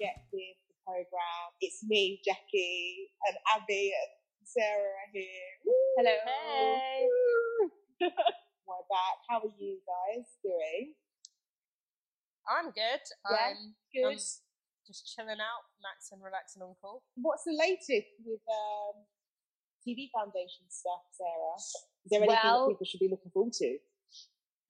Get 0.00 0.16
With 0.32 0.56
the 0.64 0.76
program. 0.88 1.52
It's 1.60 1.84
me, 1.84 2.24
Jackie, 2.24 3.12
and 3.28 3.36
Abby 3.52 3.92
and 3.92 4.12
Sarah 4.48 4.96
are 4.96 5.12
here. 5.12 5.52
Hello. 6.00 6.16
Hey. 6.24 7.04
We're 8.64 8.88
back. 8.88 9.20
How 9.28 9.44
are 9.44 9.54
you 9.60 9.76
guys 9.84 10.24
doing? 10.40 10.96
I'm 12.48 12.72
good. 12.72 13.04
Yeah, 13.28 13.52
I'm 13.52 13.76
Good. 13.92 14.16
Um, 14.16 14.24
just 14.88 15.04
chilling 15.12 15.36
out, 15.36 15.68
maxing, 15.84 16.24
relaxing 16.24 16.64
on 16.64 16.72
call. 16.80 17.04
What's 17.20 17.44
the 17.44 17.52
latest 17.52 18.08
with 18.24 18.40
um, 18.48 19.04
TV 19.84 20.08
Foundation 20.16 20.64
stuff, 20.72 21.04
Sarah? 21.12 21.60
Is 21.60 22.08
there 22.08 22.24
anything 22.24 22.40
Well- 22.40 22.72
that 22.72 22.72
people 22.72 22.88
should 22.88 23.04
be 23.04 23.12
looking 23.12 23.36
forward 23.36 23.52
to? 23.60 23.76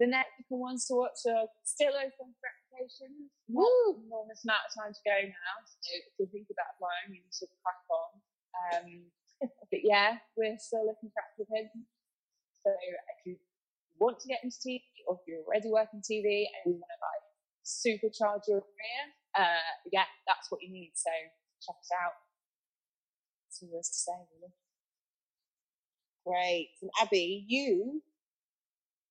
The 0.03 0.11
Network 0.11 0.51
ones 0.51 0.91
to 0.91 0.99
watch 0.99 1.23
are 1.31 1.47
still 1.63 1.95
open 1.95 2.35
for 2.35 2.51
applications. 2.71 3.31
Woo! 3.51 3.99
Enormous 4.07 4.47
amount 4.47 4.63
of 4.71 4.73
time 4.73 4.93
to 4.95 5.03
go 5.03 5.17
now. 5.27 5.55
So 5.67 5.91
if 5.91 6.15
you 6.19 6.27
think 6.31 6.47
about 6.55 6.79
applying, 6.79 7.19
you 7.19 7.27
should 7.35 7.51
crack 7.67 7.83
on. 7.91 8.11
Um, 8.71 8.87
but 9.71 9.83
yeah, 9.83 10.23
we're 10.37 10.57
still 10.59 10.87
looking 10.87 11.11
for 11.11 11.21
applicants. 11.27 11.75
So 12.63 12.71
if 12.71 13.19
you 13.27 13.37
want 13.99 14.21
to 14.21 14.29
get 14.29 14.45
into 14.45 14.57
TV 14.63 14.83
or 15.09 15.19
if 15.19 15.27
you're 15.27 15.45
already 15.45 15.71
working 15.71 16.01
TV 16.05 16.47
and 16.47 16.77
you 16.77 16.79
want 16.79 16.93
to 16.95 17.01
like 17.03 17.25
supercharge 17.67 18.47
your 18.49 18.61
career, 18.61 19.03
uh, 19.37 19.73
yeah, 19.93 20.07
that's 20.27 20.51
what 20.51 20.63
you 20.63 20.71
need. 20.71 20.93
So 20.95 21.11
check 21.65 21.77
us 21.81 21.91
out. 21.91 22.15
That's 23.47 23.63
all 23.63 23.69
there 23.73 23.81
is 23.81 23.89
to 23.89 23.99
say, 23.99 24.19
really. 24.37 24.53
Great. 26.27 26.71
And 26.83 26.91
Abby, 27.01 27.45
you, 27.49 28.03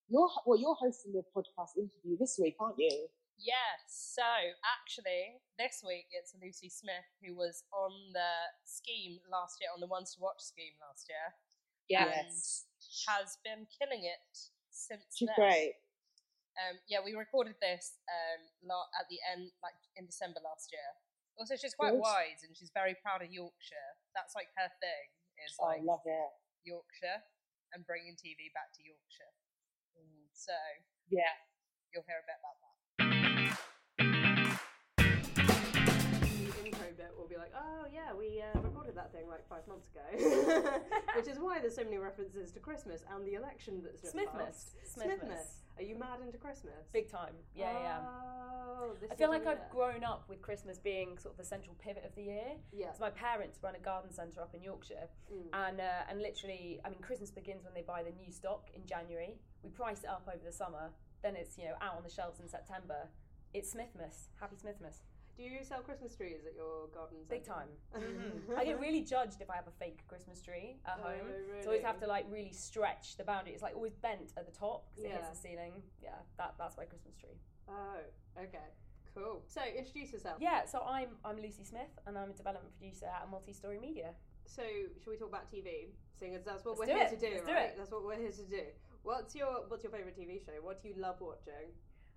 you're 0.08 0.30
well, 0.46 0.60
you're 0.60 0.76
hosting 0.76 1.14
the 1.14 1.24
podcast 1.36 1.78
interview 1.78 2.18
this 2.18 2.38
week, 2.42 2.56
aren't 2.60 2.78
you? 2.78 3.08
Yes. 3.40 3.88
So 3.88 4.28
actually, 4.68 5.40
this 5.56 5.80
week 5.80 6.12
it's 6.12 6.36
Lucy 6.36 6.68
Smith 6.68 7.08
who 7.24 7.36
was 7.40 7.64
on 7.72 8.12
the 8.12 8.32
scheme 8.68 9.24
last 9.32 9.58
year, 9.64 9.72
on 9.72 9.80
the 9.80 9.88
Ones 9.88 10.14
to 10.16 10.20
Watch 10.20 10.44
scheme 10.44 10.76
last 10.84 11.08
year, 11.08 11.28
Yeah. 11.88 12.06
Yes. 12.28 12.68
has 13.08 13.40
been 13.48 13.64
killing 13.72 14.04
it 14.04 14.28
since 14.70 15.08
She's 15.16 15.32
then. 15.32 15.40
great. 15.40 15.74
Um, 16.60 16.76
yeah, 16.92 17.00
we 17.00 17.16
recorded 17.16 17.56
this 17.64 17.96
um, 18.12 18.44
at 19.00 19.08
the 19.08 19.20
end, 19.32 19.56
like 19.64 19.80
in 19.96 20.04
December 20.06 20.44
last 20.44 20.68
year. 20.76 20.90
Also, 21.40 21.56
she's 21.56 21.72
quite 21.74 21.96
wise 21.96 22.44
and 22.44 22.52
she's 22.52 22.72
very 22.76 23.00
proud 23.00 23.24
of 23.24 23.32
Yorkshire. 23.32 23.90
That's 24.12 24.36
like 24.36 24.52
her 24.60 24.68
thing, 24.84 25.08
is 25.48 25.56
Oh, 25.56 25.72
I 25.72 25.80
like 25.80 25.88
love 25.88 26.04
it. 26.04 26.32
Yorkshire 26.68 27.24
and 27.72 27.88
bringing 27.88 28.20
TV 28.20 28.52
back 28.52 28.76
to 28.76 28.84
Yorkshire. 28.84 29.32
So 30.36 30.52
Yeah. 31.08 31.32
you'll 31.96 32.04
hear 32.04 32.20
a 32.20 32.28
bit 32.28 32.36
about 32.44 32.60
that. 32.60 32.69
The 36.52 36.66
intro 36.66 36.88
bit 36.98 37.12
will 37.18 37.28
be 37.28 37.38
like, 37.38 37.52
oh 37.56 37.86
yeah, 37.94 38.14
we 38.18 38.42
uh, 38.42 38.60
recorded 38.62 38.96
that 38.96 39.12
thing 39.12 39.28
like 39.28 39.48
five 39.48 39.68
months 39.68 39.88
ago, 39.90 40.80
which 41.16 41.28
is 41.28 41.38
why 41.40 41.60
there's 41.60 41.76
so 41.76 41.84
many 41.84 41.98
references 41.98 42.52
to 42.52 42.60
Christmas 42.60 43.04
and 43.14 43.26
the 43.28 43.34
election 43.36 43.82
that's 43.84 44.02
just 44.02 44.16
Smithmas. 44.16 44.38
passed. 44.38 44.76
Smithmas. 44.98 45.48
Are 45.78 45.84
you 45.84 45.98
mad 45.98 46.20
into 46.26 46.38
Christmas? 46.38 46.90
Big 46.92 47.10
time. 47.10 47.34
Yeah, 47.56 47.72
yeah. 47.72 47.98
Oh, 48.04 48.92
this 49.00 49.10
I 49.12 49.16
feel 49.16 49.30
like 49.30 49.48
I've 49.48 49.70
grown 49.70 50.04
up 50.04 50.26
with 50.28 50.42
Christmas 50.42 50.78
being 50.78 51.18
sort 51.18 51.34
of 51.36 51.38
the 51.38 51.46
central 51.46 51.76
pivot 51.80 52.04
of 52.06 52.14
the 52.16 52.24
year. 52.24 52.52
Yeah. 52.74 52.92
So 52.92 53.00
my 53.02 53.10
parents 53.12 53.60
run 53.64 53.76
a 53.76 53.80
garden 53.80 54.12
centre 54.12 54.42
up 54.42 54.54
in 54.54 54.62
Yorkshire, 54.62 55.08
Mm. 55.32 55.68
and 55.68 55.80
uh, 55.80 56.10
and 56.10 56.22
literally, 56.22 56.82
I 56.84 56.90
mean, 56.90 57.00
Christmas 57.00 57.32
begins 57.32 57.64
when 57.64 57.74
they 57.74 57.82
buy 57.84 58.04
the 58.04 58.12
new 58.12 58.32
stock 58.32 58.70
in 58.74 58.86
January. 58.86 59.36
We 59.64 59.70
price 59.70 60.00
it 60.04 60.10
up 60.10 60.28
over 60.28 60.44
the 60.44 60.52
summer, 60.52 60.90
then 61.24 61.36
it's 61.36 61.58
you 61.58 61.66
know 61.66 61.76
out 61.82 61.96
on 61.96 62.04
the 62.04 62.10
shelves 62.10 62.40
in 62.42 62.50
September. 62.50 63.08
It's 63.54 63.74
Smithmas. 63.74 64.28
Happy 64.40 64.56
Smithmas. 64.58 65.02
Do 65.40 65.46
you 65.46 65.64
sell 65.64 65.80
Christmas 65.80 66.14
trees 66.18 66.42
at 66.46 66.54
your 66.54 66.88
garden? 66.94 67.20
Big 67.30 67.46
time. 67.46 67.70
Mhm. 67.96 68.58
I 68.58 68.66
get 68.66 68.78
really 68.78 69.00
judged 69.02 69.40
if 69.40 69.50
I 69.50 69.56
have 69.56 69.68
a 69.68 69.72
fake 69.80 70.00
Christmas 70.06 70.42
tree 70.42 70.82
at 70.86 71.00
Oh, 71.00 71.04
home. 71.08 71.32
So 71.64 71.64
I 71.64 71.72
always 71.72 71.84
have 71.84 71.98
to 72.02 72.08
like 72.08 72.26
really 72.30 72.52
stretch 72.52 73.16
the 73.16 73.24
boundary. 73.24 73.54
It's 73.54 73.64
like 73.64 73.74
always 73.74 73.96
bent 73.96 74.34
at 74.36 74.46
the 74.46 74.52
top 74.52 74.90
because 74.90 75.06
it 75.06 75.12
hits 75.12 75.24
Yeah. 75.28 75.32
the 75.32 75.38
ceiling. 75.38 75.74
Yeah, 76.04 76.20
that, 76.38 76.56
that's 76.60 76.76
my 76.76 76.84
Christmas 76.84 77.16
tree. 77.16 77.40
Oh, 77.70 78.02
okay, 78.38 78.68
cool. 79.16 79.42
So 79.48 79.62
introduce 79.64 80.12
yourself. 80.12 80.38
Yeah, 80.42 80.66
so 80.66 80.82
I'm 80.84 81.12
I'm 81.24 81.38
Lucy 81.40 81.64
Smith 81.64 81.94
and 82.06 82.18
I'm 82.18 82.32
a 82.32 82.34
development 82.34 82.76
producer 82.78 83.06
at 83.08 83.30
Multi 83.32 83.54
Story 83.54 83.80
Media. 83.80 84.10
So 84.46 84.64
should 85.00 85.10
we 85.10 85.16
talk 85.16 85.30
about 85.30 85.48
TV? 85.50 85.96
Seeing 86.20 86.36
as 86.36 86.44
that's 86.44 86.66
what 86.66 86.78
Let's 86.78 86.80
we're 86.80 86.86
do 86.88 87.00
here 87.00 87.08
it. 87.08 87.20
to 87.20 87.26
do, 87.28 87.32
Let's 87.36 87.48
do 87.48 87.54
right? 87.54 87.70
it. 87.72 87.76
That's 87.78 87.92
what 87.92 88.04
we're 88.04 88.18
here 88.20 88.32
to 88.32 88.44
do. 88.58 88.64
What's 89.04 89.36
your 89.36 89.64
What's 89.70 89.84
your 89.86 89.92
favorite 89.94 90.18
TV 90.20 90.44
show? 90.46 90.58
What 90.62 90.82
do 90.84 90.90
you 90.90 90.96
love 90.98 91.22
watching? 91.22 91.72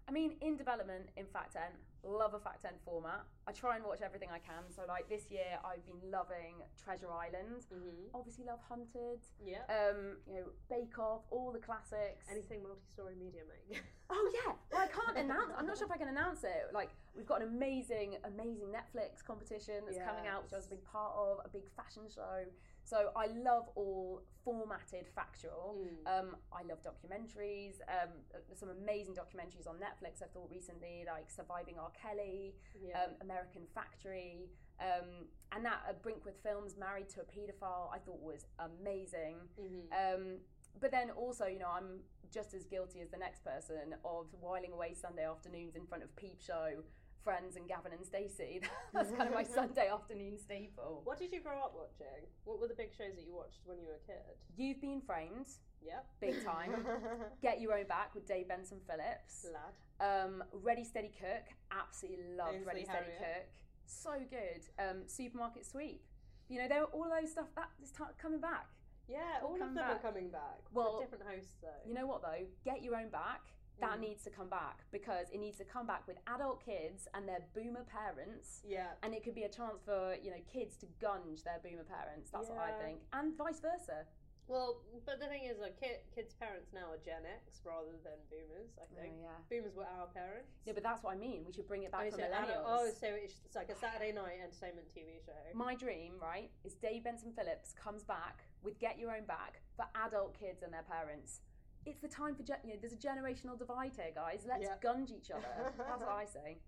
I 0.08 0.10
mean, 0.10 0.34
in 0.40 0.56
development 0.56 1.10
in 1.16 1.26
fact 1.26 1.54
ent, 1.54 1.76
love 2.04 2.34
a 2.34 2.40
fact 2.40 2.64
ent 2.64 2.76
format. 2.84 3.22
I 3.46 3.52
try 3.52 3.76
and 3.76 3.84
watch 3.84 4.00
everything 4.02 4.28
I 4.32 4.38
can. 4.38 4.66
So 4.74 4.82
like 4.86 5.08
this 5.08 5.30
year, 5.30 5.58
I've 5.64 5.84
been 5.86 6.10
loving 6.10 6.62
Treasure 6.82 7.10
Island. 7.10 7.66
Mm-hmm. 7.72 8.14
Obviously, 8.14 8.44
love 8.44 8.58
Hunted. 8.68 9.22
Yeah. 9.44 9.62
Um, 9.70 10.18
you 10.26 10.34
know, 10.34 10.46
Bake 10.68 10.98
Off, 10.98 11.22
all 11.30 11.52
the 11.52 11.58
classics. 11.58 12.26
Anything 12.30 12.62
multi-story 12.62 13.14
media 13.18 13.42
make. 13.48 13.82
Oh 14.14 14.30
yeah, 14.34 14.52
well, 14.70 14.82
I 14.82 14.88
can't 14.88 15.16
announce. 15.16 15.54
I'm 15.56 15.64
not 15.66 15.78
sure 15.78 15.86
if 15.86 15.92
I 15.92 15.96
can 15.96 16.08
announce 16.08 16.44
it. 16.44 16.68
Like 16.74 16.90
we've 17.16 17.24
got 17.24 17.40
an 17.40 17.48
amazing, 17.48 18.16
amazing 18.24 18.68
Netflix 18.68 19.24
competition 19.24 19.76
that's 19.86 19.96
coming 19.96 20.26
out, 20.28 20.44
which 20.44 20.52
I 20.52 20.56
was 20.56 20.66
a 20.66 20.68
big 20.68 20.84
part 20.84 21.14
of. 21.16 21.38
A 21.46 21.48
big 21.48 21.64
fashion 21.74 22.02
show. 22.14 22.44
So 22.84 23.10
I 23.16 23.26
love 23.26 23.68
all 23.74 24.22
formatted 24.44 25.06
factual. 25.14 25.76
Mm. 25.78 26.18
Um, 26.18 26.36
I 26.52 26.62
love 26.62 26.78
documentaries. 26.82 27.80
Um, 27.88 28.10
some 28.54 28.70
amazing 28.70 29.14
documentaries 29.14 29.68
on 29.68 29.76
Netflix. 29.76 30.22
I 30.22 30.26
thought 30.26 30.50
recently, 30.50 31.04
like 31.06 31.30
Surviving 31.30 31.76
R. 31.78 31.90
Kelly, 31.90 32.54
yeah. 32.82 33.04
um, 33.04 33.10
American 33.20 33.62
Factory, 33.74 34.50
um, 34.80 35.26
and 35.52 35.64
that 35.64 35.80
uh, 35.88 35.92
Brinkworth 36.02 36.40
Films, 36.42 36.76
Married 36.78 37.08
to 37.10 37.20
a 37.20 37.24
Paedophile. 37.24 37.88
I 37.94 37.98
thought 37.98 38.20
was 38.20 38.46
amazing. 38.58 39.36
Mhm. 39.60 39.86
Um, 39.92 40.38
but 40.80 40.90
then 40.90 41.10
also, 41.10 41.46
you 41.46 41.58
know, 41.58 41.70
I'm 41.70 42.00
just 42.32 42.54
as 42.54 42.64
guilty 42.64 43.00
as 43.00 43.10
the 43.10 43.18
next 43.18 43.44
person 43.44 43.94
of 44.04 44.26
whiling 44.40 44.72
away 44.72 44.94
Sunday 44.94 45.26
afternoons 45.26 45.76
in 45.76 45.86
front 45.86 46.02
of 46.02 46.14
Peep 46.16 46.40
Show, 46.40 46.82
Friends, 47.24 47.56
and 47.56 47.68
Gavin 47.68 47.92
and 47.92 48.04
Stacey. 48.04 48.60
That's 48.92 49.10
kind 49.12 49.28
of 49.28 49.34
my 49.34 49.44
Sunday 49.58 49.88
afternoon 49.88 50.38
staple. 50.38 51.02
What 51.04 51.18
did 51.18 51.32
you 51.32 51.40
grow 51.40 51.58
up 51.58 51.72
watching? 51.76 52.26
What 52.44 52.60
were 52.60 52.66
the 52.68 52.74
big 52.74 52.90
shows 52.96 53.14
that 53.14 53.24
you 53.24 53.34
watched 53.34 53.60
when 53.64 53.78
you 53.78 53.86
were 53.86 53.94
a 54.02 54.06
kid? 54.06 54.36
You've 54.56 54.80
been 54.80 55.00
framed, 55.00 55.46
Yep. 55.84 56.06
big 56.20 56.44
time. 56.44 56.74
Get 57.42 57.60
Your 57.60 57.74
Own 57.78 57.86
Back 57.86 58.14
with 58.14 58.26
Dave 58.26 58.48
Benson 58.48 58.78
Phillips. 58.88 59.46
Lad. 59.52 60.24
Um, 60.24 60.42
Ready 60.52 60.82
Steady 60.84 61.12
Cook, 61.18 61.44
absolutely 61.70 62.24
loved 62.36 62.54
Ainsley 62.54 62.66
Ready 62.66 62.84
Steady 62.84 62.98
Harriott. 63.18 63.18
Cook. 63.18 63.46
So 63.86 64.10
good. 64.30 64.62
Um, 64.82 65.02
Supermarket 65.06 65.64
Sweep. 65.66 66.02
You 66.48 66.58
know, 66.60 66.68
there 66.68 66.80
were 66.80 66.86
all 66.92 67.06
those 67.08 67.30
stuff 67.30 67.46
that 67.56 67.70
is 67.82 67.90
t- 67.92 68.02
coming 68.20 68.40
back. 68.40 68.66
Yeah, 69.08 69.18
All 69.42 69.48
all 69.50 69.54
of 69.54 69.60
them 69.60 69.74
back. 69.74 69.96
are 69.96 69.98
coming 70.12 70.28
back. 70.30 70.58
Well, 70.72 70.98
different 71.00 71.24
hosts 71.26 71.54
though. 71.60 71.68
You 71.86 71.94
know 71.94 72.06
what 72.06 72.22
though? 72.22 72.46
Get 72.64 72.82
your 72.82 72.96
own 72.96 73.08
back. 73.10 73.40
That 73.82 73.98
Mm. 73.98 74.06
needs 74.14 74.22
to 74.24 74.30
come 74.30 74.48
back 74.48 74.84
because 74.92 75.28
it 75.30 75.38
needs 75.38 75.58
to 75.58 75.64
come 75.64 75.86
back 75.86 76.06
with 76.06 76.16
adult 76.28 76.60
kids 76.64 77.08
and 77.14 77.28
their 77.28 77.40
boomer 77.52 77.82
parents. 77.84 78.62
Yeah. 78.64 78.94
And 79.02 79.12
it 79.12 79.24
could 79.24 79.34
be 79.34 79.42
a 79.42 79.48
chance 79.48 79.82
for, 79.82 80.14
you 80.22 80.30
know, 80.30 80.40
kids 80.46 80.76
to 80.78 80.86
gunge 81.00 81.42
their 81.42 81.58
boomer 81.58 81.82
parents. 81.84 82.30
That's 82.30 82.48
what 82.48 82.58
I 82.58 82.72
think. 82.78 83.00
And 83.12 83.36
vice 83.36 83.58
versa. 83.60 84.06
Well, 84.48 84.82
but 85.06 85.18
the 85.20 85.26
thing 85.26 85.44
is, 85.44 85.58
like, 85.58 85.76
kid, 85.80 85.98
kids' 86.14 86.34
parents 86.34 86.72
now 86.72 86.90
are 86.92 86.98
Gen 86.98 87.24
X 87.24 87.62
rather 87.64 87.92
than 88.02 88.18
Boomers. 88.28 88.70
I 88.78 88.86
think 89.00 89.14
yeah. 89.22 89.38
Boomers 89.48 89.74
were 89.74 89.86
our 89.86 90.08
parents. 90.08 90.50
Yeah, 90.64 90.74
but 90.74 90.82
that's 90.82 91.02
what 91.02 91.14
I 91.14 91.16
mean. 91.16 91.44
We 91.46 91.52
should 91.52 91.66
bring 91.68 91.84
it 91.84 91.92
back 91.92 92.06
Oh, 92.06 92.10
so 92.10 92.22
millennials. 92.22 92.64
oh, 92.66 92.90
so 93.00 93.06
it's, 93.06 93.34
it's 93.44 93.54
like 93.56 93.70
a 93.70 93.74
Saturday 93.76 94.12
night 94.12 94.38
entertainment 94.42 94.88
TV 94.94 95.20
show. 95.24 95.32
My 95.54 95.74
dream, 95.74 96.18
right, 96.20 96.50
is 96.64 96.74
Dave 96.74 97.04
Benson 97.04 97.32
Phillips 97.32 97.72
comes 97.72 98.02
back 98.04 98.44
with 98.62 98.78
Get 98.78 98.98
Your 98.98 99.14
Own 99.16 99.24
Back 99.24 99.60
for 99.76 99.86
adult 99.94 100.34
kids 100.38 100.62
and 100.62 100.72
their 100.72 100.82
parents. 100.84 101.40
It's 101.84 102.00
the 102.00 102.08
time 102.08 102.34
for, 102.36 102.42
you 102.64 102.74
know, 102.74 102.78
there's 102.80 102.92
a 102.92 102.96
generational 102.96 103.58
divide 103.58 103.92
here, 103.96 104.12
guys. 104.14 104.44
Let's 104.46 104.62
Yeah. 104.64 104.78
gunge 104.80 105.10
each 105.10 105.30
other. 105.30 105.48
That's 105.78 105.78
what 106.00 106.08
I 106.08 106.24
say. 106.24 106.58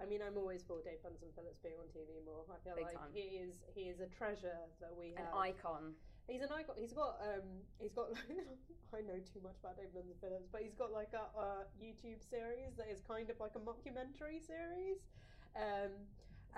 I 0.00 0.06
mean, 0.06 0.20
I'm 0.26 0.36
always 0.36 0.64
for 0.64 0.82
Dave 0.82 1.02
Benson 1.02 1.28
Phillips 1.36 1.60
being 1.62 1.78
on 1.78 1.86
TV 1.94 2.18
more. 2.24 2.42
I 2.50 2.58
feel 2.66 2.74
Big 2.74 2.84
like 2.86 2.98
time. 2.98 3.10
he 3.14 3.38
is 3.38 3.54
he 3.74 3.82
is 3.82 4.00
a 4.00 4.06
treasure 4.06 4.58
that 4.80 4.90
we 4.98 5.14
have. 5.16 5.26
An 5.30 5.38
icon. 5.38 5.94
He's 6.26 6.42
an 6.42 6.50
icon. 6.50 6.74
He's 6.76 6.92
got 6.92 7.20
um. 7.22 7.62
He's 7.78 7.92
got. 7.92 8.10
I 8.94 9.00
know 9.02 9.18
too 9.22 9.38
much 9.42 9.54
about 9.62 9.76
Dave 9.76 9.94
Benson 9.94 10.14
Phillips, 10.20 10.48
but 10.50 10.62
he's 10.62 10.74
got 10.74 10.90
like 10.92 11.12
a, 11.14 11.30
a 11.38 11.46
YouTube 11.78 12.22
series 12.28 12.74
that 12.76 12.90
is 12.90 13.02
kind 13.06 13.30
of 13.30 13.38
like 13.38 13.54
a 13.54 13.62
mockumentary 13.62 14.42
series. 14.44 14.98
Um, 15.54 15.90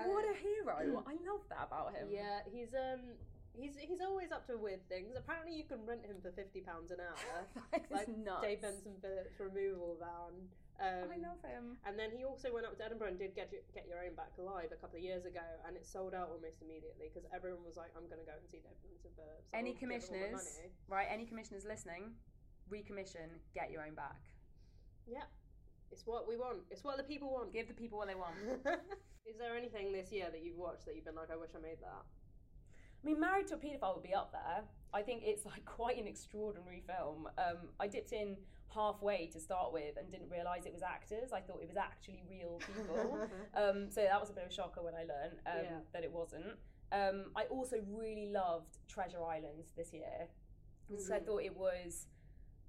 What 0.04 0.24
a 0.24 0.32
hero. 0.36 1.04
I 1.06 1.16
love 1.28 1.44
that 1.48 1.68
about 1.68 1.92
him. 1.94 2.08
Yeah, 2.10 2.40
he's 2.50 2.72
um. 2.72 3.00
He's, 3.56 3.72
he's 3.80 4.04
always 4.04 4.32
up 4.32 4.46
to 4.46 4.56
weird 4.60 4.84
things. 4.88 5.16
Apparently, 5.16 5.56
you 5.56 5.64
can 5.64 5.80
rent 5.88 6.04
him 6.04 6.20
for 6.20 6.30
fifty 6.30 6.60
pounds 6.60 6.92
an 6.92 7.00
hour, 7.00 7.48
that 7.72 7.88
is 7.88 7.90
like 7.90 8.08
nuts. 8.12 8.44
Dave 8.44 8.60
Benson 8.60 9.00
Phillips 9.00 9.40
removal 9.40 9.96
van. 9.96 10.44
Um, 10.76 11.08
I 11.08 11.16
love 11.16 11.40
him. 11.40 11.80
And 11.88 11.96
then 11.96 12.12
he 12.12 12.28
also 12.28 12.52
went 12.52 12.68
up 12.68 12.76
to 12.76 12.84
Edinburgh 12.84 13.16
and 13.16 13.18
did 13.18 13.32
Get 13.32 13.48
Your, 13.48 13.64
Get 13.72 13.88
Your 13.88 14.04
Own 14.04 14.12
Back 14.12 14.36
live 14.36 14.76
a 14.76 14.78
couple 14.78 15.00
of 15.00 15.04
years 15.04 15.24
ago, 15.24 15.40
and 15.64 15.72
it 15.72 15.88
sold 15.88 16.12
out 16.12 16.28
almost 16.28 16.60
immediately 16.60 17.08
because 17.08 17.24
everyone 17.32 17.64
was 17.64 17.80
like, 17.80 17.96
"I'm 17.96 18.04
going 18.12 18.20
to 18.20 18.28
go 18.28 18.36
and 18.36 18.44
see 18.44 18.60
Dave 18.60 18.76
Benson 18.84 19.12
Phillips." 19.16 19.48
Any 19.56 19.72
I'll 19.72 19.80
give 19.80 19.88
him 19.88 19.96
all 19.96 20.36
my 20.36 20.44
commissioners, 20.44 20.76
right? 20.92 21.08
Any 21.08 21.24
commissioners 21.24 21.64
listening, 21.64 22.12
recommission, 22.68 23.40
get 23.56 23.72
your 23.72 23.80
own 23.88 23.96
back. 23.96 24.20
Yeah, 25.08 25.24
it's 25.90 26.04
what 26.04 26.28
we 26.28 26.36
want. 26.36 26.68
It's 26.70 26.84
what 26.84 26.96
the 27.00 27.08
people 27.08 27.32
want. 27.32 27.52
Give 27.52 27.66
the 27.68 27.74
people 27.74 27.96
what 27.98 28.08
they 28.08 28.18
want. 28.18 28.36
Is 29.26 29.36
there 29.38 29.56
anything 29.56 29.92
this 29.92 30.12
year 30.12 30.28
that 30.30 30.44
you've 30.44 30.56
watched 30.56 30.86
that 30.86 30.94
you've 30.94 31.04
been 31.04 31.16
like, 31.16 31.32
I 31.32 31.36
wish 31.36 31.50
I 31.56 31.60
made 31.60 31.80
that? 31.82 32.04
I 33.02 33.06
mean, 33.06 33.20
Married 33.20 33.46
to 33.48 33.54
a 33.54 33.56
Paedophile 33.58 33.94
would 33.94 34.02
be 34.02 34.14
up 34.14 34.32
there. 34.32 34.64
I 34.92 35.02
think 35.02 35.22
it's 35.24 35.44
like 35.44 35.64
quite 35.64 35.98
an 35.98 36.06
extraordinary 36.06 36.82
film. 36.86 37.28
Um, 37.38 37.68
I 37.78 37.86
dipped 37.86 38.12
in 38.12 38.36
halfway 38.74 39.26
to 39.28 39.40
start 39.40 39.72
with 39.72 39.96
and 39.96 40.10
didn't 40.10 40.28
realise 40.30 40.66
it 40.66 40.72
was 40.72 40.82
actors. 40.82 41.32
I 41.32 41.40
thought 41.40 41.60
it 41.62 41.68
was 41.68 41.76
actually 41.76 42.22
real 42.28 42.60
people. 42.76 43.18
um, 43.54 43.90
so 43.90 44.02
that 44.02 44.20
was 44.20 44.30
a 44.30 44.32
bit 44.32 44.44
of 44.44 44.50
a 44.50 44.54
shocker 44.54 44.82
when 44.82 44.94
I 44.94 45.04
learned 45.04 45.38
um, 45.46 45.64
Yeah. 45.64 45.78
that 45.92 46.04
it 46.04 46.12
wasn't. 46.12 46.56
Um, 46.92 47.26
I 47.34 47.44
also 47.44 47.76
really 47.90 48.28
loved 48.30 48.78
Treasure 48.88 49.22
Island 49.24 49.64
this 49.76 49.92
year 49.92 50.28
because 50.88 51.10
I 51.10 51.18
Mhm. 51.18 51.26
thought 51.26 51.42
it 51.42 51.56
was 51.56 52.06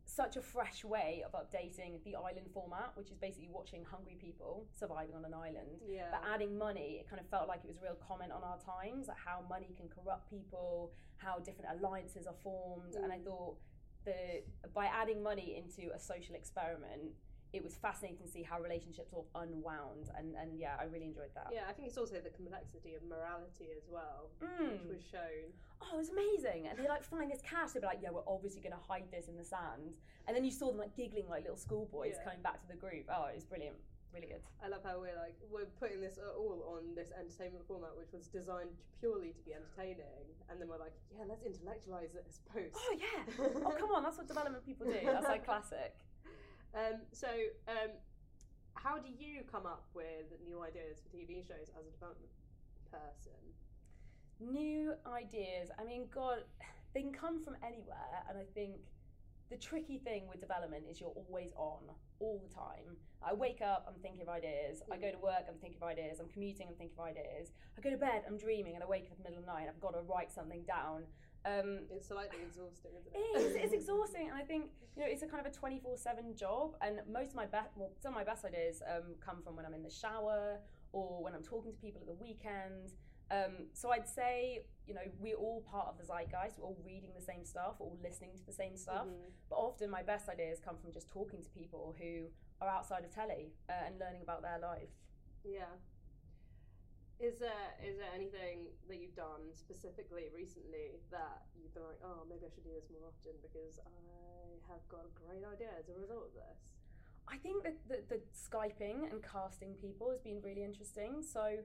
such 0.10 0.38
a 0.38 0.42
fresh 0.42 0.84
way 0.84 1.24
of 1.26 1.34
updating 1.34 2.04
the 2.06 2.16
island 2.16 2.48
format, 2.54 2.92
which 2.96 3.12
is 3.12 3.18
basically 3.18 3.50
watching 3.52 3.84
hungry 3.84 4.18
people 4.20 4.66
surviving 4.74 5.16
on 5.16 5.26
an 5.26 5.34
island 5.34 5.82
yeah. 5.88 6.06
but 6.12 6.22
adding 6.34 6.58
money, 6.58 6.98
it 7.02 7.10
kind 7.10 7.20
of 7.20 7.28
felt 7.30 7.48
like 7.48 7.60
it 7.64 7.68
was 7.68 7.78
a 7.78 7.82
real 7.82 7.98
comment 8.08 8.32
on 8.32 8.42
our 8.44 8.58
times, 8.58 9.08
like 9.08 9.18
how 9.24 9.44
money 9.50 9.74
can 9.78 9.88
corrupt 9.90 10.30
people, 10.30 10.92
how 11.18 11.40
different 11.40 11.70
alliances 11.78 12.26
are 12.26 12.36
formed, 12.44 12.96
and 12.96 13.12
I 13.12 13.18
Mm. 13.20 13.26
thought 13.26 13.58
the 14.06 14.44
by 14.74 14.86
adding 14.86 15.22
money 15.22 15.58
into 15.58 15.94
a 15.94 16.00
social 16.00 16.36
experiment, 16.36 17.12
it 17.54 17.64
was 17.64 17.76
fascinating 17.76 18.18
to 18.20 18.28
see 18.28 18.44
how 18.44 18.60
relationships 18.60 19.14
all 19.14 19.28
unwound, 19.36 20.12
and 20.18 20.36
and 20.36 20.60
yeah, 20.60 20.76
I 20.80 20.84
really 20.86 21.06
enjoyed 21.08 21.32
that. 21.36 21.48
yeah, 21.52 21.64
I 21.70 21.74
think 21.74 21.88
it's 21.88 21.98
also 21.98 22.16
the 22.20 22.30
complexity 22.30 22.94
of 22.96 23.04
morality 23.08 23.70
as 23.76 23.84
well, 23.90 24.30
Mm. 24.42 24.72
which 24.72 24.86
was 24.86 25.02
shown. 25.10 25.54
Oh, 25.82 25.96
it 25.96 25.98
was 25.98 26.10
amazing. 26.10 26.68
And 26.68 26.78
they 26.78 26.88
like 26.88 27.04
find 27.04 27.32
this 27.32 27.42
cash. 27.42 27.72
They'd 27.72 27.82
be 27.82 27.88
like, 27.88 28.00
yeah, 28.02 28.10
we're 28.12 28.28
obviously 28.28 28.62
going 28.62 28.74
to 28.76 28.82
hide 28.88 29.06
this 29.12 29.28
in 29.28 29.38
the 29.38 29.44
sand. 29.46 29.96
And 30.28 30.36
then 30.36 30.44
you 30.44 30.52
saw 30.52 30.68
them 30.68 30.78
like 30.78 30.96
giggling 30.98 31.30
like 31.30 31.44
little 31.44 31.56
schoolboys 31.58 32.16
Yeah. 32.18 32.24
coming 32.26 32.42
back 32.42 32.60
to 32.62 32.68
the 32.68 32.76
group. 32.76 33.06
Oh, 33.10 33.26
it 33.32 33.36
was 33.36 33.46
brilliant. 33.46 33.78
Really 34.14 34.28
good. 34.28 34.42
I 34.64 34.68
love 34.68 34.82
how 34.84 35.00
we're 35.00 35.16
like 35.16 35.36
we're 35.52 35.68
putting 35.80 36.02
this 36.02 36.18
all 36.38 36.64
on 36.76 36.96
this 36.96 37.12
entertainment 37.14 37.64
format, 37.68 37.96
which 37.96 38.12
was 38.12 38.28
designed 38.28 38.72
purely 39.00 39.32
to 39.32 39.42
be 39.44 39.54
entertaining, 39.54 40.26
and 40.50 40.60
then 40.60 40.68
we're 40.68 40.80
like, 40.80 40.96
yeah, 41.16 41.24
let's 41.28 41.44
intellectualize 41.44 42.16
it 42.16 42.26
as 42.28 42.40
post. 42.52 42.74
Oh, 42.76 42.96
yeah. 42.98 43.24
Oh, 43.68 43.76
come 43.78 43.92
on. 43.92 44.04
That's 44.04 44.18
what 44.18 44.28
development 44.28 44.66
people 44.66 44.88
do. 44.88 44.98
That's 45.06 45.28
like 45.28 45.46
classic. 45.46 45.94
Um, 46.76 47.02
so, 47.12 47.28
um, 47.68 47.92
how 48.76 48.98
do 48.98 49.10
you 49.10 49.42
come 49.52 49.66
up 49.66 49.86
with 49.94 50.26
new 50.46 50.62
ideas 50.62 51.02
for 51.02 51.10
TV 51.16 51.42
shows 51.42 51.72
as 51.78 51.88
a 51.88 51.92
development 51.92 52.32
person? 52.92 53.38
new 54.40 54.94
ideas? 55.08 55.70
I 55.80 55.84
mean 55.84 56.06
god 56.14 56.44
they 56.94 57.02
can 57.02 57.12
come 57.12 57.44
from 57.44 57.56
anywhere 57.66 58.24
and 58.30 58.38
i 58.38 58.46
think 58.54 58.76
the 59.50 59.58
tricky 59.58 59.98
thing 59.98 60.28
with 60.28 60.42
development 60.42 60.84
is 60.90 61.00
you're 61.00 61.16
always 61.16 61.54
on 61.56 61.80
all 62.20 62.42
the 62.46 62.54
time. 62.54 62.98
I 63.24 63.34
wake 63.34 63.62
up 63.62 63.86
i'm 63.88 64.00
thinking 64.02 64.22
of 64.22 64.30
ideas. 64.30 64.82
I 64.92 64.98
go 64.98 65.12
to 65.12 65.18
work 65.18 65.46
i'm 65.48 65.58
thinking 65.60 65.80
of 65.82 65.88
ideas. 65.88 66.20
I'm 66.20 66.28
commuting 66.30 66.68
i'm 66.70 66.76
thinking 66.76 66.98
of 67.00 67.06
ideas. 67.06 67.52
I 67.78 67.82
go 67.82 67.90
to 67.90 67.98
bed 67.98 68.24
i'm 68.28 68.38
dreaming 68.38 68.76
and 68.76 68.84
i 68.84 68.88
wake 68.88 69.06
up 69.06 69.18
in 69.18 69.24
the 69.24 69.30
middle 69.30 69.40
of 69.40 69.46
the 69.46 69.52
night 69.52 69.68
i've 69.70 69.82
got 69.82 69.94
to 69.94 70.02
write 70.02 70.32
something 70.32 70.64
down 70.64 71.04
um, 71.46 71.80
It's 71.90 72.08
slightly 72.08 72.40
exhausting, 72.46 72.92
isn't 73.00 73.14
it 73.16 73.20
it? 73.20 73.40
is. 73.42 73.56
It's 73.56 73.74
exhausting, 73.82 74.28
and 74.30 74.38
I 74.38 74.44
think 74.44 74.66
you 74.96 75.02
know 75.04 75.08
it's 75.10 75.24
a 75.24 75.28
kind 75.28 75.46
of 75.46 75.52
a 75.52 75.56
twenty 75.56 75.80
four 75.80 75.98
seven 75.98 76.36
job. 76.36 76.76
And 76.82 77.00
most 77.12 77.30
of 77.30 77.36
my 77.36 77.46
best, 77.46 77.70
well, 77.76 77.92
some 78.02 78.14
of 78.14 78.16
my 78.16 78.24
best 78.24 78.44
ideas 78.46 78.82
um, 78.88 79.16
come 79.20 79.42
from 79.44 79.56
when 79.56 79.66
I'm 79.66 79.74
in 79.74 79.84
the 79.84 79.90
shower 79.90 80.58
or 80.94 81.24
when 81.24 81.34
I'm 81.36 81.44
talking 81.44 81.72
to 81.74 81.78
people 81.80 82.02
at 82.02 82.08
the 82.08 82.14
weekend. 82.16 82.94
Um, 83.30 83.68
so 83.74 83.92
I'd 83.92 84.08
say 84.08 84.64
you 84.88 84.94
know 84.94 85.02
we're 85.20 85.36
all 85.36 85.62
part 85.70 85.88
of 85.88 85.98
the 85.98 86.06
zeitgeist. 86.06 86.58
We're 86.58 86.66
all 86.66 86.78
reading 86.86 87.12
the 87.16 87.22
same 87.22 87.44
stuff, 87.46 87.76
all 87.80 87.98
listening 88.02 88.32
to 88.38 88.46
the 88.46 88.54
same 88.54 88.78
stuff. 88.78 89.06
Mhm. 89.08 89.32
But 89.50 89.56
often 89.58 89.90
my 89.90 90.02
best 90.04 90.30
ideas 90.30 90.60
come 90.60 90.78
from 90.78 90.92
just 90.94 91.10
talking 91.10 91.42
to 91.44 91.50
people 91.50 91.96
who 92.00 92.28
are 92.62 92.70
outside 92.70 93.04
of 93.04 93.12
telly 93.14 93.52
uh, 93.70 93.74
and 93.86 94.00
learning 94.00 94.22
about 94.24 94.42
their 94.42 94.60
life. 94.60 94.90
Yeah. 95.44 95.66
Is 97.20 97.40
there 97.42 97.74
is 97.82 97.98
there 97.98 98.14
anything 98.14 98.70
that 98.88 98.98
you've 99.02 99.16
done 99.18 99.50
specifically 99.54 100.30
recently 100.30 101.02
that 101.10 101.50
you've 101.58 101.74
been 101.74 101.84
like, 101.84 101.98
oh, 102.06 102.22
maybe 102.30 102.46
I 102.46 102.52
should 102.54 102.64
do 102.64 102.70
this 102.78 102.90
more 102.94 103.10
often 103.10 103.34
because 103.42 103.82
I 103.82 104.62
have 104.70 104.86
got 104.88 105.02
a 105.02 105.12
great 105.18 105.42
idea 105.42 105.74
as 105.80 105.90
a 105.90 105.98
result 105.98 106.30
of 106.30 106.34
this? 106.38 106.78
I 107.28 107.38
think 107.38 107.64
that 107.64 107.76
the, 107.90 108.06
the 108.08 108.22
Skyping 108.38 109.10
and 109.10 109.20
casting 109.26 109.74
people 109.82 110.12
has 110.12 110.22
been 110.22 110.42
really 110.46 110.64
interesting. 110.64 111.26
So 111.26 111.58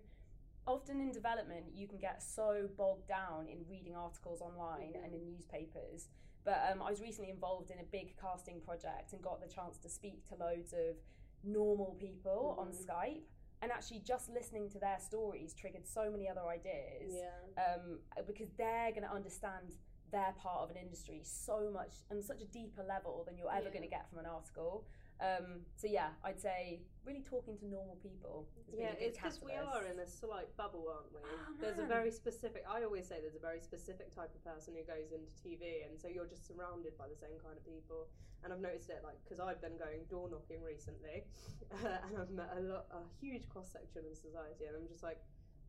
often 0.66 1.00
in 1.00 1.12
development, 1.12 1.66
you 1.74 1.86
can 1.86 1.98
get 1.98 2.22
so 2.22 2.68
bogged 2.76 3.06
down 3.06 3.46
in 3.46 3.58
reading 3.68 3.94
articles 3.94 4.40
online 4.40 4.96
and 5.04 5.12
in 5.12 5.22
newspapers. 5.26 6.08
But 6.44 6.64
um, 6.72 6.82
I 6.82 6.90
was 6.90 7.00
recently 7.00 7.30
involved 7.30 7.70
in 7.70 7.78
a 7.78 7.84
big 7.92 8.16
casting 8.18 8.60
project 8.60 9.12
and 9.12 9.22
got 9.22 9.40
the 9.40 9.52
chance 9.52 9.78
to 9.78 9.88
speak 9.88 10.26
to 10.30 10.34
loads 10.34 10.72
of 10.72 10.96
normal 11.44 11.94
people 12.00 12.56
on 12.58 12.68
Mhm. 12.72 12.86
Skype. 12.86 13.22
And 13.62 13.70
actually, 13.70 14.00
just 14.00 14.28
listening 14.28 14.68
to 14.70 14.78
their 14.80 14.98
stories 14.98 15.54
triggered 15.54 15.86
so 15.86 16.10
many 16.10 16.28
other 16.28 16.42
ideas 16.48 17.14
Yeah. 17.14 17.62
um, 17.76 18.00
because 18.26 18.48
they're 18.58 18.90
going 18.90 19.04
to 19.04 19.12
understand 19.12 19.76
their 20.12 20.32
part 20.38 20.60
of 20.62 20.70
an 20.70 20.76
industry 20.76 21.20
so 21.24 21.70
much 21.72 22.04
and 22.10 22.22
such 22.22 22.42
a 22.42 22.46
deeper 22.46 22.84
level 22.84 23.24
than 23.26 23.36
you're 23.36 23.50
ever 23.50 23.66
Yeah. 23.66 23.70
going 23.74 23.82
to 23.82 23.88
get 23.88 24.08
from 24.08 24.18
an 24.20 24.26
article. 24.26 24.84
Um, 25.20 25.62
so 25.76 25.86
yeah, 25.86 26.10
I'd 26.24 26.38
say 26.40 26.82
really 27.06 27.22
talking 27.22 27.56
to 27.58 27.66
normal 27.66 27.96
people. 28.02 28.46
Yeah, 28.74 28.92
it's 28.98 29.16
because 29.16 29.40
we 29.40 29.52
are 29.54 29.84
in 29.86 29.98
a 30.00 30.06
slight 30.06 30.50
bubble, 30.56 30.86
aren't 30.90 31.12
we? 31.14 31.20
Oh, 31.24 31.54
there's 31.60 31.78
a 31.78 31.86
very 31.86 32.10
specific. 32.10 32.64
I 32.68 32.82
always 32.82 33.06
say 33.06 33.20
there's 33.22 33.36
a 33.38 33.42
very 33.42 33.60
specific 33.60 34.14
type 34.14 34.34
of 34.34 34.42
person 34.44 34.74
who 34.74 34.82
goes 34.82 35.12
into 35.12 35.30
TV, 35.38 35.86
and 35.88 35.94
so 35.98 36.08
you're 36.08 36.26
just 36.26 36.46
surrounded 36.46 36.98
by 36.98 37.06
the 37.08 37.16
same 37.16 37.38
kind 37.42 37.56
of 37.56 37.64
people. 37.64 38.08
And 38.42 38.52
I've 38.52 38.60
noticed 38.60 38.90
it, 38.90 39.00
like, 39.04 39.14
because 39.22 39.38
I've 39.38 39.62
been 39.62 39.78
going 39.78 40.02
door 40.10 40.26
knocking 40.28 40.58
recently, 40.66 41.22
and 41.70 42.18
I've 42.18 42.30
met 42.34 42.50
a 42.58 42.60
lot, 42.60 42.86
a 42.90 43.06
huge 43.22 43.48
cross 43.48 43.70
section 43.70 44.02
of 44.10 44.16
society, 44.18 44.66
and 44.66 44.74
I'm 44.74 44.88
just 44.90 45.04
like, 45.04 45.22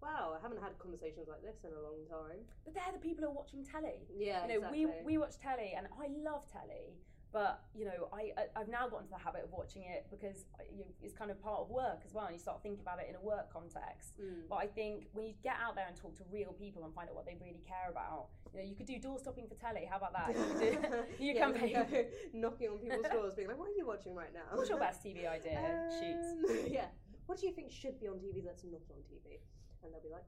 wow, 0.04 0.36
I 0.38 0.42
haven't 0.42 0.62
had 0.62 0.78
conversations 0.80 1.28
like 1.30 1.42
this 1.42 1.58
in 1.64 1.72
a 1.72 1.82
long 1.82 2.04
time. 2.10 2.44
But 2.66 2.74
they're 2.76 2.92
the 2.94 3.00
people 3.00 3.24
who 3.24 3.30
are 3.32 3.40
watching 3.42 3.64
telly. 3.64 4.04
Yeah, 4.16 4.46
you 4.46 4.60
know, 4.60 4.68
we 4.70 4.86
we 5.06 5.18
watch 5.18 5.36
telly, 5.40 5.74
and 5.78 5.88
I 6.04 6.08
love 6.30 6.44
telly. 6.52 7.00
But 7.32 7.64
you 7.74 7.86
know, 7.86 8.10
I 8.14 8.32
I- 8.38 8.52
I've 8.60 8.68
now 8.68 8.88
got 8.88 9.00
into 9.02 9.10
the 9.10 9.18
habit 9.18 9.44
of 9.44 9.52
watching 9.52 9.84
it 9.90 10.06
because 10.12 10.46
you, 10.72 10.86
it's 11.02 11.16
kind 11.16 11.32
of 11.32 11.42
part 11.42 11.62
of 11.62 11.70
work 11.72 12.02
as 12.06 12.14
well, 12.14 12.26
and 12.28 12.36
you 12.36 12.40
start 12.40 12.62
thinking 12.62 12.82
about 12.82 13.00
it 13.02 13.08
in 13.10 13.16
a 13.16 13.22
work 13.34 13.52
context. 13.52 14.20
Mm. 14.22 14.46
But 14.48 14.58
I 14.58 14.68
think 14.68 15.08
when 15.14 15.26
you 15.26 15.34
get 15.42 15.56
out 15.66 15.74
there 15.76 15.88
and 15.88 15.96
talk 15.98 16.14
to 16.22 16.24
real 16.32 16.54
people 16.54 16.84
and 16.86 16.94
find 16.94 17.10
out 17.10 17.16
what 17.16 17.26
they 17.26 17.36
really 17.42 17.64
care 17.66 17.90
about, 17.90 18.28
you 18.54 18.60
know, 18.60 18.66
you 18.70 18.76
could 18.76 18.86
do 18.86 19.00
door 19.00 19.18
stopping 19.18 19.48
for 19.48 19.56
telly. 19.56 19.86
How 19.90 19.98
about 19.98 20.14
that? 20.14 20.28
You 20.38 20.44
could 20.46 20.60
do 20.62 20.70
you 21.26 21.34
Yeah, 21.34 21.40
campaign. 21.42 21.74
go 21.74 22.06
knocking 22.44 22.70
on 22.70 22.78
people's 22.78 23.10
doors, 23.12 23.34
being 23.34 23.48
like, 23.48 23.58
"What 23.58 23.70
are 23.70 23.78
you 23.82 23.88
watching 23.88 24.14
right 24.14 24.34
now?" 24.34 24.48
What's 24.54 24.70
your 24.70 24.78
best 24.78 25.02
TV 25.04 25.26
idea? 25.26 25.58
Shoot. 26.00 26.22
Um, 26.22 26.68
yeah. 26.70 26.86
What 27.26 27.40
do 27.40 27.48
you 27.48 27.54
think 27.54 27.72
should 27.72 28.00
be 28.00 28.08
on 28.10 28.18
TV 28.20 28.44
that's 28.46 28.64
not 28.64 28.82
on 28.94 29.02
TV? 29.10 29.40
And 29.84 29.94
they'll 29.94 30.02
be 30.02 30.10
like, 30.10 30.26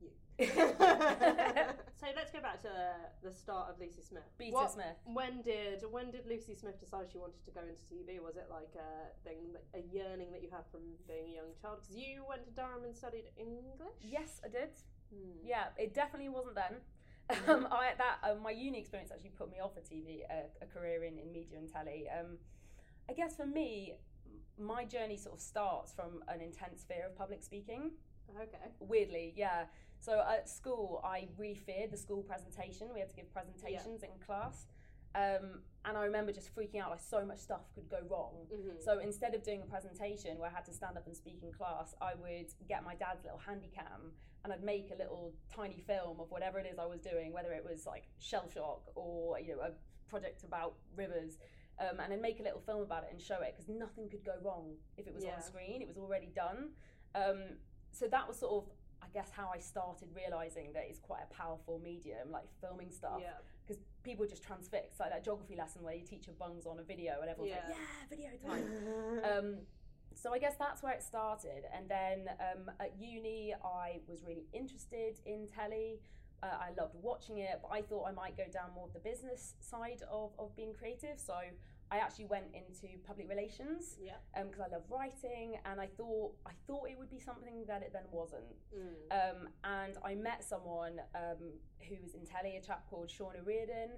you. 0.00 0.10
so 2.00 2.06
let's 2.14 2.30
go 2.30 2.40
back 2.40 2.62
to 2.62 2.70
the 3.22 3.32
start 3.32 3.70
of 3.70 3.80
Lucy 3.80 4.02
Smith. 4.02 4.22
Beta 4.38 4.52
What- 4.54 4.72
Smith. 4.72 4.98
When 5.04 5.42
did 5.42 5.84
when 5.90 6.10
did 6.10 6.26
Lucy 6.26 6.54
Smith 6.54 6.78
decide 6.80 7.06
she 7.10 7.18
wanted 7.18 7.44
to 7.44 7.50
go 7.50 7.60
into 7.60 7.82
TV? 7.86 8.22
Was 8.22 8.36
it 8.36 8.46
like 8.50 8.74
a 8.76 9.10
thing, 9.26 9.52
that- 9.52 9.66
a 9.74 9.82
yearning 9.92 10.30
that 10.32 10.42
you 10.42 10.50
had 10.50 10.66
from 10.70 10.80
being 11.06 11.30
a 11.32 11.34
young 11.34 11.54
child? 11.60 11.78
Because 11.80 11.96
you 11.96 12.24
went 12.28 12.44
to 12.44 12.50
Durham 12.50 12.84
and 12.84 12.94
studied 12.94 13.30
English. 13.36 13.98
Yes, 14.00 14.40
I 14.44 14.48
did. 14.48 14.70
Hmm. 15.12 15.44
Yeah, 15.44 15.66
it 15.76 15.94
definitely 15.94 16.28
wasn't 16.28 16.56
then. 16.56 16.76
Um, 17.46 17.68
I 17.70 17.92
that 17.98 18.16
um, 18.22 18.42
my 18.42 18.52
uni 18.52 18.78
experience 18.78 19.10
actually 19.12 19.34
put 19.36 19.50
me 19.50 19.58
off 19.60 19.72
a 19.76 19.80
TV, 19.80 20.22
a, 20.30 20.44
a 20.64 20.66
career 20.66 21.04
in, 21.04 21.18
in 21.18 21.30
media 21.30 21.58
and 21.58 21.70
telly. 21.70 22.06
Um, 22.08 22.38
I 23.06 23.12
guess 23.12 23.36
for 23.36 23.44
me, 23.44 23.96
my 24.58 24.86
journey 24.86 25.18
sort 25.18 25.34
of 25.34 25.40
starts 25.42 25.92
from 25.92 26.22
an 26.28 26.40
intense 26.40 26.84
fear 26.88 27.04
of 27.04 27.16
public 27.16 27.42
speaking. 27.42 27.92
Okay. 28.36 28.70
Weirdly, 28.80 29.32
yeah. 29.36 29.64
So 30.00 30.20
at 30.28 30.48
school, 30.48 31.00
I 31.04 31.28
really 31.36 31.54
feared 31.56 31.90
the 31.90 31.96
school 31.96 32.22
presentation. 32.22 32.88
We 32.92 33.00
had 33.00 33.08
to 33.10 33.16
give 33.16 33.32
presentations 33.32 34.02
in 34.02 34.10
class. 34.24 34.66
Um, 35.14 35.62
and 35.84 35.96
I 35.96 36.04
remember 36.04 36.32
just 36.32 36.54
freaking 36.54 36.80
out, 36.80 36.90
like 36.90 37.00
so 37.00 37.24
much 37.24 37.38
stuff 37.38 37.62
could 37.74 37.88
go 37.88 37.98
wrong. 38.08 38.46
Mhm. 38.52 38.80
So 38.82 38.98
instead 38.98 39.34
of 39.34 39.42
doing 39.42 39.62
a 39.62 39.66
presentation 39.66 40.38
where 40.38 40.50
I 40.50 40.52
had 40.52 40.64
to 40.66 40.72
stand 40.72 40.96
up 40.96 41.06
and 41.06 41.16
speak 41.16 41.42
in 41.42 41.50
class, 41.52 41.94
I 42.00 42.14
would 42.14 42.52
get 42.68 42.84
my 42.84 42.94
dad's 42.94 43.24
little 43.24 43.38
handy 43.38 43.68
cam 43.68 44.12
and 44.44 44.52
I'd 44.52 44.62
make 44.62 44.90
a 44.92 44.94
little 44.94 45.32
tiny 45.48 45.80
film 45.80 46.20
of 46.20 46.30
whatever 46.30 46.58
it 46.58 46.66
is 46.66 46.78
I 46.78 46.84
was 46.86 47.00
doing, 47.00 47.32
whether 47.32 47.52
it 47.52 47.64
was 47.64 47.86
like 47.86 48.06
shell 48.18 48.48
shock 48.48 48.92
or 48.94 49.40
you 49.40 49.56
know 49.56 49.62
a 49.62 49.72
project 50.08 50.44
about 50.44 50.76
rivers. 50.94 51.38
Um, 51.80 52.00
and 52.00 52.10
then 52.12 52.20
make 52.20 52.40
a 52.40 52.42
little 52.42 52.60
film 52.60 52.82
about 52.82 53.04
it 53.04 53.10
and 53.12 53.20
show 53.20 53.40
it 53.40 53.54
because 53.54 53.68
nothing 53.68 54.08
could 54.10 54.24
go 54.24 54.34
wrong 54.42 54.76
if 54.96 55.06
it 55.06 55.14
was 55.14 55.24
Yeah. 55.24 55.36
on 55.36 55.42
screen. 55.42 55.80
It 55.80 55.86
was 55.86 55.96
already 55.96 56.26
done. 56.26 56.74
Um, 57.14 57.58
so 57.92 58.06
that 58.08 58.26
was 58.28 58.38
sort 58.38 58.52
of, 58.64 58.70
I 59.02 59.06
guess, 59.12 59.30
how 59.30 59.50
I 59.54 59.58
started 59.58 60.08
realizing 60.14 60.72
that 60.74 60.84
it's 60.88 60.98
quite 60.98 61.22
a 61.28 61.34
powerful 61.34 61.80
medium, 61.82 62.30
like 62.30 62.44
filming 62.60 62.90
stuff. 62.90 63.20
Yeah. 63.20 63.30
because 63.66 63.82
people 64.02 64.24
just 64.26 64.42
transfix 64.42 64.98
like 65.00 65.10
that 65.10 65.22
geography 65.24 65.54
lesson 65.56 65.82
where 65.82 65.94
you 65.94 66.00
teach 66.00 66.26
your 66.26 66.34
teacher 66.34 66.38
bungs 66.38 66.64
on 66.66 66.78
a 66.78 66.82
video 66.82 67.20
and 67.20 67.28
everyone's 67.30 67.54
Yeah. 67.56 67.68
like 67.68 67.76
yeah 67.76 68.08
video 68.08 68.30
time. 68.48 68.64
Um, 69.38 69.56
so 70.14 70.32
i 70.32 70.38
guess 70.38 70.56
that's 70.58 70.82
where 70.82 70.92
it 70.94 71.02
started. 71.02 71.64
And 71.76 71.88
then 71.88 72.28
um, 72.40 72.70
at 72.80 72.92
uni 72.98 73.54
i 73.64 74.00
was 74.08 74.24
really 74.24 74.46
interested 74.52 75.20
in 75.26 75.46
telly. 75.46 76.00
Uh, 76.42 76.46
i 76.60 76.70
loved 76.80 76.94
watching 77.02 77.38
it 77.38 77.58
but 77.62 77.70
i 77.72 77.82
thought 77.82 78.04
i 78.06 78.12
might 78.12 78.36
go 78.36 78.44
down 78.52 78.70
more 78.74 78.86
of 78.86 78.92
the 78.92 79.00
business 79.00 79.54
side 79.60 80.02
of, 80.10 80.30
of 80.38 80.54
being 80.56 80.72
creative. 80.72 81.18
So 81.18 81.34
I 81.90 81.98
actually 81.98 82.26
went 82.26 82.46
into 82.54 82.98
public 83.06 83.28
relations 83.28 83.96
Yeah. 84.00 84.16
because 84.34 84.60
I 84.60 84.68
love 84.68 84.84
writing, 84.90 85.58
and 85.64 85.80
I 85.80 85.86
thought 85.86 86.34
I 86.46 86.52
thought 86.66 86.88
it 86.90 86.98
would 86.98 87.10
be 87.10 87.18
something 87.18 87.64
that 87.66 87.82
it 87.82 87.92
then 87.92 88.04
wasn't. 88.10 88.44
Mm. 88.74 88.94
Um, 89.10 89.48
and 89.64 89.96
I 90.04 90.14
met 90.14 90.44
someone 90.44 91.00
um, 91.14 91.52
who 91.88 91.96
was 92.02 92.14
in 92.14 92.26
telly, 92.26 92.56
a 92.56 92.60
chap 92.60 92.86
called 92.90 93.08
Shauna 93.08 93.44
Reardon. 93.44 93.90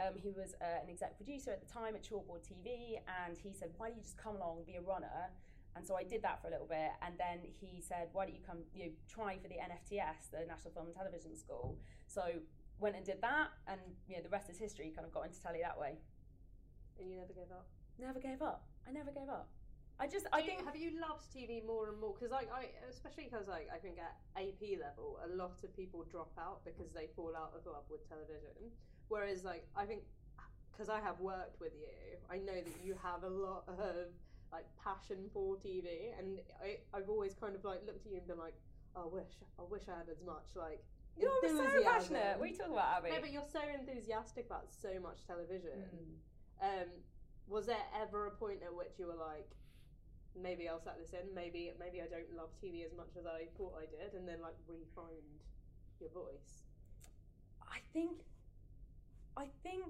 Um, 0.00 0.14
he 0.16 0.30
was 0.30 0.54
uh, 0.60 0.82
an 0.82 0.90
exec 0.90 1.16
producer 1.16 1.50
at 1.50 1.60
the 1.60 1.72
time 1.72 1.96
at 1.96 2.02
Chalkboard 2.04 2.42
TV, 2.46 2.98
and 3.24 3.36
he 3.38 3.52
said, 3.52 3.70
"Why 3.78 3.88
don't 3.88 3.96
you 3.96 4.02
just 4.02 4.18
come 4.18 4.36
along, 4.36 4.64
be 4.66 4.76
a 4.76 4.82
runner?" 4.82 5.30
And 5.74 5.86
so 5.86 5.96
I 5.96 6.02
did 6.02 6.22
that 6.22 6.40
for 6.42 6.48
a 6.48 6.50
little 6.50 6.66
bit, 6.66 6.90
and 7.02 7.16
then 7.18 7.38
he 7.60 7.80
said, 7.80 8.08
"Why 8.12 8.26
don't 8.26 8.34
you 8.34 8.42
come, 8.46 8.58
you 8.74 8.86
know, 8.86 8.92
try 9.08 9.38
for 9.38 9.48
the 9.48 9.56
NFTS, 9.56 10.30
the 10.32 10.44
National 10.46 10.72
Film 10.72 10.86
and 10.86 10.94
Television 10.94 11.34
School?" 11.36 11.78
So 12.06 12.22
went 12.78 12.94
and 12.94 13.04
did 13.04 13.20
that, 13.22 13.48
and 13.66 13.80
you 14.06 14.16
know, 14.16 14.22
the 14.22 14.28
rest 14.28 14.50
is 14.50 14.58
history. 14.58 14.92
Kind 14.94 15.06
of 15.06 15.12
got 15.12 15.24
into 15.26 15.40
telly 15.40 15.60
that 15.62 15.78
way. 15.78 15.98
And 16.98 17.10
you 17.10 17.16
never 17.16 17.32
gave 17.32 17.50
up. 17.50 17.66
Never 17.98 18.20
gave 18.20 18.42
up. 18.42 18.62
I 18.86 18.90
never 18.92 19.10
gave 19.10 19.28
up. 19.28 19.48
I 20.00 20.06
just, 20.06 20.26
Do 20.26 20.30
I 20.32 20.38
you- 20.38 20.46
think, 20.46 20.64
have 20.64 20.76
you 20.76 20.92
loved 21.00 21.26
TV 21.34 21.64
more 21.66 21.88
and 21.88 21.98
more? 22.00 22.14
Because 22.14 22.30
like 22.30 22.48
I, 22.54 22.70
especially 22.88 23.24
because 23.24 23.48
like 23.48 23.68
I 23.74 23.78
think 23.78 23.98
at 23.98 24.14
AP 24.38 24.78
level, 24.78 25.18
a 25.26 25.34
lot 25.34 25.58
of 25.64 25.74
people 25.76 26.04
drop 26.08 26.30
out 26.38 26.64
because 26.64 26.92
they 26.92 27.08
fall 27.16 27.34
out 27.36 27.52
of 27.56 27.66
love 27.66 27.82
with 27.90 28.06
television. 28.08 28.70
Whereas 29.08 29.42
like 29.44 29.66
I 29.74 29.84
think 29.86 30.02
because 30.70 30.88
I 30.88 31.00
have 31.00 31.18
worked 31.18 31.58
with 31.60 31.72
you, 31.74 31.90
I 32.30 32.38
know 32.38 32.54
that 32.54 32.76
you 32.84 32.94
have 33.02 33.24
a 33.24 33.28
lot 33.28 33.64
of 33.66 34.14
like 34.52 34.66
passion 34.82 35.28
for 35.34 35.56
TV, 35.56 36.14
and 36.16 36.38
I, 36.62 36.78
I've 36.96 37.10
always 37.10 37.34
kind 37.34 37.56
of 37.56 37.64
like 37.64 37.80
looked 37.84 38.06
at 38.06 38.12
you 38.12 38.18
and 38.18 38.26
been 38.28 38.38
like, 38.38 38.54
oh, 38.94 39.10
I 39.10 39.14
wish, 39.14 39.32
I 39.58 39.62
wish 39.68 39.82
I 39.90 39.98
had 39.98 40.08
as 40.08 40.22
much 40.24 40.54
like. 40.54 40.78
you're 41.18 41.28
so 41.42 41.82
passionate. 41.82 42.38
What 42.38 42.46
are 42.46 42.52
you 42.52 42.56
talking 42.56 42.72
about, 42.72 42.98
Abby? 43.02 43.10
No, 43.10 43.20
but 43.20 43.32
you're 43.32 43.50
so 43.50 43.60
enthusiastic 43.66 44.46
about 44.46 44.70
so 44.70 44.94
much 45.02 45.26
television. 45.26 45.82
Mm. 45.90 46.14
Um, 46.62 46.88
was 47.46 47.66
there 47.66 47.84
ever 48.00 48.26
a 48.26 48.30
point 48.30 48.62
at 48.62 48.74
which 48.74 48.98
you 48.98 49.06
were 49.06 49.14
like, 49.14 49.48
maybe 50.40 50.68
I'll 50.68 50.80
set 50.80 50.98
this 50.98 51.12
in, 51.12 51.34
maybe 51.34 51.72
maybe 51.78 52.00
I 52.02 52.06
don't 52.06 52.30
love 52.36 52.50
TV 52.62 52.84
as 52.84 52.92
much 52.96 53.16
as 53.18 53.26
I 53.26 53.46
thought 53.56 53.74
I 53.78 53.86
did, 53.86 54.14
and 54.14 54.28
then 54.28 54.40
like 54.42 54.54
refined 54.66 55.42
your 56.00 56.10
voice? 56.10 56.62
I 57.62 57.78
think, 57.92 58.22
I 59.36 59.46
think 59.62 59.84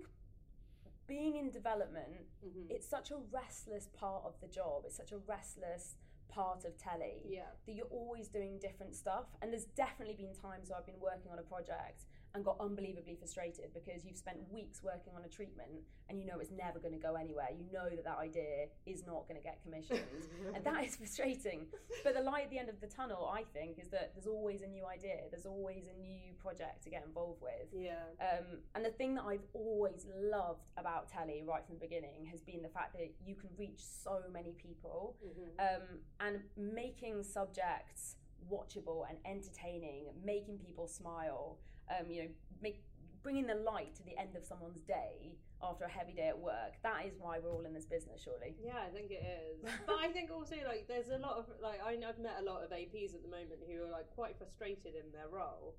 being 1.07 1.37
in 1.37 1.51
development, 1.51 2.27
Mm-hmm. 2.47 2.71
it's 2.71 2.89
such 2.89 3.11
a 3.11 3.17
restless 3.33 3.89
part 3.99 4.23
of 4.25 4.35
the 4.41 4.47
job. 4.47 4.83
It's 4.87 4.97
such 4.97 5.11
a 5.11 5.19
restless 5.27 5.97
part 6.29 6.65
of 6.65 6.79
telly 6.79 7.23
Yeah, 7.29 7.51
that 7.67 7.73
you're 7.75 7.87
always 7.91 8.29
doing 8.29 8.59
different 8.61 8.95
stuff. 8.95 9.27
And 9.43 9.53
there's 9.53 9.65
definitely 9.65 10.15
been 10.15 10.35
times 10.35 10.71
where 10.71 10.79
I've 10.79 10.87
been 10.87 11.01
working 11.01 11.33
on 11.33 11.39
a 11.39 11.43
project 11.43 12.05
and 12.35 12.45
got 12.45 12.57
unbelievably 12.61 13.17
frustrated 13.17 13.73
because 13.73 14.05
you've 14.05 14.17
spent 14.17 14.39
weeks 14.53 14.83
working 14.83 15.13
on 15.17 15.25
a 15.25 15.29
treatment 15.29 15.83
and 16.09 16.19
you 16.19 16.27
know 16.27 16.39
it's 16.39 16.51
never 16.51 16.79
going 16.79 16.93
to 16.93 16.99
go 16.99 17.15
anywhere. 17.15 17.49
You 17.57 17.65
know 17.73 17.89
that 17.89 18.05
that 18.05 18.19
idea 18.19 18.67
is 18.87 19.07
not 19.07 19.27
going 19.29 19.41
to 19.41 19.43
get 19.43 19.61
commissioned. 19.63 20.01
and 20.55 20.65
that 20.65 20.85
is 20.85 20.97
frustrating. 20.97 21.67
But 22.05 22.15
the 22.15 22.23
light 22.23 22.45
at 22.45 22.51
the 22.51 22.59
end 22.59 22.69
of 22.69 22.81
the 22.81 22.87
tunnel, 22.87 23.31
I 23.33 23.43
think, 23.53 23.79
is 23.79 23.89
that 23.89 24.13
there's 24.15 24.27
always 24.27 24.63
a 24.63 24.67
new 24.67 24.87
idea. 24.87 25.29
There's 25.31 25.47
always 25.47 25.85
a 25.87 26.01
new 26.01 26.33
project 26.39 26.85
to 26.85 26.91
get 26.91 27.05
involved 27.07 27.43
with. 27.43 27.69
yeah, 27.73 27.97
Um, 28.21 28.59
and 28.75 28.85
the 28.85 28.91
thing 28.91 29.15
that 29.15 29.25
I've 29.25 29.47
always 29.53 30.07
loved 30.17 30.69
about 30.77 31.09
telly 31.09 31.43
right 31.47 31.65
from 31.65 31.77
the 31.77 31.81
beginning 31.81 32.27
has 32.31 32.41
been 32.41 32.63
the 32.63 32.69
fact 32.69 32.95
that 32.95 33.11
you 33.25 33.35
can 33.35 33.51
reach 33.57 33.81
so 33.81 34.21
many 34.33 34.53
people 34.53 35.17
mm-hmm. 35.25 35.59
um, 35.59 35.89
and 36.21 36.41
making 36.57 37.23
subjects 37.23 38.17
watchable 38.51 39.05
and 39.09 39.19
entertaining, 39.25 40.07
making 40.25 40.59
people 40.59 40.87
smile, 40.87 41.59
um, 41.91 42.11
you 42.11 42.23
know, 42.23 42.29
make, 42.63 42.83
bringing 43.23 43.47
the 43.47 43.55
light 43.55 43.95
to 43.97 44.03
the 44.05 44.19
end 44.19 44.37
of 44.37 44.45
someone's 44.45 44.81
day 44.81 45.37
after 45.63 45.85
a 45.85 45.91
heavy 45.91 46.13
day 46.13 46.29
at 46.29 46.39
work. 46.39 46.79
That 46.83 47.07
is 47.07 47.15
why 47.19 47.39
we're 47.39 47.51
all 47.51 47.65
in 47.65 47.75
this 47.75 47.87
business, 47.87 48.23
surely. 48.23 48.55
yeah. 48.63 48.87
I 48.87 48.91
think 48.91 49.11
it 49.11 49.25
is, 49.27 49.71
but 49.87 49.97
I 49.99 50.09
think 50.09 50.31
also 50.31 50.57
like 50.67 50.87
there's 50.87 51.09
a 51.09 51.19
lot 51.19 51.37
of 51.37 51.47
like 51.63 51.81
I, 51.85 51.99
I've 52.07 52.19
met 52.19 52.39
a 52.41 52.45
lot 52.45 52.63
of 52.63 52.71
APs 52.71 53.15
at 53.15 53.23
the 53.23 53.29
moment 53.29 53.61
who 53.67 53.83
are 53.85 53.91
like 53.91 54.09
quite 54.15 54.37
frustrated 54.39 54.95
in 54.95 55.11
their 55.13 55.29
role, 55.31 55.75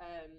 um, 0.00 0.30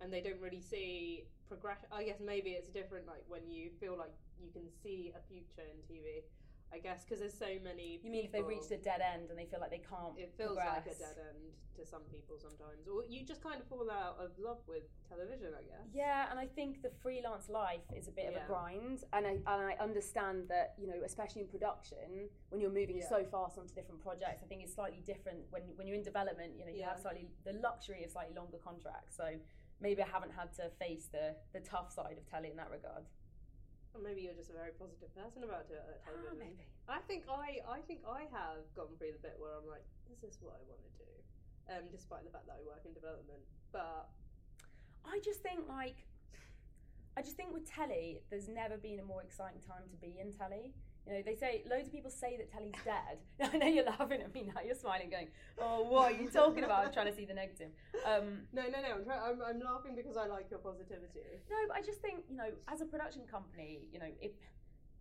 and 0.00 0.12
they 0.12 0.20
don't 0.20 0.40
really 0.40 0.60
see 0.60 1.24
progression. 1.48 1.86
I 1.92 2.02
guess 2.04 2.18
maybe 2.24 2.50
it's 2.50 2.68
different 2.68 3.06
like 3.06 3.22
when 3.28 3.48
you 3.48 3.70
feel 3.80 3.96
like 3.96 4.12
you 4.42 4.50
can 4.52 4.66
see 4.82 5.12
a 5.14 5.20
future 5.32 5.64
in 5.64 5.78
TV. 5.86 6.26
I 6.76 6.78
guess 6.78 7.04
because 7.04 7.20
there's 7.20 7.38
so 7.38 7.52
many. 7.64 8.00
You 8.04 8.10
mean 8.10 8.24
if 8.26 8.32
they 8.32 8.38
people- 8.44 8.50
reached 8.50 8.70
a 8.70 8.76
dead 8.76 9.00
end 9.00 9.30
and 9.30 9.38
they 9.38 9.46
feel 9.46 9.60
like 9.60 9.70
they 9.70 9.80
can't 9.94 10.12
It 10.18 10.32
feels 10.36 10.56
like 10.56 10.84
a 10.86 10.94
dead 10.94 11.16
end 11.32 11.52
to 11.76 11.84
some 11.84 12.02
people 12.12 12.36
sometimes, 12.38 12.88
or 12.88 13.04
you 13.08 13.24
just 13.24 13.42
kind 13.42 13.60
of 13.60 13.66
fall 13.68 13.90
out 13.90 14.16
of 14.18 14.30
love 14.38 14.60
with 14.68 14.84
television. 15.08 15.52
I 15.56 15.62
guess. 15.62 15.86
Yeah, 15.92 16.30
and 16.30 16.38
I 16.38 16.46
think 16.46 16.82
the 16.82 16.90
freelance 17.02 17.48
life 17.48 17.84
is 17.96 18.08
a 18.08 18.12
bit 18.12 18.28
of 18.28 18.36
a 18.42 18.44
grind, 18.46 19.04
and 19.14 19.26
I 19.26 19.30
and 19.30 19.46
I 19.70 19.76
understand 19.80 20.48
that 20.48 20.74
you 20.78 20.86
know, 20.86 21.00
especially 21.04 21.42
in 21.42 21.48
production, 21.48 22.28
when 22.50 22.60
you're 22.60 22.70
moving 22.80 22.98
Yeah. 22.98 23.08
so 23.08 23.24
fast 23.24 23.56
onto 23.58 23.72
different 23.74 24.00
projects, 24.02 24.42
I 24.42 24.46
think 24.46 24.62
it's 24.62 24.74
slightly 24.74 25.00
different 25.00 25.40
when 25.50 25.62
when 25.76 25.86
you're 25.86 25.96
in 25.96 26.02
development. 26.02 26.56
You 26.58 26.64
know, 26.66 26.72
you 26.72 26.80
Yeah. 26.80 26.90
have 26.90 27.00
slightly 27.00 27.30
the 27.44 27.54
luxury 27.54 28.04
of 28.04 28.10
slightly 28.10 28.34
longer 28.34 28.58
contracts, 28.58 29.16
so 29.16 29.38
maybe 29.80 30.02
I 30.02 30.06
haven't 30.08 30.32
had 30.32 30.52
to 30.54 30.70
face 30.78 31.06
the 31.08 31.36
the 31.52 31.60
tough 31.60 31.90
side 31.92 32.16
of 32.18 32.26
telly 32.26 32.50
in 32.50 32.56
that 32.56 32.70
regard. 32.70 33.04
Or 33.96 34.04
maybe 34.04 34.28
you're 34.28 34.36
just 34.36 34.52
a 34.52 34.58
very 34.58 34.76
positive 34.76 35.08
person 35.16 35.40
about 35.40 35.72
it 35.72 35.80
at 35.80 36.04
Ah, 36.04 36.36
maybe. 36.36 36.68
I 36.84 37.00
think 37.08 37.24
I, 37.32 37.64
I 37.64 37.80
think 37.88 38.04
I 38.04 38.28
have 38.28 38.60
gone 38.76 38.92
through 39.00 39.16
the 39.16 39.22
bit 39.24 39.40
where 39.40 39.56
I'm 39.56 39.64
like, 39.64 39.80
this 40.04 40.20
is 40.20 40.36
this 40.36 40.44
what 40.44 40.60
I 40.60 40.62
want 40.68 40.84
to 40.84 40.92
do? 41.00 41.08
Um, 41.72 41.84
despite 41.88 42.28
the 42.28 42.30
fact 42.30 42.44
that 42.44 42.60
I 42.60 42.62
work 42.68 42.84
in 42.84 42.92
development, 42.92 43.40
but 43.72 44.12
I 45.08 45.18
just 45.24 45.40
think 45.40 45.64
like, 45.64 46.04
I 47.16 47.22
just 47.24 47.40
think 47.40 47.56
with 47.56 47.64
telly, 47.64 48.20
there's 48.28 48.52
never 48.52 48.76
been 48.76 49.00
a 49.00 49.06
more 49.08 49.24
exciting 49.24 49.64
time 49.64 49.88
to 49.88 49.96
be 49.96 50.20
in 50.20 50.36
telly. 50.36 50.76
You 51.06 51.12
know, 51.14 51.22
they 51.24 51.34
say 51.34 51.62
loads 51.70 51.86
of 51.86 51.92
people 51.92 52.10
say 52.10 52.36
that 52.36 52.50
telly's 52.50 52.74
dead. 52.84 53.18
I 53.52 53.56
know 53.56 53.66
you're 53.66 53.84
laughing 53.84 54.22
at 54.22 54.34
me 54.34 54.50
now. 54.52 54.60
You're 54.64 54.74
smiling, 54.74 55.08
going, 55.08 55.28
"Oh, 55.58 55.82
what 55.82 56.12
are 56.12 56.16
you 56.16 56.28
talking 56.28 56.64
about?" 56.64 56.86
I'm 56.86 56.92
trying 56.92 57.06
to 57.06 57.14
see 57.14 57.24
the 57.24 57.34
negative. 57.34 57.70
Um, 58.04 58.42
no, 58.52 58.62
no, 58.62 58.80
no. 58.82 58.94
I'm, 58.96 59.04
try- 59.04 59.28
I'm, 59.30 59.40
I'm 59.42 59.60
laughing 59.60 59.94
because 59.94 60.16
I 60.16 60.26
like 60.26 60.50
your 60.50 60.58
positivity. 60.58 61.20
no, 61.48 61.56
but 61.68 61.76
I 61.76 61.82
just 61.82 62.00
think 62.00 62.24
you 62.28 62.36
know, 62.36 62.50
as 62.66 62.80
a 62.80 62.86
production 62.86 63.22
company, 63.30 63.86
you 63.92 64.00
know, 64.00 64.10
if 64.20 64.32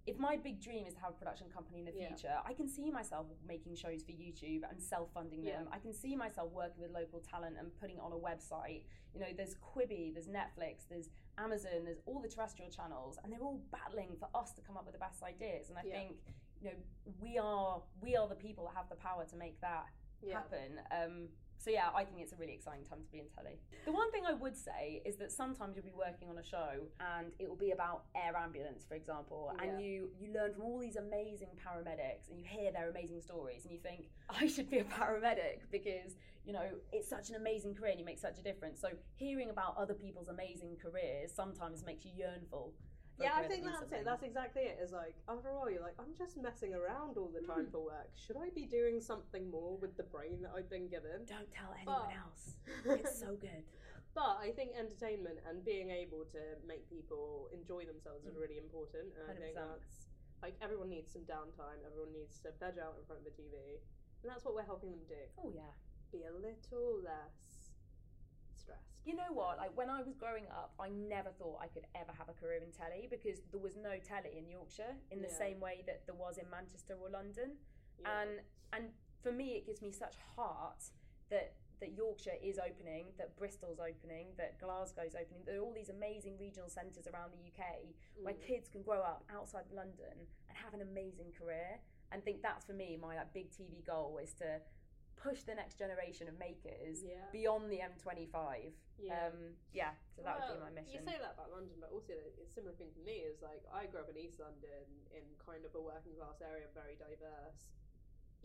if 0.08 0.20
my 0.20 0.38
big 0.38 0.62
dream 0.62 0.86
is 0.86 0.94
to 0.94 1.00
have 1.02 1.12
a 1.12 1.14
production 1.14 1.48
company 1.50 1.80
in 1.80 1.86
the 1.86 1.92
Yeah. 1.94 2.08
future, 2.10 2.38
I 2.46 2.54
can 2.54 2.68
see 2.68 2.92
myself 2.92 3.26
making 3.48 3.76
shows 3.76 4.04
for 4.04 4.12
YouTube 4.12 4.62
and 4.70 4.82
self-funding 4.82 5.44
them. 5.44 5.66
Yeah. 5.66 5.72
I 5.76 5.80
can 5.80 5.94
see 5.94 6.16
myself 6.16 6.52
working 6.52 6.82
with 6.82 6.92
local 6.92 7.20
talent 7.22 7.58
and 7.58 7.76
putting 7.80 7.98
it 7.98 8.02
on 8.02 8.12
a 8.12 8.16
website. 8.18 8.84
You 9.14 9.20
know, 9.22 9.34
there's 9.34 9.56
Quibi, 9.56 10.14
there's 10.14 10.28
Netflix, 10.28 10.88
there's 10.88 11.10
Amazon, 11.38 11.86
there's 11.86 12.02
all 12.06 12.20
the 12.20 12.28
terrestrial 12.30 12.70
channels, 12.70 13.18
and 13.24 13.34
they're 13.34 13.42
all 13.42 13.58
battling 13.72 14.16
for 14.18 14.30
us 14.36 14.54
to 14.54 14.62
come 14.62 14.78
up 14.78 14.86
with 14.86 14.94
the 14.94 15.00
best 15.00 15.24
ideas. 15.24 15.70
And 15.70 15.80
I 15.80 15.84
Yeah. 15.84 15.94
think 15.94 16.22
you 16.62 16.70
know 16.72 16.78
we 17.20 17.38
are 17.38 17.82
we 18.02 18.16
are 18.16 18.28
the 18.28 18.36
people 18.36 18.66
that 18.66 18.76
have 18.76 18.90
the 18.90 18.96
power 18.96 19.26
to 19.26 19.36
make 19.36 19.60
that 19.62 19.88
happen. 20.32 20.80
Um, 20.92 21.30
so 21.58 21.70
yeah, 21.72 21.90
I 21.96 22.04
think 22.04 22.22
it's 22.22 22.34
a 22.34 22.36
really 22.36 22.54
exciting 22.54 22.86
time 22.86 23.00
to 23.04 23.12
be 23.12 23.20
in 23.20 23.26
telly. 23.36 23.58
The 23.86 23.92
one 23.92 24.12
thing 24.12 24.24
I 24.26 24.34
would 24.34 24.56
say 24.56 25.02
is 25.06 25.16
that 25.18 25.32
sometimes 25.32 25.76
you'll 25.76 25.86
be 25.86 25.92
working 25.98 26.30
on 26.30 26.38
a 26.38 26.44
show 26.44 26.88
and 27.00 27.28
it 27.40 27.48
will 27.50 27.56
be 27.56 27.72
about 27.72 28.04
air 28.16 28.36
ambulance, 28.38 28.86
for 28.88 28.96
example, 28.96 29.52
Yeah. 29.56 29.64
and 29.64 29.82
you 29.82 30.10
you 30.20 30.32
learn 30.34 30.54
from 30.54 30.64
all 30.64 30.80
these 30.80 30.96
amazing 30.96 31.50
paramedics 31.66 32.30
and 32.30 32.38
you 32.40 32.46
hear 32.46 32.72
their 32.72 32.90
amazing 32.90 33.22
stories 33.22 33.64
and 33.66 33.72
you 33.74 33.80
think 33.80 34.10
I 34.30 34.48
should 34.48 34.70
be 34.70 34.80
a 34.80 34.84
paramedic 34.84 35.62
because 35.72 36.16
you 36.46 36.54
know 36.54 36.68
it's 36.92 37.10
such 37.10 37.30
an 37.30 37.36
amazing 37.36 37.74
career 37.76 37.92
and 37.92 38.00
you 38.00 38.06
make 38.06 38.20
such 38.20 38.38
a 38.38 38.44
difference. 38.44 38.80
So 38.80 38.90
hearing 39.16 39.50
about 39.50 39.76
other 39.78 39.94
people's 39.94 40.28
amazing 40.28 40.78
careers 40.82 41.32
sometimes 41.34 41.84
makes 41.86 42.06
you 42.06 42.12
yearnful. 42.24 42.72
for 42.72 42.95
Yeah, 43.20 43.32
I 43.36 43.48
think 43.48 43.64
that's 43.64 43.80
something. 43.80 44.00
it. 44.02 44.06
That's 44.06 44.24
exactly 44.24 44.64
it. 44.64 44.78
It's 44.82 44.92
like 44.92 45.16
after 45.30 45.50
a 45.50 45.56
while, 45.56 45.70
you're 45.72 45.82
like, 45.82 45.96
I'm 46.00 46.14
just 46.18 46.36
messing 46.38 46.74
around 46.74 47.18
all 47.18 47.30
the 47.32 47.40
Hmm. 47.40 47.52
time 47.52 47.68
for 47.72 47.80
work. 47.86 48.10
Should 48.16 48.36
I 48.38 48.50
be 48.50 48.66
doing 48.66 49.00
something 49.00 49.50
more 49.50 49.78
with 49.78 49.96
the 49.96 50.04
brain 50.04 50.42
that 50.42 50.52
I've 50.56 50.70
been 50.70 50.88
given? 50.88 51.24
Don't 51.26 51.50
tell 51.52 51.72
anyone 51.74 52.10
But- 52.12 52.16
else. 52.20 52.56
It's 53.00 53.20
so 53.20 53.36
good. 53.48 53.64
But 54.14 54.38
I 54.40 54.52
think 54.52 54.76
entertainment 54.76 55.40
and 55.48 55.64
being 55.64 55.90
able 55.92 56.24
to 56.32 56.40
make 56.66 56.90
people 56.90 57.50
enjoy 57.54 57.86
themselves 57.86 58.26
is 58.26 58.36
Mm. 58.36 58.40
really 58.42 58.58
important. 58.58 59.14
And 59.16 59.32
I 59.32 59.36
think 59.36 59.56
that's 59.56 60.08
like 60.42 60.56
everyone 60.62 60.90
needs 60.90 61.12
some 61.12 61.24
downtime. 61.24 61.84
Everyone 61.86 62.12
needs 62.14 62.40
to 62.42 62.52
veg 62.52 62.80
out 62.80 62.98
in 63.00 63.06
front 63.06 63.20
of 63.20 63.26
the 63.26 63.32
TV, 63.42 63.80
and 64.24 64.32
that's 64.32 64.44
what 64.46 64.54
we're 64.56 64.64
helping 64.68 64.92
them 64.92 65.06
do. 65.08 65.24
Oh 65.38 65.50
yeah. 65.50 65.72
Be 66.12 66.24
a 66.24 66.32
little 66.32 67.00
less 67.02 67.55
stressed. 68.66 68.90
You 69.06 69.14
know 69.16 69.30
what? 69.32 69.58
Like 69.58 69.72
when 69.78 69.90
I 69.90 70.02
was 70.02 70.16
growing 70.18 70.46
up, 70.50 70.74
I 70.82 70.90
never 70.90 71.30
thought 71.30 71.60
I 71.62 71.68
could 71.68 71.86
ever 71.94 72.12
have 72.18 72.30
a 72.30 72.34
career 72.34 72.62
in 72.66 72.72
telly 72.74 73.08
because 73.10 73.38
there 73.52 73.62
was 73.62 73.76
no 73.78 73.94
telly 74.02 74.38
in 74.38 74.50
Yorkshire 74.50 74.98
in 75.12 75.22
the 75.22 75.30
Yeah. 75.30 75.38
same 75.46 75.60
way 75.60 75.84
that 75.86 76.06
there 76.08 76.16
was 76.16 76.38
in 76.38 76.50
Manchester 76.50 76.96
or 77.00 77.10
London. 77.10 77.58
Yeah. 78.00 78.22
And 78.22 78.32
and 78.74 78.84
for 79.22 79.32
me, 79.32 79.56
it 79.56 79.66
gives 79.66 79.82
me 79.82 79.92
such 79.92 80.16
heart 80.36 80.82
that 81.30 81.54
that 81.82 81.92
Yorkshire 81.92 82.38
is 82.42 82.58
opening, 82.58 83.14
that 83.18 83.36
Bristol's 83.38 83.80
opening, 83.80 84.34
that 84.38 84.58
Glasgow's 84.60 85.14
opening. 85.14 85.44
There 85.46 85.58
are 85.60 85.64
all 85.64 85.74
these 85.74 85.90
amazing 85.90 86.38
regional 86.40 86.70
centres 86.70 87.06
around 87.06 87.32
the 87.34 87.44
UK 87.52 87.94
where 88.24 88.34
Mm. 88.34 88.42
kids 88.42 88.70
can 88.70 88.82
grow 88.82 89.02
up 89.02 89.26
outside 89.30 89.66
of 89.66 89.74
London 89.74 90.26
and 90.48 90.58
have 90.58 90.74
an 90.74 90.82
amazing 90.82 91.34
career. 91.34 91.82
And 92.12 92.24
think 92.24 92.42
that's 92.42 92.64
for 92.66 92.72
me 92.74 92.96
my 92.98 93.16
like 93.18 93.34
big 93.34 93.52
TV 93.52 93.82
goal 93.86 94.18
is 94.20 94.34
to 94.36 94.62
push 95.26 95.42
the 95.42 95.58
next 95.58 95.82
generation 95.82 96.30
of 96.30 96.38
makers 96.38 97.02
Yeah. 97.02 97.26
beyond 97.34 97.72
the 97.74 97.82
M25. 97.82 98.78
Yeah. 99.02 99.26
Um, 99.26 99.58
yeah, 99.74 99.98
so 100.14 100.22
that 100.22 100.38
would 100.38 100.54
be 100.54 100.62
my 100.62 100.70
mission. 100.70 100.94
You 100.94 101.02
say 101.02 101.18
that 101.18 101.34
about 101.34 101.50
London, 101.50 101.82
but 101.82 101.90
also 101.92 102.14
a 102.14 102.46
similar 102.54 102.78
thing 102.78 102.94
for 102.94 103.02
me. 103.02 103.26
Is 103.26 103.42
like 103.42 103.66
I 103.74 103.88
grew 103.90 104.06
up 104.06 104.10
in 104.14 104.18
East 104.22 104.40
London 104.40 104.86
in 105.10 105.26
kind 105.42 105.66
of 105.66 105.74
a 105.74 105.82
working 105.82 106.14
class 106.16 106.38
area, 106.46 106.70
very 106.78 106.94
diverse. 106.96 107.74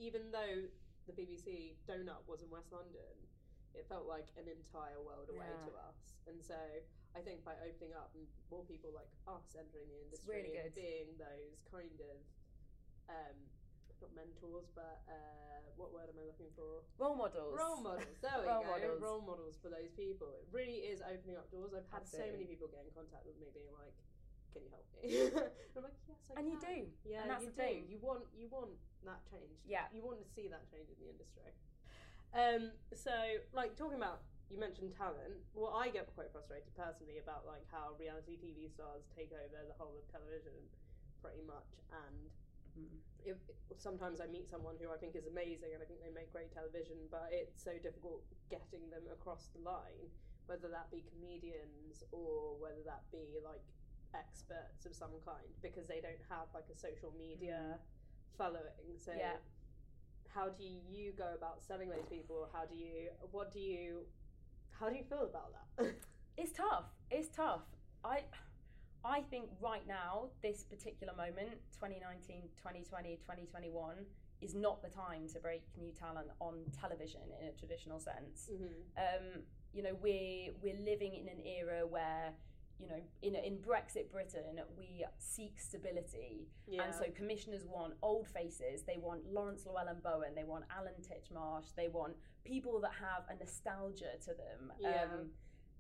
Even 0.01 0.33
though 0.33 0.65
the 1.07 1.13
BBC 1.13 1.77
donut 1.87 2.25
was 2.27 2.41
in 2.43 2.49
West 2.49 2.73
London, 2.73 3.15
it 3.77 3.85
felt 3.87 4.09
like 4.09 4.33
an 4.41 4.49
entire 4.49 4.99
world 5.05 5.29
away 5.29 5.47
Yeah. 5.47 5.67
to 5.69 5.73
us. 5.87 6.17
And 6.27 6.43
so 6.43 6.57
I 7.15 7.21
think 7.21 7.45
by 7.45 7.55
opening 7.61 7.93
up 7.93 8.11
and 8.17 8.27
more 8.51 8.65
people 8.65 8.91
like 8.97 9.11
us 9.29 9.55
entering 9.55 9.87
the 9.93 10.01
industry, 10.01 10.35
really 10.43 10.57
and 10.57 10.73
good. 10.73 10.81
being 10.81 11.09
those 11.19 11.61
kind 11.71 12.01
of 12.01 12.17
um, 13.11 13.37
not 14.01 14.13
mentors, 14.17 14.67
but 14.75 15.01
uh, 15.09 15.61
what 15.77 15.93
word 15.93 16.09
am 16.09 16.17
I 16.21 16.25
looking 16.29 16.51
for? 16.57 16.85
Role 17.01 17.17
models. 17.17 17.53
Role 17.57 17.81
models. 17.81 18.17
There 18.21 18.37
we 18.41 18.47
Role 18.51 18.65
go. 18.65 18.71
models. 18.73 18.99
Role 19.01 19.23
models 19.25 19.55
for 19.61 19.69
those 19.73 19.93
people. 19.97 20.29
It 20.37 20.45
really 20.53 20.85
is 20.89 21.01
opening 21.05 21.37
up 21.37 21.49
doors. 21.53 21.73
I've 21.77 21.89
had 21.93 22.05
so 22.09 22.25
many 22.25 22.45
people 22.49 22.69
get 22.69 22.85
in 22.85 22.93
contact 22.97 23.25
with 23.29 23.37
me, 23.41 23.49
being 23.53 23.73
like, 23.77 23.95
"Can 24.53 24.65
you 24.65 24.71
help 24.73 24.87
me?" 24.97 25.01
I'm 25.77 25.85
like, 25.85 25.97
"Yes, 26.09 26.19
I 26.33 26.41
And 26.41 26.45
you 26.49 26.57
do. 26.61 26.77
Yeah, 27.05 27.25
And 27.25 27.31
that's 27.33 27.45
you 27.45 27.53
the 27.53 27.57
do. 27.57 27.63
thing. 27.63 27.79
You 27.89 27.99
want 28.01 28.25
you 28.37 28.49
want 28.49 28.73
that 29.09 29.21
change. 29.33 29.57
Yeah. 29.69 29.89
You 29.93 30.05
want 30.05 30.21
to 30.21 30.27
see 30.37 30.49
that 30.49 30.65
change 30.73 30.89
in 30.93 30.97
the 31.01 31.09
industry. 31.13 31.51
Um. 32.33 32.63
So, 32.97 33.13
like 33.53 33.77
talking 33.77 33.97
about. 34.01 34.25
You 34.51 34.59
mentioned 34.59 34.91
talent. 34.99 35.39
Well, 35.55 35.71
I 35.71 35.95
get 35.95 36.11
quite 36.19 36.35
frustrated 36.35 36.67
personally 36.75 37.23
about 37.23 37.47
like 37.47 37.63
how 37.71 37.95
reality 38.03 38.35
TV 38.35 38.67
stars 38.67 39.07
take 39.15 39.31
over 39.31 39.63
the 39.63 39.79
whole 39.79 39.95
of 39.95 40.03
television, 40.11 40.59
pretty 41.23 41.47
much, 41.47 41.71
and. 41.95 42.27
If, 43.25 43.37
sometimes 43.79 44.21
I 44.21 44.27
meet 44.27 44.51
someone 44.51 44.77
who 44.81 44.93
I 44.93 44.99
think 44.99 45.17
is 45.17 45.27
amazing 45.27 45.73
and 45.73 45.81
I 45.83 45.87
think 45.87 46.01
they 46.05 46.13
make 46.13 46.33
great 46.33 46.53
television, 46.53 46.97
but 47.11 47.29
it's 47.33 47.63
so 47.63 47.73
difficult 47.81 48.25
getting 48.51 48.89
them 48.91 49.09
across 49.13 49.49
the 49.57 49.61
line, 49.65 50.09
whether 50.47 50.69
that 50.69 50.91
be 50.91 51.05
comedians 51.09 52.05
or 52.13 52.57
whether 52.61 52.85
that 52.85 53.05
be 53.13 53.41
like 53.41 53.65
experts 54.13 54.85
of 54.85 54.93
some 54.95 55.15
kind, 55.25 55.49
because 55.63 55.87
they 55.87 56.01
don't 56.01 56.21
have 56.29 56.51
like 56.53 56.69
a 56.73 56.77
social 56.77 57.13
media 57.17 57.77
mm. 57.77 58.37
following. 58.37 58.99
So, 58.99 59.13
Yeah. 59.17 59.41
how 60.29 60.49
do 60.49 60.65
you 60.65 61.13
go 61.17 61.33
about 61.35 61.63
selling 61.63 61.89
those 61.89 62.07
people? 62.09 62.49
How 62.53 62.65
do 62.67 62.77
you, 62.77 63.11
what 63.31 63.53
do 63.53 63.61
you, 63.61 64.07
how 64.73 64.89
do 64.89 64.97
you 64.97 65.05
feel 65.05 65.25
about 65.25 65.53
that? 65.57 65.95
It's 66.41 66.53
tough. 66.53 66.85
It's 67.11 67.29
tough. 67.29 67.61
I 68.03 68.23
I 69.05 69.23
think 69.23 69.47
right 69.61 69.87
now, 69.87 70.29
this 70.43 70.65
particular 70.65 71.13
moment, 71.17 71.59
2019, 71.73 72.43
2020, 72.59 73.17
2021, 73.17 73.97
is 74.41 74.55
not 74.55 74.83
the 74.83 74.89
time 74.89 75.29
to 75.33 75.39
break 75.41 75.63
new 75.79 75.93
talent 75.93 76.29
on 76.41 76.55
television 76.79 77.21
in 77.41 77.49
a 77.49 77.53
traditional 77.53 77.99
sense. 77.99 78.51
mm-hmm. 78.53 78.65
Um, 78.97 79.43
you 79.73 79.83
know, 79.83 79.97
we're 80.03 80.51
we're 80.63 80.79
living 80.85 81.15
in 81.15 81.29
an 81.29 81.41
era 81.47 81.87
where, 81.87 82.33
you 82.79 82.89
know, 82.89 83.01
in 83.23 83.37
in 83.37 83.59
Brexit 83.59 84.11
Britain, 84.11 84.61
we 84.77 85.05
seek 85.19 85.61
stability. 85.61 86.49
Yeah. 86.67 86.83
And 86.85 86.95
so 86.95 87.05
commissioners 87.15 87.65
want 87.65 87.95
old 88.03 88.27
faces. 88.27 88.83
They 88.83 88.97
want 88.99 89.33
Laurence 89.33 89.65
Llewelyn-Bowen. 89.65 90.35
They 90.35 90.45
want 90.45 90.65
Alan 90.77 90.95
Titchmarsh. 91.01 91.75
They 91.77 91.89
want 91.89 92.15
people 92.45 92.81
that 92.81 92.93
have 93.01 93.25
a 93.31 93.39
nostalgia 93.39 94.19
to 94.25 94.31
them. 94.31 94.73
Yeah. 94.81 95.05
Um, 95.05 95.31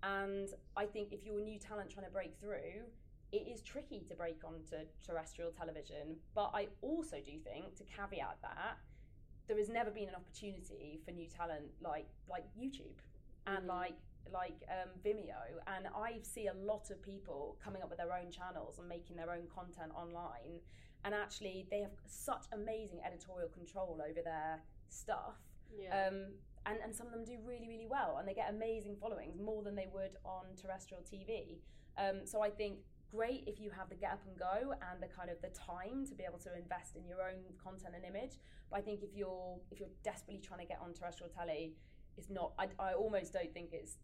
and 0.02 0.48
I 0.76 0.86
think 0.86 1.12
if 1.12 1.24
you're 1.24 1.40
new 1.40 1.58
talent 1.58 1.90
trying 1.90 2.06
to 2.06 2.12
break 2.12 2.38
through, 2.40 2.84
it 3.32 3.46
is 3.48 3.62
tricky 3.62 4.00
to 4.08 4.14
break 4.14 4.42
onto 4.44 4.76
terrestrial 5.06 5.50
television. 5.52 6.16
But 6.34 6.50
I 6.54 6.68
also 6.82 7.16
do 7.24 7.38
think, 7.38 7.76
to 7.76 7.84
caveat 7.84 8.38
that, 8.42 8.78
there 9.46 9.56
has 9.58 9.68
never 9.68 9.90
been 9.90 10.08
an 10.08 10.14
opportunity 10.14 11.00
for 11.04 11.10
new 11.12 11.26
talent 11.28 11.70
like 11.80 12.08
like 12.28 12.44
YouTube 12.56 12.98
and 13.46 13.64
Mhm. 13.64 13.68
like 13.68 13.96
like 14.30 14.62
um, 14.68 14.90
Vimeo, 15.02 15.60
and 15.66 15.88
I 15.88 16.20
see 16.22 16.46
a 16.46 16.52
lot 16.54 16.90
of 16.90 17.02
people 17.02 17.56
coming 17.64 17.82
up 17.82 17.88
with 17.88 17.98
their 17.98 18.12
own 18.12 18.30
channels 18.30 18.78
and 18.78 18.86
making 18.88 19.16
their 19.16 19.32
own 19.32 19.48
content 19.48 19.92
online, 19.94 20.60
and 21.04 21.14
actually 21.14 21.66
they 21.70 21.80
have 21.80 21.90
such 22.06 22.44
amazing 22.52 23.00
editorial 23.02 23.48
control 23.48 24.00
over 24.08 24.22
their 24.22 24.62
stuff. 24.88 25.36
yeah. 25.76 26.06
Um, 26.08 26.34
and, 26.66 26.78
and 26.84 26.94
some 26.94 27.06
of 27.06 27.12
them 27.12 27.24
do 27.24 27.38
really, 27.44 27.66
really 27.66 27.86
well, 27.86 28.18
and 28.18 28.28
they 28.28 28.34
get 28.34 28.50
amazing 28.50 28.94
followings, 28.96 29.40
more 29.40 29.62
than 29.62 29.74
they 29.74 29.86
would 29.92 30.16
on 30.24 30.54
terrestrial 30.54 31.02
TV. 31.02 31.58
Um, 31.96 32.26
so 32.26 32.40
I 32.42 32.50
think 32.50 32.80
great 33.10 33.44
if 33.46 33.60
you 33.60 33.70
have 33.70 33.88
the 33.88 33.94
get 33.94 34.12
up 34.12 34.22
and 34.26 34.38
go 34.38 34.74
and 34.90 35.02
the 35.02 35.08
kind 35.08 35.30
of 35.30 35.40
the 35.42 35.48
time 35.48 36.06
to 36.06 36.14
be 36.14 36.24
able 36.24 36.38
to 36.38 36.56
invest 36.56 36.96
in 36.96 37.06
your 37.06 37.22
own 37.22 37.42
content 37.62 37.94
and 37.94 38.04
image. 38.04 38.38
But 38.70 38.78
I 38.78 38.82
think 38.82 39.02
if 39.02 39.10
you're 39.14 39.58
if 39.70 39.80
you're 39.80 39.94
desperately 40.02 40.40
trying 40.40 40.60
to 40.60 40.66
get 40.66 40.78
on 40.82 40.92
terrestrial 40.94 41.30
telly, 41.32 41.74
it's 42.16 42.30
not. 42.30 42.52
I, 42.58 42.68
I 42.78 42.92
almost 42.94 43.32
don't 43.32 43.52
think 43.52 43.70
it's 43.72 43.96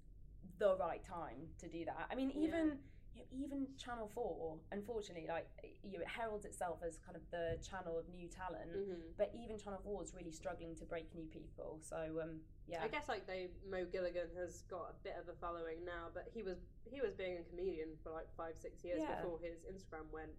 the 0.59 0.77
right 0.77 1.05
time 1.05 1.49
to 1.59 1.69
do 1.69 1.85
that. 1.85 2.09
I 2.11 2.15
mean, 2.15 2.33
Yeah. 2.35 2.71
Even 3.17 3.41
you 3.41 3.49
know, 3.49 3.57
even 3.57 3.67
Channel 3.79 4.09
Four, 4.15 4.59
unfortunately, 4.73 5.27
like 5.29 5.49
you 5.83 5.93
know, 5.99 6.01
it 6.01 6.09
heralds 6.09 6.45
itself 6.45 6.81
as 6.87 6.99
kind 6.99 7.17
of 7.17 7.23
the 7.31 7.59
channel 7.63 7.99
of 7.99 8.09
new 8.09 8.29
talent. 8.29 8.71
Mhm. 8.73 9.17
But 9.17 9.33
even 9.35 9.59
Channel 9.59 9.81
Four 9.85 10.03
is 10.03 10.15
really 10.15 10.33
struggling 10.33 10.75
to 10.77 10.85
break 10.85 11.13
new 11.15 11.27
people. 11.27 11.79
So 11.81 11.97
um, 12.23 12.41
yeah, 12.67 12.83
I 12.83 12.89
guess 12.89 13.09
like 13.09 13.27
they 13.27 13.49
Mo 13.69 13.85
Gilligan 13.87 14.29
has 14.37 14.63
got 14.63 14.91
a 14.91 14.95
bit 15.03 15.15
of 15.21 15.29
a 15.29 15.35
following 15.39 15.85
now, 15.85 16.09
but 16.13 16.29
he 16.33 16.43
was 16.43 16.59
he 16.85 17.01
was 17.01 17.15
being 17.15 17.39
a 17.39 17.43
comedian 17.45 17.97
for 18.03 18.11
like 18.11 18.29
five 18.37 18.57
six 18.57 18.85
years 18.85 19.01
Yeah. 19.01 19.17
before 19.23 19.39
his 19.41 19.65
Instagram 19.65 20.11
went 20.13 20.33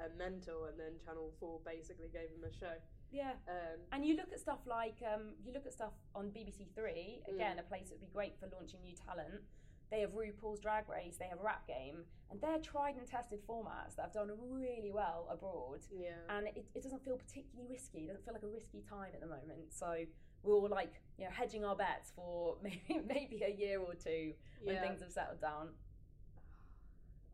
uh, 0.00 0.08
mental, 0.16 0.64
and 0.66 0.78
then 0.78 0.92
Channel 1.04 1.32
Four 1.40 1.60
basically 1.64 2.08
gave 2.08 2.30
him 2.30 2.44
a 2.44 2.52
show. 2.52 2.76
yeah. 3.10 3.32
Um, 3.48 3.80
And 3.90 4.04
you 4.06 4.14
look 4.16 4.32
at 4.32 4.38
stuff 4.38 4.60
like 4.66 5.02
um, 5.02 5.34
you 5.44 5.52
look 5.52 5.66
at 5.66 5.72
stuff 5.72 5.94
on 6.14 6.30
BBC 6.30 6.66
Three 6.74 7.22
Mm. 7.28 7.34
again, 7.34 7.58
a 7.58 7.62
place 7.64 7.88
that 7.88 7.98
would 7.98 8.06
be 8.08 8.12
great 8.14 8.38
for 8.38 8.46
launching 8.48 8.80
new 8.82 8.94
talent. 8.94 9.42
They 9.90 10.00
have 10.00 10.10
RuPaul's 10.10 10.60
Drag 10.60 10.88
Race, 10.88 11.16
they 11.18 11.26
have 11.26 11.40
Rap 11.40 11.66
Game, 11.66 12.04
and 12.30 12.40
they're 12.40 12.58
tried 12.58 12.96
and 12.96 13.06
tested 13.06 13.40
formats 13.48 13.96
that 13.96 14.02
have 14.02 14.12
done 14.12 14.30
really 14.38 14.90
well 14.92 15.26
abroad. 15.30 15.80
yeah, 15.90 16.20
And 16.28 16.46
it, 16.48 16.66
it 16.74 16.82
doesn't 16.82 17.02
feel 17.04 17.16
particularly 17.16 17.70
risky. 17.70 18.00
It 18.00 18.08
doesn't 18.08 18.24
feel 18.24 18.34
like 18.34 18.42
a 18.42 18.48
risky 18.48 18.82
time 18.88 19.10
at 19.14 19.20
the 19.20 19.26
moment. 19.26 19.72
So 19.72 20.04
we're 20.42 20.54
all 20.54 20.68
like, 20.68 21.00
you 21.18 21.24
know, 21.24 21.30
hedging 21.30 21.64
our 21.64 21.74
bets 21.74 22.12
for 22.14 22.56
maybe 22.62 23.00
maybe 23.06 23.42
a 23.44 23.54
year 23.54 23.80
or 23.80 23.94
two 23.94 24.32
when 24.62 24.76
yeah. 24.76 24.82
things 24.82 25.00
have 25.00 25.10
settled 25.10 25.40
down. 25.40 25.68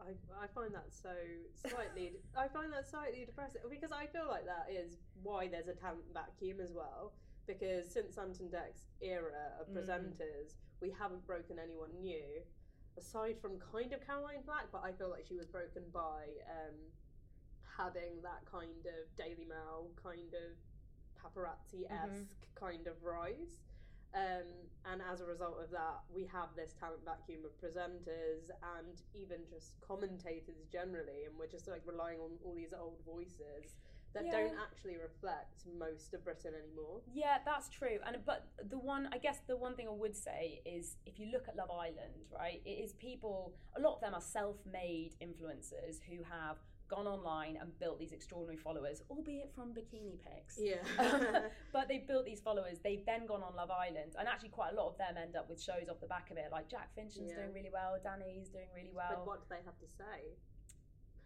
I, 0.01 0.45
I 0.45 0.47
find 0.49 0.75
that 0.75 0.87
so 0.91 1.11
slightly 1.55 2.13
I 2.37 2.49
find 2.49 2.73
that 2.73 2.87
slightly 2.87 3.25
depressing 3.25 3.63
because 3.71 3.91
I 3.91 4.07
feel 4.07 4.27
like 4.29 4.45
that 4.45 4.69
is 4.71 4.99
why 5.23 5.49
there's 5.49 5.69
a 5.69 5.73
talent 5.73 6.05
vacuum 6.13 6.61
as 6.61 6.73
well 6.73 7.13
because 7.47 7.91
since 7.91 8.17
Ant 8.19 8.41
and 8.41 8.51
Dec's 8.51 8.87
era 9.01 9.53
of 9.61 9.69
Mm. 9.69 9.75
presenters 9.77 10.55
we 10.81 10.91
haven't 10.91 11.27
broken 11.27 11.59
anyone 11.59 11.91
new 12.01 12.43
aside 12.97 13.37
from 13.41 13.59
kind 13.59 13.93
of 13.93 14.01
Caroline 14.07 14.43
Flack 14.45 14.67
but 14.73 14.83
I 14.85 14.93
feel 14.93 15.11
like 15.11 15.25
she 15.27 15.37
was 15.37 15.47
broken 15.47 15.83
by 15.93 16.25
um, 16.49 16.75
having 17.77 18.23
that 18.23 18.45
kind 18.51 18.87
of 18.87 19.17
Daily 19.17 19.45
Mail 19.49 19.91
kind 20.03 20.33
of 20.35 20.57
paparazzi 21.21 21.85
esque 21.91 22.47
kind 22.55 22.87
of 22.87 23.03
rise 23.03 23.61
um, 24.15 24.47
and 24.93 25.03
as 25.11 25.21
a 25.21 25.25
result 25.27 25.59
of 25.61 25.71
that, 25.73 25.99
we 26.15 26.25
have 26.27 26.55
this 26.55 26.73
talent 26.79 27.05
vacuum 27.05 27.41
of 27.45 27.51
presenters 27.59 28.47
and 28.79 29.03
even 29.13 29.39
just 29.51 29.81
commentators 29.81 30.63
generally, 30.71 31.25
and 31.27 31.35
we're 31.37 31.49
just 31.49 31.67
like 31.67 31.83
relying 31.85 32.21
on 32.21 32.31
all 32.45 32.55
these 32.55 32.73
old 32.73 32.95
voices 33.05 33.75
that 34.15 34.25
Yeah. 34.25 34.33
don't 34.33 34.59
actually 34.59 34.97
reflect 34.97 35.67
most 35.79 36.15
of 36.15 36.25
Britain 36.25 36.55
anymore. 36.55 37.03
Yeah, 37.13 37.39
that's 37.45 37.69
true. 37.69 37.99
And 38.07 38.25
but 38.25 38.47
the 38.69 38.79
one, 38.79 39.09
I 39.13 39.19
guess, 39.19 39.41
the 39.47 39.57
one 39.57 39.75
thing 39.77 39.89
I 39.89 39.93
would 39.93 40.17
say 40.17 40.63
is, 40.65 40.97
if 41.05 41.19
you 41.19 41.27
look 41.27 41.49
at 41.49 41.57
Love 41.57 41.71
Island, 41.71 42.27
right, 42.33 42.63
it 42.65 42.71
is 42.85 42.93
people. 42.95 43.55
A 43.77 43.81
lot 43.81 43.97
of 43.97 44.01
them 44.01 44.15
are 44.15 44.21
self-made 44.21 45.15
influencers 45.21 46.01
who 46.09 46.23
have 46.25 46.57
gone 46.87 47.07
online 47.07 47.57
and 47.57 47.77
built 47.79 47.99
these 47.99 48.13
extraordinary 48.13 48.59
followers, 48.59 49.03
albeit 49.11 49.51
from 49.55 49.73
bikini 49.73 50.19
pics. 50.21 50.59
Yeah. 50.61 50.83
but 51.73 51.89
they've 51.89 52.07
built 52.07 52.27
these 52.27 52.41
followers. 52.41 52.79
They've 52.85 53.05
then 53.07 53.25
gone 53.27 53.43
on 53.43 53.57
Love 53.57 53.71
Island, 53.71 54.15
and 54.19 54.29
actually, 54.29 54.51
quite 54.51 54.75
a 54.75 54.77
lot 54.77 54.89
of 54.93 54.99
them 54.99 55.17
end 55.17 55.35
up 55.35 55.49
with 55.49 55.61
shows 55.61 55.89
off 55.91 55.99
the 56.01 56.07
back 56.07 56.31
of 56.31 56.37
it. 56.37 56.49
Like 56.53 56.69
Jack 56.69 56.95
Fincham's 56.95 57.31
Yeah. 57.31 57.37
doing 57.37 57.53
really 57.55 57.71
well, 57.73 57.99
Dani's 58.03 58.49
doing 58.51 58.69
really 58.75 58.93
well. 58.93 59.09
but 59.11 59.27
what 59.27 59.41
do 59.41 59.47
they 59.49 59.63
have 59.65 59.79
to 59.81 59.87
say? 59.97 60.37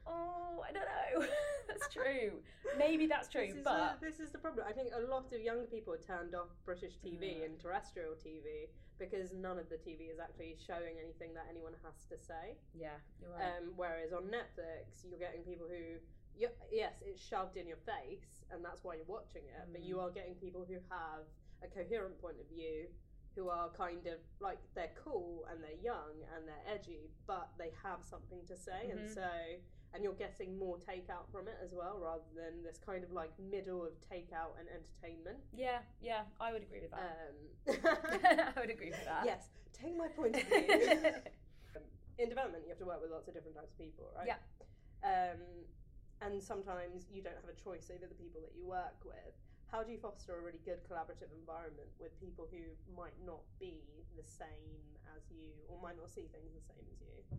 Oh, 0.08 0.64
I 0.68 0.72
don't 0.72 0.84
know. 0.88 1.26
that's 1.68 1.92
true. 1.92 2.40
Maybe 2.78 3.06
that's 3.06 3.28
true, 3.32 3.46
This 3.46 3.56
is, 3.56 3.64
but 3.64 4.00
the, 4.00 4.06
this 4.10 4.20
is 4.20 4.30
the 4.30 4.38
problem. 4.38 4.66
I 4.68 4.72
think 4.72 4.90
a 4.96 5.00
lot 5.10 5.32
of 5.32 5.40
young 5.40 5.66
people 5.66 5.92
are 5.94 5.98
turned 6.02 6.34
off 6.34 6.48
British 6.64 6.94
TV 7.04 7.38
Yeah. 7.38 7.44
and 7.46 7.60
terrestrial 7.60 8.12
TV 8.14 8.68
because 8.98 9.32
none 9.32 9.58
of 9.58 9.68
the 9.68 9.76
TV 9.76 10.10
is 10.10 10.18
actually 10.18 10.56
showing 10.58 10.98
anything 10.98 11.32
that 11.34 11.46
anyone 11.50 11.72
has 11.84 12.02
to 12.10 12.16
say. 12.18 12.56
yeah, 12.74 12.98
you're 13.20 13.30
right. 13.30 13.54
Um, 13.62 13.72
whereas 13.76 14.12
on 14.12 14.24
Netflix, 14.24 15.06
you're 15.08 15.20
getting 15.20 15.42
people 15.42 15.66
who, 15.70 16.02
yes, 16.36 16.94
it's 17.06 17.22
shoved 17.22 17.56
in 17.56 17.68
your 17.68 17.78
face, 17.86 18.42
and 18.50 18.64
that's 18.64 18.82
why 18.82 18.94
you're 18.96 19.06
watching 19.06 19.42
it. 19.46 19.68
But 19.70 19.82
you 19.84 19.96
Mm. 19.96 20.02
are 20.04 20.10
getting 20.10 20.34
people 20.34 20.64
who 20.66 20.78
have 20.90 21.22
a 21.62 21.68
coherent 21.68 22.20
point 22.20 22.40
of 22.40 22.48
view, 22.48 22.86
who 23.36 23.48
are 23.48 23.68
kind 23.70 24.04
of 24.08 24.18
like 24.40 24.58
they're 24.74 24.90
cool 25.04 25.46
and 25.48 25.62
they're 25.62 25.78
young 25.80 26.18
and 26.34 26.48
they're 26.48 26.66
edgy, 26.74 27.10
but 27.28 27.50
they 27.56 27.70
have 27.84 28.02
something 28.02 28.44
to 28.48 28.56
say. 28.56 28.90
And 28.90 29.06
Mhm. 29.06 29.14
so 29.14 29.30
and 29.94 30.04
you're 30.04 30.12
getting 30.14 30.58
more 30.58 30.76
takeout 30.76 31.30
from 31.32 31.48
it 31.48 31.56
as 31.64 31.72
well, 31.72 31.98
rather 32.00 32.28
than 32.36 32.62
this 32.62 32.78
kind 32.84 33.02
of 33.02 33.12
like 33.12 33.32
middle 33.38 33.82
of 33.82 33.92
takeout 34.10 34.58
and 34.58 34.68
entertainment. 34.68 35.38
Yeah, 35.54 35.78
yeah, 36.00 36.22
I 36.40 36.52
would 36.52 36.62
agree 36.62 36.80
with 36.80 36.92
that. 36.92 37.30
Um, 37.68 38.52
I 38.56 38.60
would 38.60 38.70
agree 38.70 38.90
with 38.90 39.04
that. 39.04 39.24
yes, 39.24 39.48
take 39.72 39.96
my 39.96 40.08
point 40.08 40.36
of 40.36 40.42
view. 40.42 40.98
in 42.18 42.28
development, 42.28 42.64
you 42.66 42.70
have 42.70 42.82
to 42.82 42.86
work 42.86 43.00
with 43.00 43.10
lots 43.10 43.28
of 43.28 43.34
different 43.34 43.56
types 43.56 43.72
of 43.72 43.78
people, 43.78 44.10
right? 44.16 44.26
Yeah. 44.26 44.42
Um, 45.06 45.38
and 46.20 46.42
sometimes 46.42 47.06
you 47.14 47.22
don't 47.22 47.38
have 47.38 47.46
a 47.46 47.54
choice 47.54 47.94
over 47.94 48.06
the 48.10 48.18
people 48.18 48.42
that 48.42 48.50
you 48.58 48.66
work 48.66 48.98
with. 49.06 49.38
How 49.70 49.84
do 49.84 49.92
you 49.92 50.00
foster 50.00 50.34
a 50.34 50.42
really 50.42 50.60
good 50.64 50.82
collaborative 50.88 51.30
environment 51.30 51.92
with 52.00 52.18
people 52.18 52.48
who 52.50 52.74
might 52.90 53.14
not 53.22 53.44
be 53.60 53.84
the 54.16 54.24
same 54.26 54.82
as 55.14 55.22
you 55.30 55.54
or 55.68 55.78
might 55.78 55.94
not 55.94 56.10
see 56.10 56.26
things 56.32 56.50
the 56.56 56.64
same 56.64 56.82
as 56.90 56.98
you? 56.98 57.38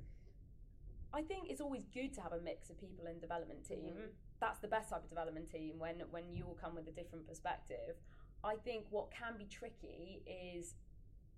I 1.14 1.22
think 1.22 1.50
it's 1.50 1.62
always 1.62 1.86
good 1.94 2.14
to 2.14 2.22
have 2.22 2.34
a 2.34 2.40
mix 2.42 2.70
of 2.70 2.80
people 2.80 3.08
in 3.08 3.20
development 3.20 3.66
team. 3.68 3.94
Mhm. 3.96 4.10
That's 4.40 4.60
the 4.60 4.68
best 4.68 4.90
type 4.90 5.04
of 5.04 5.10
development 5.10 5.50
team 5.52 5.80
when 5.80 6.00
when 6.12 6.30
you 6.34 6.46
all 6.46 6.56
come 6.56 6.76
with 6.76 6.88
a 6.88 6.92
different 6.92 7.28
perspective. 7.28 7.98
I 8.44 8.56
think 8.56 8.86
what 8.90 9.12
can 9.12 9.38
be 9.38 9.46
tricky 9.46 10.24
is, 10.26 10.76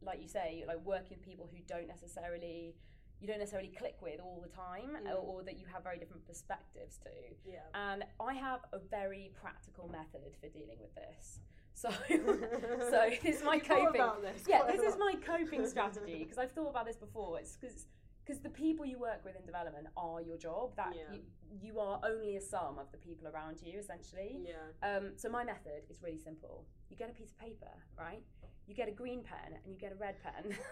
like 0.01 0.21
you 0.21 0.27
say, 0.27 0.63
like 0.67 0.79
working 0.85 1.17
with 1.17 1.21
people 1.21 1.47
who 1.47 1.59
don't 1.61 1.87
necessarily 1.87 2.75
you 3.19 3.27
don't 3.27 3.37
necessarily 3.37 3.69
click 3.69 4.01
with 4.01 4.19
all 4.19 4.41
the 4.41 4.49
time, 4.49 4.97
Mm. 4.97 5.11
or, 5.11 5.17
or 5.17 5.43
that 5.43 5.55
you 5.59 5.67
have 5.67 5.83
very 5.83 5.99
different 5.99 6.25
perspectives 6.25 6.97
to. 6.97 7.11
Yeah. 7.45 7.59
And 7.75 8.03
I 8.19 8.33
have 8.33 8.65
a 8.73 8.79
very 8.79 9.31
practical 9.35 9.87
method 9.87 10.35
for 10.41 10.49
dealing 10.49 10.79
with 10.79 10.95
this. 10.95 11.39
So, 11.75 11.89
so 12.09 13.09
this 13.23 13.37
is 13.37 13.43
my 13.43 13.59
coping. 13.59 14.01
this 14.23 14.43
yeah, 14.47 14.63
this 14.65 14.81
is 14.81 14.97
my 14.97 15.13
coping 15.23 15.67
strategy 15.73 16.19
because 16.23 16.39
I've 16.39 16.51
thought 16.51 16.69
about 16.69 16.85
this 16.87 16.97
before. 16.97 17.39
It's 17.39 17.55
because 17.55 17.85
because 18.23 18.41
the 18.41 18.49
people 18.49 18.85
you 18.85 18.99
work 18.99 19.23
with 19.25 19.35
in 19.35 19.45
development 19.45 19.87
are 19.97 20.21
your 20.21 20.37
job. 20.37 20.75
That 20.75 20.93
Yeah. 20.95 21.13
you, 21.13 21.21
you 21.61 21.79
are 21.79 21.99
only 22.03 22.35
a 22.37 22.41
sum 22.41 22.77
of 22.79 22.91
the 22.91 22.97
people 22.97 23.27
around 23.27 23.61
you, 23.61 23.79
essentially. 23.79 24.41
Yeah. 24.45 24.55
Um, 24.87 25.13
so 25.17 25.29
my 25.29 25.43
method 25.43 25.83
is 25.89 26.01
really 26.01 26.19
simple. 26.19 26.65
You 26.89 26.95
get 26.97 27.09
a 27.09 27.13
piece 27.13 27.31
of 27.31 27.39
paper, 27.39 27.71
right? 27.97 28.23
You 28.67 28.75
get 28.75 28.87
a 28.87 28.91
green 28.91 29.21
pen 29.23 29.57
and 29.63 29.73
you 29.73 29.79
get 29.79 29.91
a 29.91 29.95
red 29.95 30.15
pen. 30.23 30.55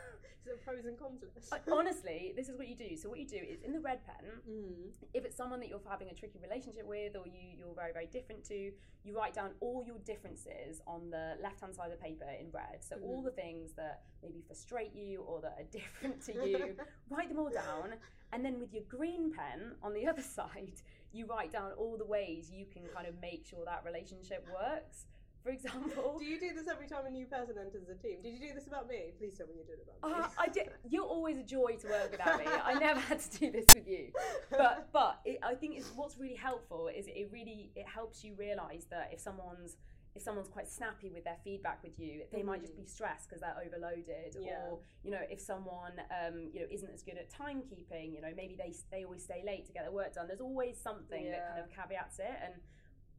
A 0.52 0.58
pros 0.65 0.86
and 0.86 0.97
cons 0.97 1.21
list? 1.36 1.54
Honestly, 1.71 2.34
this 2.36 2.49
is 2.49 2.58
what 2.58 2.67
you 2.67 2.75
do. 2.75 2.95
So 2.97 3.08
what 3.08 3.19
you 3.19 3.28
do 3.28 3.36
is 3.36 3.62
in 3.62 3.71
the 3.71 3.80
red 3.80 3.99
pen, 4.04 4.25
Mm. 4.49 4.89
if 5.13 5.23
it's 5.23 5.36
someone 5.36 5.60
that 5.60 5.69
you're 5.69 5.82
having 5.88 6.10
a 6.10 6.13
tricky 6.13 6.39
relationship 6.39 6.88
with 6.88 7.15
or 7.15 7.28
you, 7.28 7.56
you're 7.56 7.75
very, 7.75 7.93
very 7.93 8.08
different 8.08 8.43
to, 8.45 8.71
you 9.04 9.15
write 9.15 9.34
down 9.36 9.52
all 9.60 9.84
your 9.86 9.99
differences 10.06 10.82
on 10.88 11.12
the 11.12 11.36
left 11.43 11.60
hand 11.62 11.75
side 11.75 11.91
of 11.91 11.99
the 11.99 12.04
paper 12.04 12.25
in 12.39 12.49
red. 12.52 12.84
So, 12.84 12.95
all 13.04 13.21
Mhm. 13.21 13.25
the 13.25 13.32
things 13.32 13.73
that 13.73 14.02
maybe 14.23 14.41
frustrate 14.41 14.93
you 14.95 15.21
or 15.21 15.39
that 15.41 15.56
are 15.60 15.63
different 15.80 16.21
to 16.23 16.34
you, 16.34 16.75
write 17.12 17.30
them 17.30 17.38
all 17.38 17.49
down. 17.52 17.99
And 18.32 18.43
then 18.43 18.60
with 18.60 18.73
your 18.73 18.84
green 18.84 19.32
pen 19.32 19.75
on 19.84 19.93
the 19.93 20.08
other 20.08 20.23
side, 20.23 20.82
you 21.12 21.28
write 21.28 21.52
down 21.52 21.73
all 21.73 21.95
the 21.95 22.06
ways 22.06 22.49
you 22.49 22.65
can 22.65 22.88
kind 22.88 23.06
of 23.08 23.19
make 23.21 23.45
sure 23.45 23.65
that 23.65 23.84
relationship 23.86 24.47
works. 24.52 25.06
For 25.43 25.52
example, 25.52 26.17
Do 26.19 26.25
you 26.25 26.39
do 26.39 26.54
this 26.54 26.67
every 26.67 26.88
time 26.88 27.06
a 27.06 27.10
new 27.10 27.25
person 27.25 27.56
enters 27.60 27.88
the 27.88 27.95
team? 27.95 28.17
Did 28.21 28.34
you 28.34 28.39
do 28.49 28.54
this 28.54 28.67
about 28.67 28.88
me? 28.88 29.13
Please 29.17 29.38
tell 29.38 29.47
me 29.47 29.54
you 29.60 29.63
did 29.63 29.80
it 29.80 29.88
about 30.02 30.12
me. 30.17 30.23
uh, 30.23 30.28
I 30.38 30.47
did, 30.47 30.69
you're 30.89 31.06
always 31.06 31.38
a 31.38 31.43
joy 31.43 31.78
to 31.82 31.88
work 31.88 32.12
with, 32.12 32.19
Abby. 32.19 32.43
I 32.45 32.73
never 32.73 32.99
had 32.99 33.19
to 33.21 33.39
do 33.39 33.52
this 33.52 33.65
with 33.73 33.88
you. 33.88 34.10
but 34.52 34.89
but 34.91 35.19
it, 35.25 35.39
I 35.43 35.56
think 35.56 35.78
it's 35.78 35.91
what's 35.95 36.17
really 36.17 36.36
helpful 36.36 36.89
is 36.93 37.08
it 37.08 37.30
really 37.32 37.71
it 37.75 37.88
helps 37.88 38.23
you 38.23 38.34
realize 38.36 38.86
that 38.91 39.10
if 39.13 39.19
someone's 39.19 39.78
if 40.15 40.23
someone's 40.23 40.49
quite 40.49 40.67
snappy 40.67 41.10
with 41.13 41.23
their 41.23 41.38
feedback 41.43 41.82
with 41.84 41.97
you, 41.99 42.23
they 42.34 42.41
might 42.41 42.62
just 42.62 42.75
be 42.75 42.84
stressed 42.84 43.30
because 43.30 43.41
they're 43.41 43.56
overloaded, 43.65 44.36
Mm. 44.36 44.45
Yeah. 44.45 44.65
or 44.71 44.80
you 45.04 45.12
know 45.12 45.21
if 45.30 45.39
someone 45.39 45.93
um, 46.12 46.49
you 46.52 46.60
know 46.62 46.67
isn't 46.69 46.91
as 46.93 47.04
good 47.04 47.17
at 47.17 47.30
timekeeping, 47.32 48.13
you 48.13 48.19
know 48.21 48.34
maybe 48.36 48.56
they 48.58 48.73
they 48.91 49.04
always 49.06 49.23
stay 49.23 49.43
late 49.45 49.65
to 49.67 49.71
get 49.71 49.84
their 49.84 49.91
work 49.93 50.15
done. 50.15 50.28
There's 50.28 50.41
always 50.41 50.78
something 50.82 51.30
that 51.32 51.47
kind 51.49 51.62
of 51.63 51.69
caveats 51.69 52.19
it, 52.19 52.36
and 52.43 52.54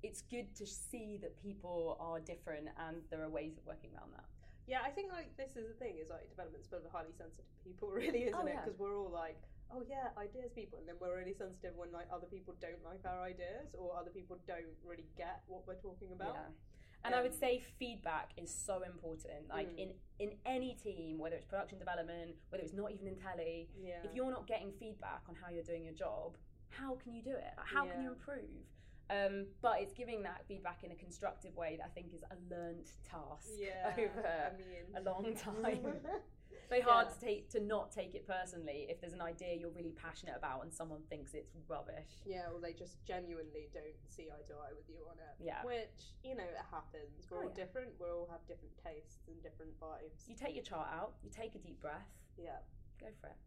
it's 0.03 0.23
good 0.23 0.55
to 0.57 0.67
see 0.67 1.19
that 1.23 1.37
people 1.43 1.97
are 2.01 2.21
different 2.21 2.69
and 2.89 2.97
there 3.11 3.23
are 3.23 3.29
ways 3.29 3.59
of 3.59 3.67
working 3.67 3.91
around 3.97 4.13
that. 4.13 4.25
Yeah, 4.67 4.81
I 4.85 4.91
think 4.91 5.11
like 5.13 5.37
this 5.37 5.57
is 5.57 5.67
the 5.69 5.75
thing 5.75 5.97
is 6.03 6.11
like 6.11 6.29
development's 6.31 6.69
full 6.69 6.79
of 6.79 6.91
highly 6.93 7.13
sensitive 7.17 7.45
people, 7.65 7.91
really, 7.93 8.25
isn't 8.25 8.35
Oh, 8.35 8.47
it? 8.47 8.53
yeah. 8.55 8.61
Because 8.65 8.79
we're 8.79 8.97
all 8.97 9.11
like, 9.11 9.37
oh 9.73 9.83
yeah, 9.89 10.09
ideas 10.17 10.53
people, 10.55 10.79
and 10.79 10.89
then 10.89 10.97
we're 11.01 11.17
really 11.17 11.35
sensitive 11.35 11.77
when 11.77 11.93
like 11.93 12.07
other 12.13 12.27
people 12.27 12.55
don't 12.61 12.83
like 12.85 13.01
our 13.05 13.23
ideas 13.23 13.75
or 13.79 13.97
other 13.99 14.11
people 14.11 14.39
don't 14.47 14.73
really 14.85 15.07
get 15.17 15.43
what 15.49 15.67
we're 15.67 15.75
talking 15.81 16.13
about. 16.13 16.35
Yeah. 16.35 16.55
And 17.03 17.15
I 17.15 17.23
would 17.23 17.33
Um, 17.33 17.39
say 17.39 17.61
feedback 17.79 18.31
is 18.37 18.53
so 18.53 18.83
important. 18.83 19.49
Like 19.49 19.69
Mm. 19.71 19.79
in 19.79 19.95
in 20.19 20.39
any 20.45 20.75
team, 20.75 21.19
whether 21.19 21.35
it's 21.37 21.47
production 21.47 21.79
development, 21.79 22.37
whether 22.51 22.63
it's 22.63 22.75
not 22.75 22.91
even 22.93 23.07
in 23.09 23.17
telly, 23.17 23.69
Yeah. 23.77 24.03
if 24.05 24.15
you're 24.15 24.31
not 24.31 24.47
getting 24.47 24.71
feedback 24.73 25.23
on 25.29 25.35
how 25.35 25.49
you're 25.49 25.65
doing 25.65 25.83
your 25.85 25.95
job, 25.95 26.37
how 26.69 26.95
can 26.97 27.13
you 27.15 27.23
do 27.23 27.35
it? 27.35 27.55
How 27.57 27.87
can 27.87 28.03
you 28.03 28.11
improve? 28.13 28.67
Um, 29.11 29.46
but 29.61 29.81
it's 29.81 29.92
giving 29.92 30.23
that 30.23 30.44
feedback 30.46 30.85
in 30.85 30.92
a 30.92 30.94
constructive 30.94 31.57
way 31.57 31.77
that 31.79 31.87
I 31.87 31.88
think 31.88 32.14
is 32.14 32.23
a 32.31 32.37
learnt 32.55 32.92
task 33.11 33.49
yeah, 33.59 33.90
over 33.99 34.23
I 34.23 34.57
mean, 34.57 34.87
a 34.96 35.03
long 35.03 35.35
time. 35.44 35.83
Very 36.70 36.83
hard 36.83 37.09
Yeah. 37.09 37.14
to 37.14 37.18
take 37.20 37.51
to 37.51 37.59
not 37.61 37.90
take 37.90 38.14
it 38.14 38.25
personally 38.29 38.87
if 38.88 39.01
there's 39.01 39.12
an 39.12 39.20
idea 39.20 39.55
you're 39.59 39.75
really 39.75 39.90
passionate 39.99 40.37
about 40.38 40.62
and 40.62 40.73
someone 40.73 41.03
thinks 41.11 41.35
it's 41.35 41.51
rubbish. 41.66 42.23
Yeah, 42.25 42.46
or 42.55 42.61
they 42.62 42.73
just 42.73 43.03
genuinely 43.05 43.66
don't 43.75 43.99
see 44.09 44.31
eye 44.31 44.46
to 44.46 44.55
eye 44.55 44.70
with 44.79 44.87
you 44.88 45.03
on 45.11 45.18
it. 45.18 45.35
Yeah. 45.44 45.64
Which, 45.66 46.14
you 46.23 46.37
know, 46.37 46.46
it 46.46 46.62
happens. 46.70 47.27
We're 47.29 47.38
Oh, 47.38 47.42
all 47.42 47.49
yeah. 47.51 47.64
different. 47.64 47.90
We 47.99 48.07
all 48.07 48.29
have 48.31 48.46
different 48.46 48.79
tastes 48.79 49.27
and 49.27 49.35
different 49.42 49.75
vibes. 49.81 50.29
You 50.31 50.37
take 50.37 50.55
your 50.55 50.62
chart 50.62 50.87
out, 50.94 51.14
you 51.25 51.31
take 51.31 51.57
a 51.57 51.59
deep 51.59 51.81
breath, 51.81 52.07
Yeah. 52.38 52.62
go 53.01 53.07
for 53.20 53.27
it. 53.35 53.38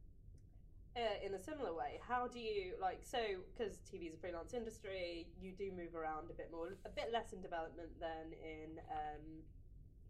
Uh, 0.93 1.17
in 1.25 1.33
a 1.33 1.41
similar 1.41 1.73
way, 1.73 1.97
how 2.07 2.27
do 2.27 2.37
you, 2.37 2.77
like, 2.79 3.01
so, 3.01 3.17
because 3.49 3.81
TV 3.89 4.05
is 4.09 4.13
a 4.13 4.17
freelance 4.17 4.53
industry, 4.53 5.25
you 5.41 5.51
do 5.51 5.71
move 5.73 5.95
around 5.95 6.29
a 6.29 6.33
bit 6.37 6.51
more, 6.51 6.77
a 6.85 6.89
bit 6.89 7.09
less 7.11 7.33
in 7.33 7.41
development 7.41 7.89
than 7.99 8.29
in, 8.45 8.77
um, 8.93 9.41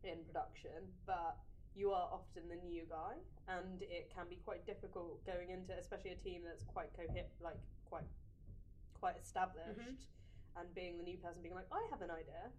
in 0.04 0.20
production, 0.28 0.84
but 1.08 1.40
you 1.74 1.92
are 1.92 2.10
often 2.12 2.44
the 2.52 2.60
new 2.68 2.84
guy, 2.90 3.16
and 3.48 3.82
it 3.84 4.12
can 4.14 4.28
be 4.28 4.36
quite 4.44 4.66
difficult 4.68 5.24
going 5.26 5.52
into, 5.52 5.72
especially 5.80 6.12
a 6.12 6.20
team 6.20 6.42
that's 6.44 6.66
quite 6.66 6.92
cohip, 7.00 7.32
like, 7.40 7.56
quite, 7.88 8.04
quite 9.00 9.16
established, 9.24 10.12
and 10.60 10.68
being 10.76 10.98
the 10.98 11.04
new 11.04 11.16
person 11.16 11.42
being 11.42 11.56
like, 11.56 11.72
I 11.72 11.80
have 11.92 12.02
an 12.02 12.12
idea. 12.12 12.52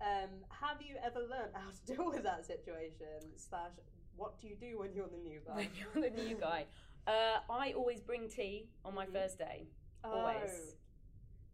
Um, 0.00 0.46
have 0.62 0.78
you 0.80 0.94
ever 1.02 1.26
learned 1.26 1.58
how 1.58 1.74
to 1.74 1.82
deal 1.90 2.06
with 2.06 2.22
that 2.22 2.46
situation? 2.46 3.34
Slash, 3.34 3.74
what 4.16 4.38
do 4.38 4.46
you 4.46 4.54
do 4.54 4.78
when 4.78 4.94
you're 4.94 5.10
the 5.10 5.18
new 5.18 5.40
guy? 5.44 5.54
when 5.54 5.70
you're 5.74 6.08
the 6.08 6.14
new 6.22 6.36
guy. 6.36 6.66
Uh, 7.06 7.38
I 7.50 7.72
always 7.72 8.00
bring 8.00 8.28
tea 8.28 8.68
on 8.84 8.94
my 8.94 9.06
Mhm. 9.06 9.12
first 9.12 9.38
day. 9.38 9.66
Always. 10.04 10.74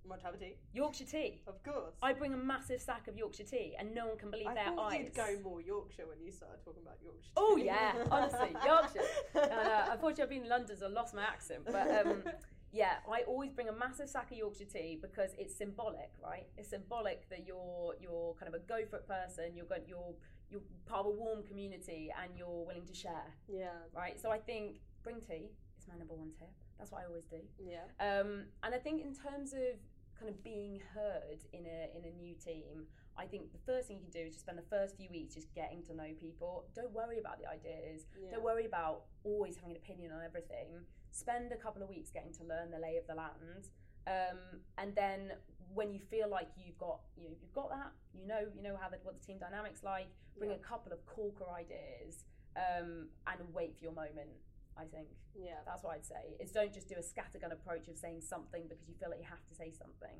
Oh, 0.04 0.08
much 0.08 0.22
have 0.22 0.34
a 0.34 0.36
tea, 0.38 0.58
Yorkshire 0.74 1.06
tea. 1.06 1.40
of 1.46 1.62
course. 1.62 1.94
I 2.02 2.12
bring 2.12 2.34
a 2.34 2.36
massive 2.36 2.80
sack 2.82 3.08
of 3.08 3.16
Yorkshire 3.16 3.44
tea, 3.44 3.74
and 3.78 3.94
no 3.94 4.08
one 4.08 4.18
can 4.18 4.30
believe 4.30 4.48
I 4.48 4.54
their 4.54 4.78
eyes. 4.78 5.00
You'd 5.04 5.14
go 5.14 5.38
more 5.40 5.62
Yorkshire 5.62 6.06
when 6.06 6.20
you 6.20 6.30
started 6.30 6.62
talking 6.62 6.82
about 6.82 7.00
Yorkshire. 7.02 7.30
Oh, 7.36 7.56
yeah, 7.56 8.04
honestly, 8.10 8.54
Yorkshire. 8.64 9.00
uh, 9.34 9.88
unfortunately, 9.92 10.22
I've 10.24 10.28
been 10.28 10.42
in 10.42 10.48
London, 10.48 10.76
so 10.76 10.86
I 10.86 10.88
lost 10.90 11.14
my 11.14 11.22
accent. 11.22 11.64
But 11.64 12.06
um, 12.06 12.22
yeah, 12.72 12.98
I 13.10 13.22
always 13.22 13.50
bring 13.52 13.68
a 13.68 13.72
massive 13.72 14.10
sack 14.10 14.30
of 14.30 14.36
Yorkshire 14.36 14.66
tea 14.66 14.98
because 15.00 15.32
it's 15.38 15.54
symbolic, 15.56 16.10
right? 16.22 16.48
It's 16.58 16.68
symbolic 16.68 17.26
that 17.30 17.46
you're 17.46 17.94
you're 17.98 18.34
kind 18.34 18.48
of 18.48 18.60
a 18.60 18.62
go 18.64 18.84
for 18.84 18.96
it 18.96 19.06
person. 19.08 19.56
You're 19.56 19.66
going, 19.66 19.84
you're 19.86 20.14
you're 20.50 20.60
part 20.84 21.00
of 21.00 21.06
a 21.06 21.10
warm 21.16 21.42
community, 21.44 22.12
and 22.22 22.36
you're 22.36 22.64
willing 22.66 22.84
to 22.84 22.94
share, 22.94 23.32
yeah, 23.48 23.70
right? 23.94 24.20
So 24.20 24.30
I 24.30 24.38
think 24.38 24.80
bring 25.04 25.20
tea 25.20 25.50
is 25.78 25.86
my 25.86 25.94
number 25.96 26.14
one 26.14 26.30
tip. 26.38 26.48
That's 26.78 26.90
what 26.90 27.02
I 27.02 27.06
always 27.06 27.24
do. 27.26 27.38
yeah, 27.62 27.84
Um, 28.00 28.46
and 28.64 28.74
I 28.74 28.78
think 28.78 29.02
in 29.02 29.14
terms 29.14 29.52
of 29.52 29.78
kind 30.18 30.28
of 30.28 30.42
being 30.42 30.80
heard 30.94 31.44
in 31.52 31.66
a 31.66 31.90
in 31.96 32.04
a 32.04 32.12
new 32.16 32.34
team, 32.34 32.86
I 33.16 33.26
think 33.26 33.52
the 33.52 33.58
first 33.64 33.86
thing 33.88 33.98
you 33.98 34.02
can 34.02 34.10
do 34.22 34.26
is 34.26 34.32
just 34.34 34.44
spend 34.46 34.58
the 34.58 34.68
first 34.76 34.96
few 34.96 35.08
weeks 35.10 35.34
just 35.34 35.54
getting 35.54 35.82
to 35.84 35.94
know 35.94 36.08
people. 36.20 36.64
Don't 36.74 36.92
worry 36.92 37.18
about 37.20 37.38
the 37.38 37.46
ideas. 37.48 38.06
yeah. 38.20 38.30
Don't 38.32 38.42
worry 38.42 38.66
about 38.66 39.02
always 39.22 39.54
having 39.56 39.70
an 39.70 39.76
opinion 39.76 40.10
on 40.10 40.22
everything. 40.24 40.68
Spend 41.12 41.52
a 41.52 41.56
couple 41.56 41.80
of 41.82 41.88
weeks 41.88 42.10
getting 42.10 42.32
to 42.34 42.44
learn 42.44 42.70
the 42.72 42.78
lay 42.78 42.96
of 42.96 43.06
the 43.06 43.14
land. 43.14 43.68
Um, 44.06 44.38
and 44.78 44.94
then 44.96 45.32
when 45.72 45.92
you 45.92 46.00
feel 46.00 46.28
like 46.28 46.48
you've 46.56 46.78
got 46.78 47.00
you 47.16 47.24
know, 47.28 47.34
you've 47.40 47.52
got 47.54 47.70
that, 47.70 47.92
you 48.12 48.26
know 48.26 48.42
you 48.54 48.62
know 48.62 48.76
how 48.80 48.88
the, 48.88 48.98
what 49.04 49.14
the 49.20 49.24
team 49.24 49.38
dynamics 49.38 49.82
like. 49.84 50.08
Bring 50.38 50.50
Yeah. 50.50 50.56
a 50.56 50.60
couple 50.60 50.92
of 50.92 51.04
corker 51.06 51.46
ideas 51.56 52.24
um, 52.56 53.06
and 53.28 53.38
wait 53.54 53.76
for 53.78 53.84
your 53.84 53.92
moment. 53.92 54.34
I 54.76 54.84
think. 54.84 55.08
Yeah, 55.34 55.62
That's 55.66 55.82
what 55.82 55.94
I'd 55.94 56.04
say. 56.06 56.36
Is 56.40 56.50
don't 56.50 56.72
just 56.72 56.88
do 56.88 56.94
a 56.98 57.02
scattergun 57.02 57.52
approach 57.52 57.86
of 57.88 57.96
saying 57.96 58.22
something 58.22 58.66
because 58.68 58.88
you 58.88 58.94
feel 58.98 59.10
like 59.10 59.18
you 59.20 59.26
have 59.30 59.44
to 59.50 59.54
say 59.54 59.70
something. 59.70 60.14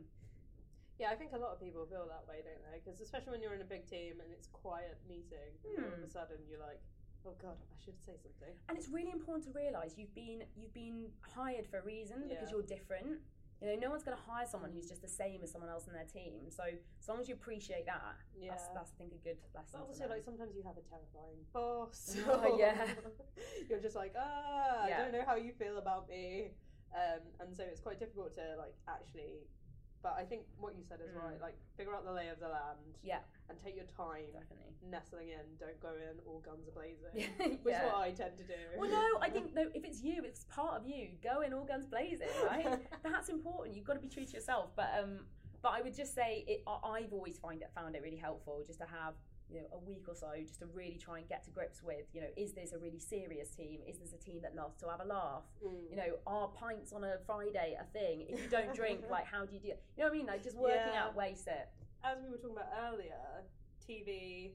yeah. 0.99 1.11
I 1.11 1.17
think 1.19 1.33
a 1.35 1.38
lot 1.38 1.51
of 1.53 1.61
people 1.61 1.85
feel 1.87 2.07
that 2.07 2.23
way, 2.31 2.43
don't 2.47 2.62
they? 2.71 2.79
Because 2.83 3.01
especially 3.01 3.33
when 3.33 3.43
you're 3.43 3.55
in 3.55 3.62
a 3.62 3.69
big 3.69 3.87
team 3.87 4.21
and 4.23 4.31
it's 4.31 4.47
quiet 4.49 4.99
meeting, 5.09 5.55
and 5.75 5.85
all 5.85 5.93
of 5.93 5.99
Hmm. 5.99 6.05
a 6.07 6.11
sudden 6.11 6.38
you're 6.49 6.61
like, 6.62 6.79
oh 7.27 7.35
god, 7.43 7.57
I 7.59 7.77
should 7.85 7.99
say 8.07 8.14
something. 8.23 8.55
And 8.69 8.79
it's 8.79 8.88
really 8.88 9.11
important 9.11 9.45
to 9.47 9.53
realise 9.59 9.99
you've 9.99 10.14
been 10.14 10.45
you've 10.57 10.75
been 10.75 11.11
hired 11.23 11.67
for 11.67 11.79
a 11.79 11.85
reason 11.85 12.29
because 12.29 12.51
Yeah. 12.51 12.59
you're 12.59 12.62
different. 12.67 13.19
You 13.64 13.70
know, 13.72 13.88
no 13.88 13.90
one's 13.90 14.03
going 14.05 14.14
to 14.14 14.22
hire 14.29 14.44
someone 14.44 14.72
who's 14.77 14.87
just 14.92 15.00
the 15.00 15.09
same 15.09 15.40
as 15.42 15.50
someone 15.50 15.70
else 15.70 15.87
in 15.87 15.94
their 15.94 16.05
team. 16.05 16.50
So 16.50 16.64
as 16.68 17.09
long 17.09 17.18
as 17.18 17.29
you 17.31 17.35
appreciate 17.35 17.87
that, 17.87 18.12
Yeah. 18.37 18.50
that's, 18.50 18.68
that's 18.77 18.92
I 18.92 18.96
think 19.00 19.12
a 19.16 19.24
good 19.24 19.38
lesson. 19.55 19.81
But 19.81 19.88
also, 19.88 20.05
like 20.07 20.22
sometimes 20.22 20.53
you 20.55 20.62
have 20.68 20.77
a 20.77 20.85
terrifying 20.85 21.40
boss. 21.55 22.14
Oh, 22.29 22.59
yeah. 22.61 22.77
You're 23.70 23.81
just 23.81 23.96
like, 23.96 24.12
ah, 24.20 24.85
Yeah. 24.87 24.98
I 24.98 25.03
don't 25.09 25.12
know 25.12 25.24
how 25.24 25.37
you 25.37 25.53
feel 25.57 25.79
about 25.79 26.11
me. 26.11 26.53
um, 26.92 27.24
and 27.40 27.57
so 27.57 27.64
it's 27.64 27.81
quite 27.81 27.98
difficult 27.98 28.35
to 28.37 28.44
like 28.61 28.77
actually. 28.87 29.48
But 30.05 30.17
I 30.21 30.25
think 30.25 30.43
what 30.61 30.77
you 30.77 30.85
said 30.87 31.01
is 31.01 31.11
Mm. 31.17 31.23
right. 31.25 31.40
Like 31.40 31.57
figure 31.79 31.95
out 31.97 32.05
the 32.05 32.12
lay 32.12 32.29
of 32.29 32.38
the 32.38 32.49
land 32.49 32.79
Yeah, 33.03 33.21
and 33.49 33.59
take 33.59 33.75
your 33.75 33.87
time 33.87 34.27
definitely. 34.33 34.75
nestling 34.90 35.31
in. 35.31 35.47
Don't 35.59 35.81
go 35.81 35.95
in 35.97 36.21
all 36.29 36.40
guns 36.40 36.69
blazing, 36.69 37.09
yeah. 37.14 37.27
which 37.64 37.75
is 37.75 37.83
what 37.88 37.97
I 37.97 38.11
tend 38.12 38.37
to 38.37 38.45
do. 38.45 38.61
Well, 38.77 38.90
no, 38.90 39.19
I 39.23 39.31
think 39.31 39.55
no. 39.55 39.64
If 39.75 39.83
it's 39.85 40.03
you, 40.03 40.23
it's 40.23 40.45
part 40.45 40.79
of 40.79 40.87
you. 40.87 41.09
Go 41.23 41.40
in 41.40 41.55
all 41.55 41.64
guns 41.64 41.87
blazing, 41.87 42.29
right? 42.47 42.79
That's 43.03 43.31
important. 43.31 43.75
You've 43.75 43.87
got 43.87 43.95
to 43.95 44.01
be 44.01 44.09
true 44.09 44.27
to 44.27 44.33
yourself. 44.33 44.71
But 44.77 44.90
um, 45.03 45.21
but 45.62 45.71
I 45.73 45.81
would 45.81 45.95
just 45.97 46.14
say 46.14 46.45
it. 46.47 46.62
I've 46.69 47.12
always 47.14 47.38
find 47.38 47.62
it 47.62 47.71
found 47.75 47.97
it 47.97 48.03
really 48.03 48.19
helpful 48.29 48.62
just 48.67 48.81
to 48.81 48.87
have 48.87 49.14
you 49.55 49.61
know 49.61 49.67
a 49.73 49.79
week 49.79 50.05
or 50.09 50.14
so 50.14 50.29
just 50.43 50.59
to 50.59 50.67
really 50.67 50.99
try 50.99 51.19
and 51.19 51.29
get 51.29 51.45
to 51.45 51.51
grips 51.51 51.83
with 51.83 52.07
you 52.12 52.21
know 52.21 52.27
is 52.37 52.53
this 52.53 52.73
a 52.73 52.79
really 52.79 52.99
serious 52.99 53.51
team? 53.51 53.81
Is 53.88 53.99
this 53.99 54.12
a 54.12 54.19
team 54.19 54.40
that 54.43 54.55
loves 54.57 54.77
to 54.79 54.88
have 54.88 55.01
a 55.01 55.05
laugh? 55.05 55.45
Mm. 55.64 55.90
You 55.90 55.97
know, 55.97 56.11
are 56.27 56.49
pints 56.49 56.93
on 56.93 57.05
a 57.05 57.19
Friday 57.25 57.77
a 57.81 57.85
thing? 57.93 58.27
If 58.29 58.43
you 58.43 58.51
don't 58.51 58.75
drink, 58.75 59.03
like 59.11 59.27
how 59.27 59.45
do 59.47 59.55
you 59.55 59.61
do? 59.61 59.69
it? 59.69 59.83
You 59.97 60.03
know 60.03 60.09
what 60.11 60.14
I 60.14 60.19
mean? 60.19 60.27
Like 60.27 60.43
just 60.43 60.57
working 60.57 60.93
Yeah. 60.93 61.05
out 61.05 61.14
ways 61.14 61.45
it. 61.47 61.69
as 62.03 62.19
we 62.23 62.29
were 62.31 62.37
talking 62.37 62.57
about 62.57 62.73
earlier, 62.93 63.45
TV 63.88 64.53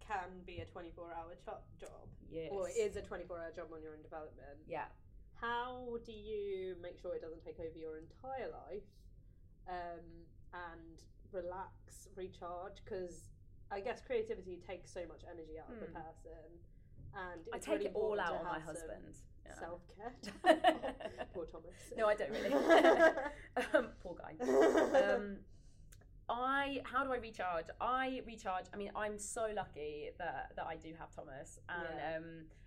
can 0.00 0.40
be 0.46 0.58
a 0.60 0.64
24 0.64 1.12
hour 1.12 1.34
cho- 1.44 1.64
job. 1.78 2.08
Yes. 2.30 2.48
Well, 2.52 2.64
it 2.64 2.76
is 2.78 2.96
a 2.96 3.02
24 3.02 3.38
hour 3.38 3.52
job 3.54 3.66
when 3.68 3.82
you're 3.82 3.94
in 3.94 4.02
development. 4.02 4.58
Yeah. 4.66 4.86
How 5.40 5.98
do 6.04 6.12
you 6.12 6.74
make 6.82 6.98
sure 6.98 7.14
it 7.14 7.20
doesn't 7.22 7.44
take 7.44 7.60
over 7.60 7.78
your 7.78 7.98
entire 7.98 8.50
life 8.50 8.88
um, 9.68 10.02
and 10.52 11.02
relax, 11.32 12.08
recharge? 12.16 12.82
Because 12.84 13.27
I 13.70 13.80
guess 13.80 14.00
creativity 14.00 14.60
takes 14.66 14.92
so 14.92 15.00
much 15.08 15.22
energy 15.30 15.58
out 15.58 15.70
of 15.72 15.80
the 15.80 15.86
Hmm. 15.86 15.92
person. 16.04 16.48
And 17.14 17.40
I 17.52 17.58
take 17.58 17.74
really 17.80 17.86
it 17.86 17.92
all 17.94 18.20
out 18.20 18.36
on 18.36 18.44
my 18.44 18.60
husband. 18.60 19.14
Yeah. 19.46 19.54
Self 19.58 19.80
care. 19.96 20.12
Poor 21.34 21.46
Thomas. 21.46 21.74
No, 21.96 22.06
I 22.06 22.14
don't 22.14 22.30
really. 22.30 22.52
um, 23.74 23.88
poor 24.02 24.14
guy. 24.14 24.34
Um, 25.14 25.38
I 26.28 26.80
how 26.84 27.04
do 27.04 27.12
I 27.12 27.16
recharge? 27.16 27.66
I 27.80 28.20
recharge. 28.26 28.66
I 28.74 28.76
mean, 28.76 28.90
I'm 28.94 29.18
so 29.18 29.48
lucky 29.54 30.10
that 30.18 30.52
that 30.56 30.66
I 30.66 30.76
do 30.76 30.92
have 30.98 31.10
Thomas, 31.14 31.58
and 31.68 31.88
Yeah. 31.98 32.16
um, 32.18 32.24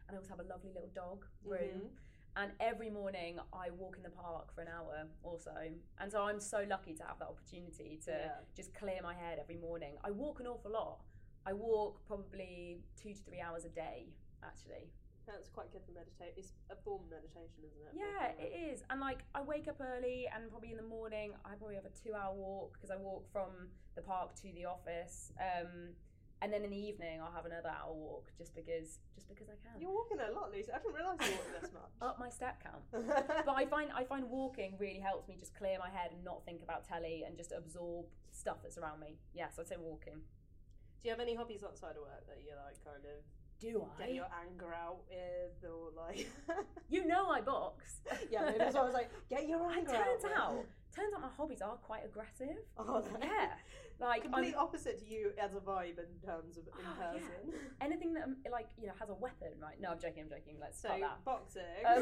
and 0.07 0.15
I 0.15 0.17
also 0.17 0.29
have 0.29 0.39
a 0.39 0.43
lovely 0.49 0.71
little 0.73 0.89
dog 0.95 1.25
room. 1.43 1.81
Mhm. 1.81 1.89
And 2.37 2.51
every 2.61 2.89
morning 2.89 3.39
I 3.51 3.71
walk 3.71 3.97
in 3.97 4.03
the 4.03 4.09
park 4.09 4.53
for 4.55 4.61
an 4.61 4.69
hour 4.69 5.05
or 5.21 5.37
so, 5.37 5.51
and 5.99 6.11
so 6.11 6.21
I'm 6.21 6.39
so 6.39 6.65
lucky 6.69 6.93
to 6.95 7.03
have 7.03 7.19
that 7.19 7.27
opportunity 7.27 7.99
to 8.05 8.11
Yeah. 8.11 8.39
just 8.55 8.73
clear 8.73 9.01
my 9.03 9.13
head 9.13 9.37
every 9.37 9.57
morning. 9.57 9.97
I 10.03 10.11
walk 10.11 10.39
an 10.39 10.47
awful 10.47 10.71
lot. 10.71 11.01
I 11.45 11.53
walk 11.53 12.05
probably 12.05 12.83
two 12.95 13.13
to 13.13 13.21
three 13.23 13.41
hours 13.41 13.65
a 13.65 13.69
day, 13.69 14.13
actually. 14.43 14.91
That's 15.27 15.49
quite 15.49 15.71
good 15.71 15.83
for 15.85 15.91
meditate. 15.91 16.33
It's 16.37 16.53
a 16.69 16.75
form 16.75 17.03
of 17.03 17.09
meditation, 17.09 17.63
isn't 17.65 17.81
it? 17.81 17.93
Yeah, 17.93 18.31
it 18.43 18.53
is. 18.71 18.83
And 18.89 18.99
like, 19.01 19.19
I 19.35 19.41
wake 19.41 19.67
up 19.67 19.79
early, 19.81 20.27
and 20.33 20.49
probably 20.49 20.71
in 20.71 20.77
the 20.77 20.83
morning, 20.83 21.33
I 21.45 21.55
probably 21.55 21.75
have 21.75 21.85
a 21.85 21.89
two-hour 21.89 22.33
walk 22.33 22.73
because 22.73 22.91
I 22.91 22.97
walk 22.97 23.29
from 23.31 23.69
the 23.95 24.01
park 24.01 24.35
to 24.35 24.51
the 24.53 24.65
office. 24.65 25.31
Um, 25.39 25.95
and 26.41 26.51
then 26.51 26.63
in 26.63 26.71
the 26.71 26.77
evening, 26.77 27.21
I'll 27.21 27.31
have 27.31 27.45
another 27.45 27.69
hour 27.69 27.93
walk 27.93 28.31
just 28.37 28.55
because, 28.55 28.97
just 29.13 29.29
because 29.29 29.47
I 29.47 29.57
can. 29.61 29.79
You're 29.79 29.93
walking 29.93 30.17
a 30.17 30.33
lot, 30.33 30.49
Lucy. 30.51 30.71
I 30.73 30.79
didn't 30.79 30.95
realise 30.95 31.21
you 31.21 31.37
walked 31.37 31.61
this 31.61 31.71
much. 31.77 31.93
Up 32.01 32.17
my 32.17 32.29
step 32.29 32.63
count. 32.63 32.81
but 33.45 33.53
I 33.53 33.65
find 33.65 33.91
I 33.93 34.03
find 34.03 34.25
walking 34.29 34.73
really 34.79 34.99
helps 34.99 35.27
me 35.29 35.37
just 35.39 35.53
clear 35.53 35.77
my 35.77 35.89
head 35.89 36.11
and 36.11 36.23
not 36.23 36.43
think 36.43 36.63
about 36.63 36.87
telly 36.87 37.23
and 37.25 37.37
just 37.37 37.53
absorb 37.53 38.05
stuff 38.31 38.57
that's 38.63 38.77
around 38.77 38.99
me. 38.99 39.17
Yes, 39.33 39.57
I'd 39.59 39.67
say 39.67 39.77
walking. 39.79 40.17
Do 40.17 41.09
you 41.09 41.11
have 41.11 41.19
any 41.19 41.35
hobbies 41.35 41.63
outside 41.63 41.97
of 41.97 42.03
work 42.05 42.25
that 42.27 42.41
you 42.41 42.53
like 42.57 42.77
kind 42.83 43.05
of 43.05 43.21
Do 43.61 43.85
I? 43.97 43.99
get 44.05 44.13
your 44.15 44.27
anger 44.43 44.73
out 44.73 44.97
with 45.07 45.69
or 45.71 45.91
like 45.95 46.27
You 46.89 47.05
know 47.05 47.29
I 47.29 47.41
box. 47.41 48.01
Yeah, 48.31 48.43
maybe 48.45 48.57
that's 48.57 48.75
why 48.75 48.81
I 48.81 48.85
was 48.85 48.93
like, 48.93 49.11
get 49.29 49.47
your 49.47 49.63
And 49.69 49.77
anger 49.79 49.91
turns 49.91 50.25
out. 50.25 50.37
out, 50.37 50.65
turns 50.95 51.13
out 51.15 51.21
my 51.21 51.29
hobbies 51.37 51.61
are 51.61 51.75
quite 51.77 52.03
aggressive. 52.03 52.57
Oh, 52.77 53.03
Yeah, 53.21 53.51
like 53.99 54.25
I'm, 54.25 54.31
Complete 54.31 54.55
opposite 54.55 54.97
to 54.99 55.05
you 55.05 55.31
as 55.39 55.53
a 55.53 55.59
vibe 55.59 55.99
in 55.99 56.27
terms 56.27 56.57
of 56.57 56.63
in 56.67 56.85
Oh, 56.85 56.95
yeah. 57.13 57.19
person. 57.19 57.53
anything 57.81 58.13
that 58.15 58.27
like 58.51 58.69
you 58.79 58.87
know 58.87 58.93
has 58.99 59.09
a 59.09 59.13
weapon, 59.13 59.49
right? 59.61 59.79
No, 59.79 59.89
I'm 59.91 59.99
joking. 59.99 60.23
I'm 60.23 60.29
joking. 60.29 60.55
Let's 60.59 60.81
So 60.81 60.89
cut 60.89 60.99
that. 61.01 61.23
boxing. 61.23 61.61
Um, 61.85 62.01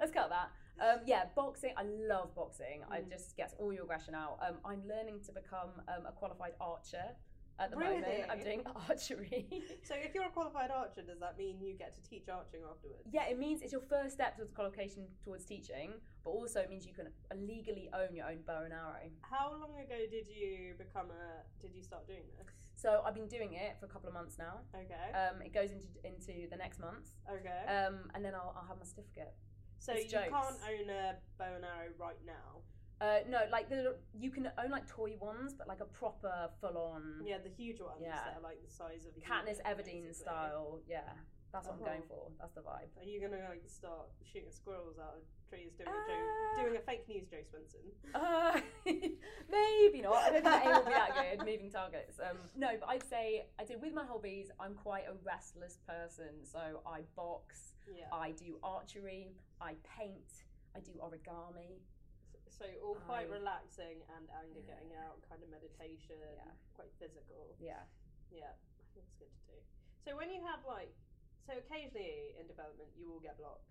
let's 0.00 0.12
cut 0.12 0.30
that. 0.30 0.48
Um, 0.80 1.00
yeah, 1.06 1.24
boxing. 1.34 1.72
I 1.76 1.84
love 1.84 2.34
boxing. 2.34 2.80
I 2.90 3.00
Mm. 3.00 3.10
just 3.10 3.36
gets 3.36 3.54
all 3.58 3.72
your 3.72 3.82
aggression 3.84 4.14
out. 4.14 4.38
Um, 4.46 4.56
I'm 4.64 4.82
learning 4.88 5.20
to 5.26 5.32
become 5.32 5.70
um, 5.88 6.06
a 6.06 6.12
qualified 6.12 6.52
archer 6.60 7.04
at 7.58 7.70
the 7.70 7.76
moment. 7.76 8.04
I'm 8.30 8.40
doing 8.40 8.62
archery. 8.88 9.46
so 9.82 9.94
if 9.96 10.14
you're 10.14 10.24
a 10.26 10.30
qualified 10.30 10.70
archer, 10.70 11.02
does 11.02 11.20
that 11.20 11.38
mean 11.38 11.60
you 11.60 11.74
get 11.74 11.94
to 11.94 12.08
teach 12.08 12.28
arching 12.28 12.60
afterwards? 12.68 13.08
yeah, 13.12 13.26
it 13.26 13.38
means 13.38 13.62
it's 13.62 13.72
your 13.72 13.82
first 13.88 14.14
step 14.14 14.36
towards 14.36 14.52
qualification 14.52 15.04
towards 15.24 15.44
teaching, 15.44 15.92
but 16.24 16.30
also 16.30 16.60
it 16.60 16.70
means 16.70 16.86
you 16.86 16.94
can 16.94 17.08
legally 17.46 17.88
own 17.94 18.14
your 18.14 18.26
own 18.26 18.38
bow 18.46 18.62
and 18.64 18.72
arrow. 18.72 19.08
How 19.22 19.52
long 19.52 19.78
ago 19.80 19.96
did 20.10 20.26
you 20.28 20.74
become 20.78 21.06
a? 21.10 21.44
Did 21.62 21.74
you 21.74 21.82
start 21.82 22.06
doing 22.06 22.24
this? 22.38 22.46
So 22.76 23.02
I've 23.06 23.14
been 23.14 23.28
doing 23.28 23.54
it 23.54 23.76
for 23.80 23.86
a 23.86 23.88
couple 23.88 24.08
of 24.08 24.14
months 24.14 24.36
now. 24.38 24.60
Okay. 24.74 25.08
Um, 25.16 25.40
it 25.40 25.54
goes 25.54 25.70
into 25.72 25.88
into 26.04 26.48
the 26.50 26.56
next 26.56 26.78
month, 26.78 27.08
okay. 27.30 27.64
um, 27.72 28.10
and 28.14 28.24
then 28.24 28.34
I'll, 28.34 28.54
I'll 28.56 28.68
have 28.68 28.76
my 28.78 28.84
certificate. 28.84 29.32
so 29.78 29.92
it's 29.92 30.04
you 30.04 30.10
jokes. 30.10 30.28
can't 30.30 30.60
own 30.68 30.90
a 30.90 31.16
bow 31.38 31.54
and 31.56 31.64
arrow 31.64 31.88
right 31.98 32.20
now. 32.26 32.60
Uh, 33.00 33.18
no, 33.28 33.40
like 33.52 33.68
the 33.68 33.96
you 34.18 34.30
can 34.30 34.50
own 34.62 34.70
like 34.70 34.86
toy 34.88 35.14
ones, 35.20 35.52
but 35.52 35.68
like 35.68 35.80
a 35.80 35.84
proper 35.84 36.48
full 36.60 36.78
on 36.78 37.20
Yeah, 37.24 37.38
the 37.42 37.50
huge 37.50 37.80
ones 37.80 37.98
Yeah. 38.00 38.14
that 38.16 38.36
are 38.38 38.42
like 38.42 38.62
the 38.64 38.70
size 38.72 39.04
of 39.06 39.12
a 39.16 39.20
Katniss 39.20 39.60
Everdeen 39.62 40.14
style. 40.14 40.80
Yeah, 40.88 41.00
that's 41.52 41.66
what 41.66 41.74
I'm 41.74 41.80
going 41.84 42.02
Uh-huh. 42.02 42.08
for. 42.08 42.30
That's 42.40 42.54
the 42.54 42.62
vibe. 42.62 42.88
Are 42.98 43.04
you 43.04 43.20
gonna 43.20 43.44
like 43.50 43.68
start 43.68 44.08
shooting 44.24 44.50
squirrels 44.50 44.98
out 44.98 45.14
of 45.16 45.22
trees 45.50 45.72
doing 45.76 45.90
a 45.90 45.92
Uh, 45.92 46.06
Jo, 46.56 46.62
doing 46.62 46.76
a 46.76 46.80
fake 46.80 47.06
news 47.06 47.28
Jo 47.28 47.36
Swinson? 47.36 47.84
Uh, 48.14 48.60
maybe 49.50 50.00
not. 50.00 50.16
I 50.16 50.30
don't 50.30 50.42
think 50.44 50.64
aim 50.64 50.72
will 50.72 50.84
be 50.84 50.90
that 50.92 51.36
good. 51.36 51.38
Moving 51.46 51.70
targets. 51.70 52.18
Um, 52.18 52.38
no, 52.56 52.70
but 52.80 52.88
I'd 52.88 53.04
say 53.08 53.46
I 53.58 53.64
did 53.64 53.80
with 53.82 53.92
my 53.92 54.04
hobbies. 54.06 54.50
I'm 54.58 54.74
quite 54.74 55.04
a 55.06 55.12
restless 55.22 55.78
person, 55.86 56.44
so 56.44 56.80
I 56.86 57.02
box, 57.14 57.74
Yeah. 57.94 58.06
I 58.12 58.32
do 58.32 58.58
archery, 58.62 59.34
I 59.60 59.74
paint, 59.84 60.44
I 60.74 60.80
do 60.80 60.92
origami. 60.92 61.80
So 62.56 62.64
all 62.82 62.96
quite 63.04 63.28
I- 63.28 63.36
relaxing 63.36 64.00
and 64.16 64.24
anger 64.32 64.60
Yeah. 64.64 64.74
getting 64.74 64.92
out, 64.96 65.20
kind 65.28 65.42
of 65.42 65.48
meditation, 65.52 66.16
Yeah. 66.20 66.52
quite 66.74 66.90
physical. 66.98 67.54
Yeah. 67.60 67.84
Yeah, 68.32 68.52
I 68.56 68.82
think 68.94 69.04
it's 69.04 69.14
good 69.20 69.28
to 69.30 69.42
do. 69.52 69.58
So 70.04 70.16
when 70.16 70.30
you 70.32 70.40
have 70.42 70.64
like, 70.64 70.94
so 71.46 71.52
occasionally 71.58 72.34
in 72.40 72.46
development 72.48 72.90
you 72.96 73.08
will 73.10 73.20
get 73.20 73.36
blocked. 73.36 73.68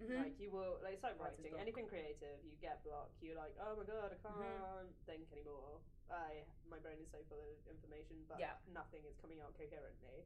Mhm. 0.00 0.18
Like 0.18 0.38
you 0.40 0.50
will, 0.50 0.80
like 0.82 0.94
it's 0.94 1.02
like 1.04 1.18
writing, 1.20 1.54
anything 1.58 1.86
creative, 1.86 2.42
you 2.42 2.56
get 2.56 2.82
blocked. 2.82 3.20
You're 3.22 3.36
like, 3.36 3.54
oh 3.60 3.76
my 3.76 3.84
god, 3.84 4.10
I 4.12 4.16
can't 4.16 4.34
Mm-hmm. 4.34 4.88
think 5.06 5.30
anymore. 5.32 5.80
I 6.10 6.44
my 6.66 6.78
brain 6.78 6.98
is 7.00 7.10
so 7.12 7.22
full 7.28 7.38
of 7.40 7.66
information, 7.68 8.24
but 8.26 8.40
Yeah. 8.40 8.56
nothing 8.72 9.04
is 9.04 9.14
coming 9.20 9.40
out 9.40 9.54
coherently. 9.54 10.24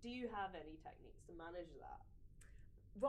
Do 0.00 0.08
you 0.08 0.28
have 0.28 0.54
any 0.54 0.78
techniques 0.78 1.20
to 1.26 1.32
manage 1.32 1.74
that? 1.78 2.00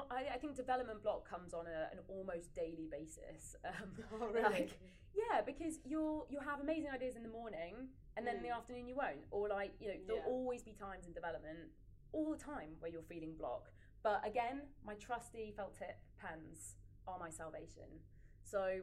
I, 0.10 0.36
I 0.36 0.38
think 0.38 0.56
development 0.56 1.04
block 1.04 1.28
comes 1.30 1.54
on 1.54 1.66
a, 1.68 1.90
an 1.92 2.00
almost 2.08 2.54
daily 2.56 2.88
basis. 2.92 3.56
Um, 3.66 3.92
Oh 4.22 4.30
Like, 4.42 4.78
yeah, 5.14 5.42
because 5.42 5.80
you'll 5.86 6.26
you'll 6.30 6.44
have 6.44 6.60
amazing 6.62 6.90
ideas 6.94 7.16
in 7.16 7.24
the 7.24 7.30
morning, 7.30 7.90
and 8.18 8.26
then 8.26 8.38
in 8.38 8.44
the 8.44 8.50
Mm. 8.50 8.58
afternoon 8.58 8.88
you 8.88 8.96
won't. 8.96 9.26
Or 9.32 9.50
like 9.50 9.74
you 9.80 9.88
know, 9.90 10.00
there'll 10.08 10.22
Yeah. 10.24 10.28
always 10.36 10.64
be 10.64 10.74
times 10.74 11.06
in 11.08 11.14
development, 11.14 11.70
all 12.14 12.32
the 12.32 12.38
time 12.38 12.76
where 12.80 12.92
you're 12.92 13.04
feeling 13.14 13.36
block. 13.36 13.70
But 14.04 14.26
again, 14.26 14.64
my 14.84 14.96
trusty 14.96 15.52
felt 15.56 15.76
tip 15.76 15.98
pens 16.18 16.76
are 17.08 17.20
my 17.20 17.30
salvation. 17.30 17.90
So 18.44 18.82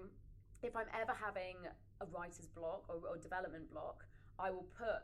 if 0.63 0.77
I'm 0.77 0.87
ever 1.01 1.13
having 1.13 1.57
a 2.01 2.07
writer's 2.07 2.49
block 2.49 2.85
or, 2.89 2.97
or 3.09 3.17
development 3.19 3.71
block, 3.71 4.05
I 4.39 4.51
will 4.51 4.69
put 4.77 5.03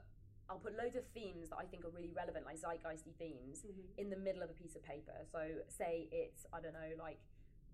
I'll 0.50 0.59
put 0.59 0.76
loads 0.76 0.96
of 0.96 1.04
themes 1.14 1.50
that 1.50 1.57
I 1.57 1.64
think 1.64 1.85
are 1.85 1.90
really 1.90 2.12
relevant, 2.14 2.44
like 2.44 2.61
zeitgeisty 2.61 3.14
themes, 3.18 3.64
mm-hmm. 3.64 3.96
in 3.96 4.11
the 4.11 4.16
middle 4.16 4.42
of 4.42 4.50
a 4.50 4.52
piece 4.52 4.76
of 4.76 4.83
paper. 4.83 5.16
So 5.33 5.40
say 5.68 6.09
it's 6.12 6.46
I 6.52 6.61
don't 6.61 6.74
know 6.74 6.92
like 6.98 7.18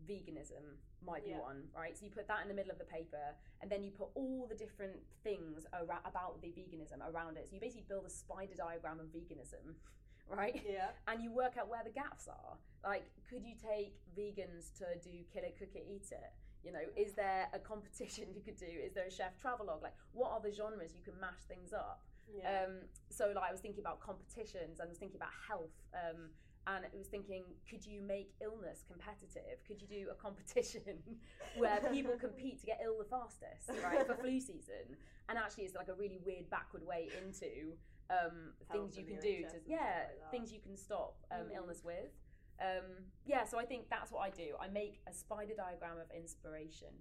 veganism 0.07 0.77
might 1.05 1.25
be 1.25 1.31
Yeah. 1.31 1.41
one, 1.41 1.69
right? 1.75 1.97
So 1.97 2.05
you 2.05 2.11
put 2.11 2.29
that 2.29 2.43
in 2.43 2.49
the 2.49 2.55
middle 2.55 2.71
of 2.71 2.79
the 2.79 2.85
paper, 2.85 3.35
and 3.61 3.71
then 3.71 3.83
you 3.83 3.91
put 3.91 4.11
all 4.15 4.47
the 4.47 4.55
different 4.55 4.99
things 5.23 5.67
about 5.73 6.41
the 6.41 6.49
veganism 6.49 7.01
around 7.03 7.37
it. 7.37 7.49
So 7.49 7.55
you 7.55 7.61
basically 7.61 7.87
build 7.89 8.07
a 8.07 8.11
spider 8.11 8.55
diagram 8.55 9.01
of 9.01 9.07
veganism, 9.07 9.75
right? 10.29 10.63
Yeah. 10.67 10.91
And 11.09 11.23
you 11.23 11.33
work 11.33 11.57
out 11.59 11.69
where 11.69 11.83
the 11.85 11.91
gaps 11.91 12.29
are. 12.29 12.57
Like, 12.85 13.05
could 13.29 13.45
you 13.45 13.55
take 13.55 13.95
vegans 14.17 14.73
to 14.79 14.97
do 15.03 15.25
kill 15.33 15.45
it, 15.45 15.57
cook 15.59 15.75
it, 15.75 15.87
eat 15.89 16.13
it? 16.13 16.33
You 16.63 16.73
know, 16.73 16.85
is 16.97 17.15
there 17.15 17.49
a 17.55 17.59
competition 17.59 18.29
you 18.35 18.43
could 18.43 18.57
do? 18.57 18.67
Is 18.67 18.93
there 18.93 19.07
a 19.07 19.11
chef 19.11 19.39
travelogue? 19.39 19.83
Like, 19.83 19.95
what 20.13 20.31
are 20.31 20.41
the 20.41 20.53
genres 20.53 20.95
you 20.95 21.03
can 21.03 21.19
mash 21.21 21.41
things 21.49 21.73
up? 21.73 22.03
Yeah. 22.37 22.65
Um, 22.65 22.73
so 23.11 23.33
like 23.35 23.49
I 23.49 23.53
was 23.53 23.61
thinking 23.61 23.81
about 23.81 24.01
competitions 24.01 24.79
and 24.81 24.87
I 24.87 24.91
was 24.91 24.99
thinking 24.99 25.17
about 25.17 25.35
health. 25.49 25.75
Um, 25.95 26.31
and 26.67 26.85
I 26.85 26.89
was 26.97 27.09
thinking, 27.09 27.45
could 27.69 27.85
you 27.85 28.03
make 28.03 28.33
illness 28.41 28.85
competitive? 28.87 29.65
Could 29.67 29.81
you 29.81 29.89
do 29.89 30.09
a 30.13 30.15
competition 30.15 30.83
where 31.57 31.81
people 31.91 32.13
compete 32.21 32.61
to 32.61 32.67
get 32.67 32.81
ill 32.85 32.99
the 32.99 33.05
fastest, 33.09 33.71
right, 33.83 34.07
for 34.07 34.15
flu 34.15 34.39
season? 34.39 34.95
And 35.29 35.39
actually, 35.39 35.65
it's 35.65 35.75
like 35.75 35.89
a 35.89 35.95
really 35.95 36.19
weird 36.25 36.51
backward 36.51 36.87
way 36.87 37.09
into 37.25 37.73
um, 38.11 38.53
things 38.71 38.97
you 38.99 39.05
can 39.05 39.19
do 39.21 39.43
to 39.49 39.57
yeah 39.67 40.11
like 40.21 40.31
things 40.31 40.53
you 40.53 40.59
can 40.61 40.77
stop 40.77 41.15
um, 41.31 41.47
Mm. 41.49 41.57
illness 41.57 41.83
with. 41.83 42.13
Um, 42.61 43.09
yeah, 43.25 43.45
so 43.45 43.59
I 43.59 43.65
think 43.65 43.89
that's 43.89 44.13
what 44.13 44.21
I 44.21 44.31
do. 44.31 44.55
I 44.61 44.69
make 44.69 45.01
a 45.09 45.13
spider 45.15 45.55
diagram 45.57 45.97
of 45.99 46.11
inspiration 46.15 46.93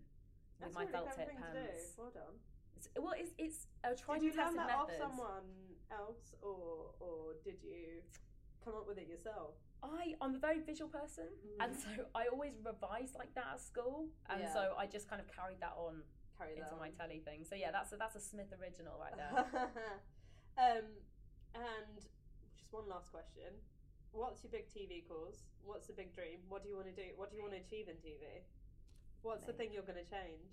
with 0.64 0.74
my 0.74 0.82
really 0.82 0.94
felt 0.94 1.08
tip 1.18 1.28
thing 1.28 1.38
to 1.38 1.44
pens. 1.44 1.56
do. 1.98 2.02
Well 2.02 2.12
done. 2.14 2.36
Well, 2.98 3.14
it's 3.18 3.32
it's 3.38 3.68
a 3.84 3.96
tried 3.96 4.22
did 4.22 4.34
you 4.36 4.42
learn 4.42 4.56
that 4.56 4.68
method. 4.68 4.80
off 4.80 4.92
someone 4.98 5.48
else, 5.92 6.36
or 6.42 6.94
or 7.00 7.34
did 7.44 7.62
you 7.64 8.02
come 8.64 8.76
up 8.76 8.88
with 8.88 8.98
it 8.98 9.08
yourself? 9.08 9.56
I 9.82 10.16
I'm 10.22 10.36
a 10.36 10.40
very 10.40 10.60
visual 10.60 10.90
person, 10.90 11.28
and 11.60 11.74
Mhm. 11.76 11.96
so 11.96 12.06
I 12.14 12.28
always 12.28 12.54
revised 12.64 13.16
like 13.16 13.34
that 13.36 13.48
at 13.54 13.60
school, 13.62 14.10
and 14.30 14.42
Yeah. 14.42 14.54
so 14.54 14.76
I 14.78 14.86
just 14.88 15.08
kind 15.08 15.22
of 15.22 15.28
carried 15.32 15.60
that 15.62 15.74
on 15.78 16.04
that 16.38 16.52
into 16.52 16.76
my 16.78 16.90
telly 16.92 17.20
thing. 17.20 17.44
So 17.44 17.56
yeah, 17.56 17.72
that's 17.72 17.92
a, 17.92 17.98
that's 17.98 18.16
a 18.16 18.20
Smith 18.22 18.52
original 18.62 18.98
right 18.98 19.16
there. 19.16 19.34
um, 20.58 20.86
and 21.56 21.96
just 22.58 22.72
one 22.72 22.88
last 22.88 23.12
question: 23.12 23.60
What's 24.12 24.44
your 24.44 24.52
big 24.52 24.68
TV 24.70 25.02
cause? 25.08 25.44
What's 25.64 25.88
the 25.88 25.94
big 25.94 26.14
dream? 26.14 26.40
What 26.48 26.64
do 26.64 26.70
you 26.70 26.76
want 26.76 26.88
to 26.88 26.96
do? 26.96 27.12
What 27.16 27.30
do 27.32 27.38
you 27.38 27.44
want 27.44 27.54
to 27.56 27.60
achieve 27.60 27.88
in 27.90 27.96
TV? 27.98 28.44
What's 29.22 29.46
the 29.46 29.54
thing 29.54 29.72
you're 29.74 29.84
going 29.84 30.04
to 30.04 30.10
change? 30.10 30.50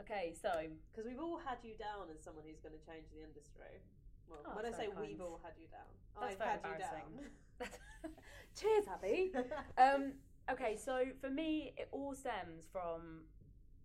Okay, 0.00 0.34
so 0.34 0.50
Because 0.92 1.06
we've 1.08 1.20
all 1.20 1.38
had 1.38 1.58
you 1.62 1.74
down 1.76 2.10
as 2.12 2.22
someone 2.22 2.44
who's 2.46 2.60
going 2.60 2.74
to 2.78 2.84
change 2.86 3.06
the 3.14 3.22
industry. 3.22 3.80
Well, 4.28 4.40
Oh, 4.46 4.56
when 4.56 4.64
I 4.64 4.70
that's 4.70 4.78
say 4.78 4.88
very 4.94 5.08
we've 5.14 5.20
all 5.20 5.40
had 5.42 5.52
you 5.58 5.68
down, 5.68 5.90
That's 6.18 6.32
I've 6.32 6.38
very 6.38 6.50
had 6.50 6.60
you 6.64 6.72
embarrassing. 6.72 7.10
cheers, 8.58 8.86
Abby. 8.88 9.32
um, 9.78 10.12
okay, 10.50 10.76
so 10.76 11.04
for 11.20 11.30
me, 11.30 11.74
it 11.76 11.88
all 11.92 12.14
stems 12.14 12.66
from. 12.72 13.24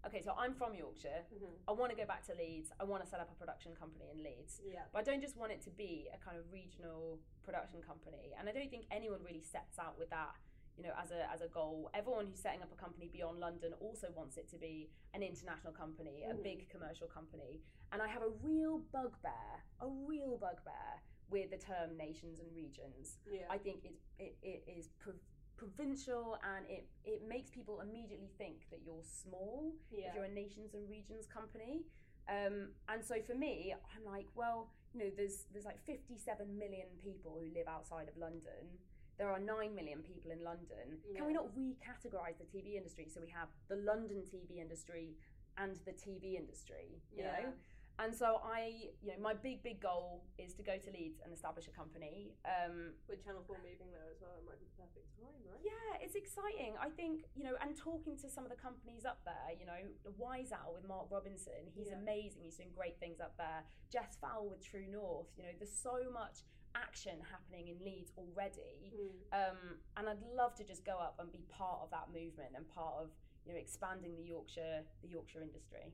Okay, 0.08 0.22
so 0.24 0.32
I'm 0.40 0.54
from 0.56 0.74
Yorkshire. 0.76 1.28
Mhm. 1.36 1.52
I 1.68 1.74
want 1.74 1.92
to 1.92 1.98
go 1.98 2.06
back 2.06 2.24
to 2.28 2.34
Leeds. 2.34 2.72
I 2.80 2.86
want 2.86 3.04
to 3.04 3.10
set 3.10 3.20
up 3.20 3.30
a 3.32 3.36
production 3.36 3.76
company 3.76 4.06
in 4.16 4.24
Leeds. 4.24 4.62
Yeah. 4.64 4.84
But 4.94 5.00
I 5.00 5.04
don't 5.04 5.20
just 5.20 5.36
want 5.36 5.52
it 5.52 5.62
to 5.64 5.70
be 5.72 6.08
a 6.14 6.18
kind 6.24 6.38
of 6.38 6.50
regional 6.54 7.20
production 7.44 7.82
company. 7.82 8.32
And 8.40 8.48
I 8.48 8.54
don't 8.54 8.70
think 8.72 8.86
anyone 8.92 9.20
really 9.26 9.42
sets 9.44 9.78
out 9.78 10.00
with 10.00 10.10
that, 10.12 10.36
you 10.80 10.88
know, 10.88 10.94
as 11.02 11.12
a 11.12 11.30
as 11.32 11.42
a 11.42 11.48
goal. 11.48 11.90
Everyone 11.94 12.26
who's 12.28 12.40
setting 12.40 12.62
up 12.62 12.72
a 12.72 12.80
company 12.82 13.10
beyond 13.12 13.40
London 13.40 13.74
also 13.82 14.08
wants 14.16 14.38
it 14.38 14.50
to 14.52 14.58
be 14.58 14.90
an 15.14 15.22
international 15.22 15.74
company, 15.74 16.24
a 16.24 16.34
Mhm. 16.34 16.44
big 16.44 16.70
commercial 16.70 17.08
company. 17.08 17.62
And 17.92 18.02
I 18.02 18.08
have 18.08 18.22
a 18.22 18.30
real 18.30 18.80
bugbear, 18.80 19.64
a 19.82 19.88
real 19.88 20.38
bugbear 20.38 21.02
with 21.30 21.52
the 21.52 21.58
term 21.58 21.98
nations 21.98 22.40
and 22.40 22.50
regions. 22.56 23.18
Yeah. 23.30 23.46
I 23.50 23.58
think 23.58 23.84
it 23.84 23.96
it, 24.18 24.38
it 24.42 24.64
is 24.68 24.88
prov- 25.00 25.20
provincial 25.58 26.38
and 26.44 26.66
it 26.70 26.88
it 27.04 27.24
makes 27.28 27.52
people 27.52 27.82
immediately 27.82 28.30
think 28.38 28.70
that 28.70 28.82
you're 28.86 29.04
small 29.04 29.74
yeah. 29.92 30.08
if 30.08 30.16
you're 30.16 30.24
a 30.24 30.30
nations 30.30 30.74
and 30.74 30.90
regions 30.90 31.28
company. 31.28 31.84
Um, 32.30 32.74
and 32.88 33.04
so 33.04 33.22
for 33.24 33.34
me, 33.34 33.74
I'm 33.96 34.06
like, 34.06 34.28
well, 34.36 34.72
you 34.94 35.00
know, 35.02 35.10
there's 35.10 35.46
there's 35.52 35.66
like 35.66 35.80
57 35.86 36.58
million 36.58 36.88
people 37.04 37.38
who 37.42 37.52
live 37.54 37.68
outside 37.68 38.08
of 38.08 38.16
London. 38.16 38.80
There 39.20 39.30
are 39.30 39.38
nine 39.40 39.76
million 39.76 40.00
people 40.00 40.32
in 40.32 40.42
London. 40.42 40.96
Can 41.14 41.28
we 41.28 41.34
not 41.34 41.52
recategorize 41.54 42.40
the 42.40 42.48
TV 42.48 42.76
industry 42.80 43.06
so 43.14 43.20
we 43.20 43.28
have 43.36 43.50
the 43.68 43.76
London 43.76 44.24
TV 44.24 44.60
industry 44.64 45.18
and 45.58 45.76
the 45.86 45.92
TV 45.92 46.36
industry? 46.40 47.04
You 47.12 47.24
Yeah. 47.28 47.42
know. 47.44 47.54
And 48.00 48.16
so 48.16 48.40
I, 48.42 48.92
you 49.04 49.12
know, 49.12 49.20
my 49.20 49.34
big 49.34 49.62
big 49.62 49.82
goal 49.82 50.24
is 50.38 50.54
to 50.54 50.64
go 50.64 50.78
to 50.78 50.90
Leeds 50.90 51.20
and 51.20 51.34
establish 51.34 51.68
a 51.68 51.72
company. 51.72 52.32
Um, 52.46 52.94
With 53.10 53.22
Channel 53.22 53.44
4 53.44 53.58
moving 53.58 53.92
there 53.92 54.08
as 54.10 54.22
well, 54.22 54.32
it 54.40 54.46
might 54.48 54.58
be 54.58 54.68
the 54.72 54.78
perfect 54.82 55.12
time, 55.20 55.36
right? 55.52 55.60
yeah, 55.62 56.00
it's 56.00 56.16
exciting. 56.16 56.78
I 56.80 56.88
think, 56.88 57.26
you 57.36 57.44
know, 57.44 57.58
and 57.62 57.76
talking 57.76 58.16
to 58.20 58.30
some 58.30 58.46
of 58.46 58.52
the 58.52 58.56
companies 58.56 59.04
up 59.04 59.20
there, 59.26 59.52
you 59.60 59.66
know, 59.66 59.82
the 60.06 60.12
Wise 60.12 60.54
Owl 60.54 60.76
with 60.76 60.88
Mark 60.88 61.12
Robinson, 61.12 61.68
he's 61.76 61.88
Yeah. 61.90 62.00
amazing. 62.00 62.44
He's 62.46 62.56
doing 62.56 62.72
great 62.72 62.98
things 63.02 63.20
up 63.20 63.36
there. 63.36 63.66
Jess 63.90 64.16
Fowl 64.16 64.48
with 64.48 64.62
True 64.64 64.88
North, 64.88 65.28
you 65.36 65.44
know, 65.44 65.52
there's 65.60 65.76
so 65.76 66.10
much 66.10 66.46
action 66.76 67.18
happening 67.30 67.68
in 67.70 67.78
Leeds 67.84 68.12
already. 68.18 68.92
Mm. 68.94 69.12
Um, 69.34 69.58
and 69.98 70.10
I'd 70.10 70.22
love 70.36 70.56
to 70.56 70.64
just 70.64 70.86
go 70.86 70.98
up 70.98 71.16
and 71.20 71.32
be 71.32 71.44
part 71.50 71.80
of 71.84 71.90
that 71.92 72.10
movement 72.14 72.54
and 72.56 72.68
part 72.70 72.96
of, 73.02 73.10
you 73.46 73.54
know, 73.54 73.60
expanding 73.60 74.16
the 74.16 74.24
Yorkshire, 74.24 74.84
the 75.02 75.10
Yorkshire 75.10 75.42
industry. 75.42 75.94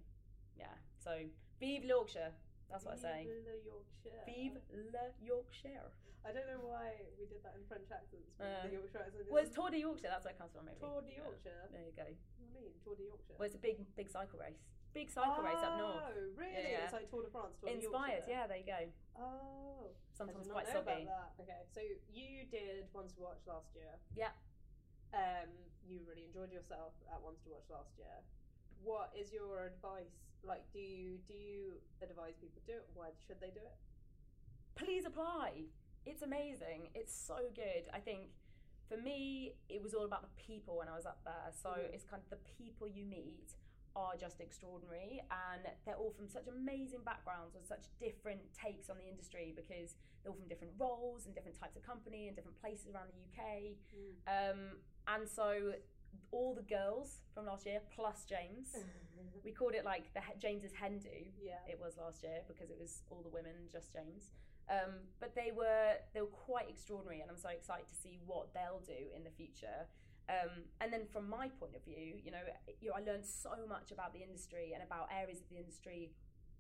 Yeah. 0.58 0.72
So, 0.98 1.12
vive 1.60 1.84
Yorkshire. 1.84 2.32
That's 2.72 2.84
what 2.86 2.96
I 2.96 2.98
say. 2.98 3.18
Vive 3.30 3.46
le 3.46 3.58
Yorkshire. 3.62 4.24
Vive 4.26 4.58
le 4.74 5.06
Yorkshire. 5.22 5.88
I 6.26 6.34
don't 6.34 6.50
know 6.50 6.66
why 6.66 6.98
we 7.22 7.30
did 7.30 7.46
that 7.46 7.54
in 7.54 7.62
French 7.70 7.86
accents. 7.94 8.34
but 8.34 8.46
Uh, 8.50 8.66
the 8.66 8.74
Yorkshire 8.82 9.04
accent. 9.06 9.30
Well, 9.30 9.44
it's 9.46 9.54
Tour 9.54 9.70
de 9.70 9.78
Yorkshire. 9.78 10.10
That's 10.10 10.26
where 10.26 10.34
it 10.34 10.40
comes 10.42 10.54
from, 10.58 10.66
maybe. 10.66 10.82
Tour 10.82 11.02
de 11.06 11.14
Yeah. 11.14 11.22
Yorkshire. 11.22 11.64
There 11.70 11.86
you 11.86 11.94
go. 11.94 12.10
What 12.10 12.18
do 12.18 12.44
you 12.50 12.54
mean? 12.58 12.74
Tour 12.84 12.96
de 12.98 13.04
Yorkshire. 13.06 13.36
Well, 13.38 13.46
it's 13.46 13.54
a 13.56 13.62
big, 13.62 13.78
big 13.96 14.10
cycle 14.10 14.40
race. 14.42 14.58
Big 14.96 15.12
cycle 15.12 15.44
race 15.44 15.60
up 15.60 15.76
north. 15.78 16.08
Oh, 16.08 16.40
really? 16.40 16.72
Yeah. 16.72 16.88
It's 16.88 16.96
like 16.96 17.12
Tour 17.12 17.28
de 17.28 17.30
France. 17.30 17.60
Tour 17.60 17.68
Inspired, 17.70 18.24
Yorkshire. 18.24 18.32
yeah. 18.32 18.48
There 18.48 18.58
you 18.64 18.70
go. 18.72 18.82
Oh. 19.20 19.92
Sometimes 20.16 20.48
quite 20.48 20.64
not 20.72 20.72
know 20.72 20.80
soggy. 20.80 21.04
about 21.04 21.36
that. 21.36 21.44
Okay, 21.44 21.62
so 21.76 21.80
you 22.08 22.48
did 22.48 22.88
Ones 22.96 23.12
to 23.20 23.22
Watch 23.28 23.44
last 23.44 23.76
year. 23.76 23.92
Yeah. 24.16 24.32
Um, 25.12 25.52
you 25.84 26.00
really 26.08 26.24
enjoyed 26.32 26.48
yourself 26.56 26.96
at 27.12 27.20
Ones 27.20 27.44
to 27.44 27.52
Watch 27.52 27.68
last 27.68 27.92
year. 28.00 28.16
What 28.88 29.12
is 29.12 29.36
your 29.36 29.68
advice? 29.68 30.16
Like, 30.48 30.64
do 30.72 30.80
you 30.80 31.20
do 31.28 31.34
you 31.36 31.84
advise 32.02 32.40
people 32.40 32.56
to 32.64 32.68
do 32.72 32.78
it? 32.80 32.88
Why 32.96 33.12
should 33.28 33.44
they 33.44 33.52
do 33.52 33.60
it? 33.60 33.76
Please 34.80 35.04
apply. 35.04 35.68
It's 36.06 36.22
amazing. 36.24 36.88
It's 36.96 37.12
so 37.12 37.52
good. 37.54 37.92
I 37.92 38.00
think 38.00 38.32
for 38.88 38.96
me, 38.96 39.56
it 39.68 39.82
was 39.84 39.94
all 39.94 40.06
about 40.06 40.22
the 40.24 40.32
people 40.40 40.78
when 40.78 40.88
I 40.88 40.96
was 40.96 41.06
up 41.06 41.20
there. 41.26 41.52
So 41.52 41.72
Mhm. 41.76 41.92
it's 41.94 42.06
kind 42.06 42.22
of 42.24 42.30
the 42.30 42.40
people 42.56 42.88
you 42.88 43.04
meet 43.04 43.56
are 43.96 44.16
just 44.20 44.42
extraordinary 44.42 45.24
and 45.32 45.64
they're 45.86 45.96
all 45.96 46.12
from 46.12 46.28
such 46.28 46.48
amazing 46.48 47.00
backgrounds 47.06 47.56
with 47.56 47.66
such 47.66 47.88
different 48.00 48.42
takes 48.54 48.90
on 48.90 48.98
the 48.98 49.08
industry 49.08 49.54
because 49.56 49.96
they're 50.22 50.32
all 50.32 50.38
from 50.38 50.48
different 50.48 50.74
roles 50.78 51.26
and 51.26 51.34
different 51.34 51.58
types 51.60 51.76
of 51.76 51.84
company 51.84 52.28
and 52.28 52.36
different 52.36 52.60
places 52.60 52.88
around 52.92 53.08
the 53.08 53.20
UK. 53.24 53.80
Um, 54.28 54.78
and 55.08 55.28
so 55.28 55.74
all 56.32 56.54
the 56.54 56.64
girls 56.64 57.22
from 57.34 57.46
last 57.46 57.66
year 57.66 57.80
plus 57.94 58.26
James, 58.26 58.76
we 59.46 59.52
called 59.52 59.74
it 59.76 59.86
like 59.86 60.14
the 60.14 60.22
James's 60.40 60.72
Hendu. 60.74 61.32
yeah. 61.42 61.62
It 61.70 61.80
was 61.80 61.96
last 61.98 62.24
year 62.24 62.42
because 62.48 62.70
it 62.70 62.78
was 62.80 63.04
all 63.10 63.22
the 63.22 63.30
women, 63.30 63.54
just 63.72 63.94
James. 63.94 64.32
Um, 64.70 65.06
but 65.20 65.36
they 65.36 65.52
were 65.56 65.94
they 66.14 66.22
were 66.22 66.34
quite 66.34 66.68
extraordinary, 66.70 67.22
and 67.22 67.30
I'm 67.30 67.38
so 67.38 67.50
excited 67.50 67.88
to 67.88 67.94
see 67.96 68.18
what 68.26 68.54
they'll 68.54 68.82
do 68.82 69.14
in 69.16 69.24
the 69.24 69.30
future. 69.30 69.86
Um, 70.28 70.66
and 70.82 70.92
then 70.92 71.06
from 71.12 71.30
my 71.30 71.50
point 71.60 71.76
of 71.76 71.84
view, 71.86 72.18
you 72.24 72.32
know, 72.32 72.42
you 72.82 72.90
know, 72.90 72.96
I 72.98 73.02
learned 73.02 73.26
so 73.26 73.54
much 73.70 73.92
about 73.92 74.14
the 74.14 74.24
industry 74.24 74.72
and 74.74 74.82
about 74.82 75.10
areas 75.14 75.42
of 75.42 75.50
the 75.50 75.58
industry 75.58 76.12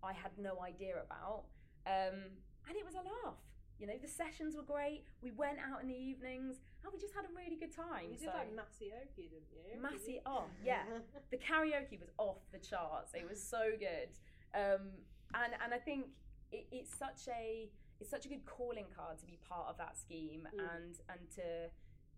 I 0.04 0.13
had 0.13 0.32
no 0.38 0.62
idea 0.62 1.01
about, 1.01 1.45
um, 1.88 2.30
and 2.69 2.78
it 2.78 2.86
was 2.86 2.93
a 2.93 3.01
laugh. 3.01 3.41
You 3.80 3.88
know, 3.88 3.97
the 4.01 4.08
sessions 4.08 4.56
were 4.56 4.63
great. 4.63 5.04
We 5.21 5.32
went 5.32 5.58
out 5.60 5.82
in 5.82 5.88
the 5.89 5.97
evenings, 5.97 6.62
and 6.84 6.93
we 6.93 6.99
just 6.99 7.13
had 7.13 7.25
a 7.25 7.34
really 7.36 7.58
good 7.58 7.75
time. 7.75 8.06
You 8.13 8.17
did 8.17 8.30
so 8.30 8.38
like 8.38 8.54
Masioki, 8.54 9.28
didn't 9.34 9.51
you? 9.51 9.65
Did 9.65 9.82
oh, 10.25 10.45
yeah. 10.63 10.84
the 11.32 11.38
karaoke 11.38 11.99
was 11.99 12.10
off 12.17 12.38
the 12.54 12.60
charts. 12.60 13.13
It 13.13 13.28
was 13.28 13.41
so 13.41 13.71
good, 13.80 14.13
um, 14.54 14.93
and 15.34 15.54
and 15.62 15.73
I 15.73 15.78
think 15.78 16.06
it, 16.51 16.67
it's 16.71 16.95
such 16.95 17.28
a 17.28 17.67
it's 17.99 18.10
such 18.10 18.25
a 18.25 18.30
good 18.30 18.45
calling 18.45 18.86
card 18.95 19.17
to 19.19 19.25
be 19.25 19.39
part 19.49 19.67
of 19.69 19.78
that 19.78 19.97
scheme 19.97 20.47
Mm. 20.54 20.60
and 20.75 20.99
and 21.10 21.30
to 21.36 21.69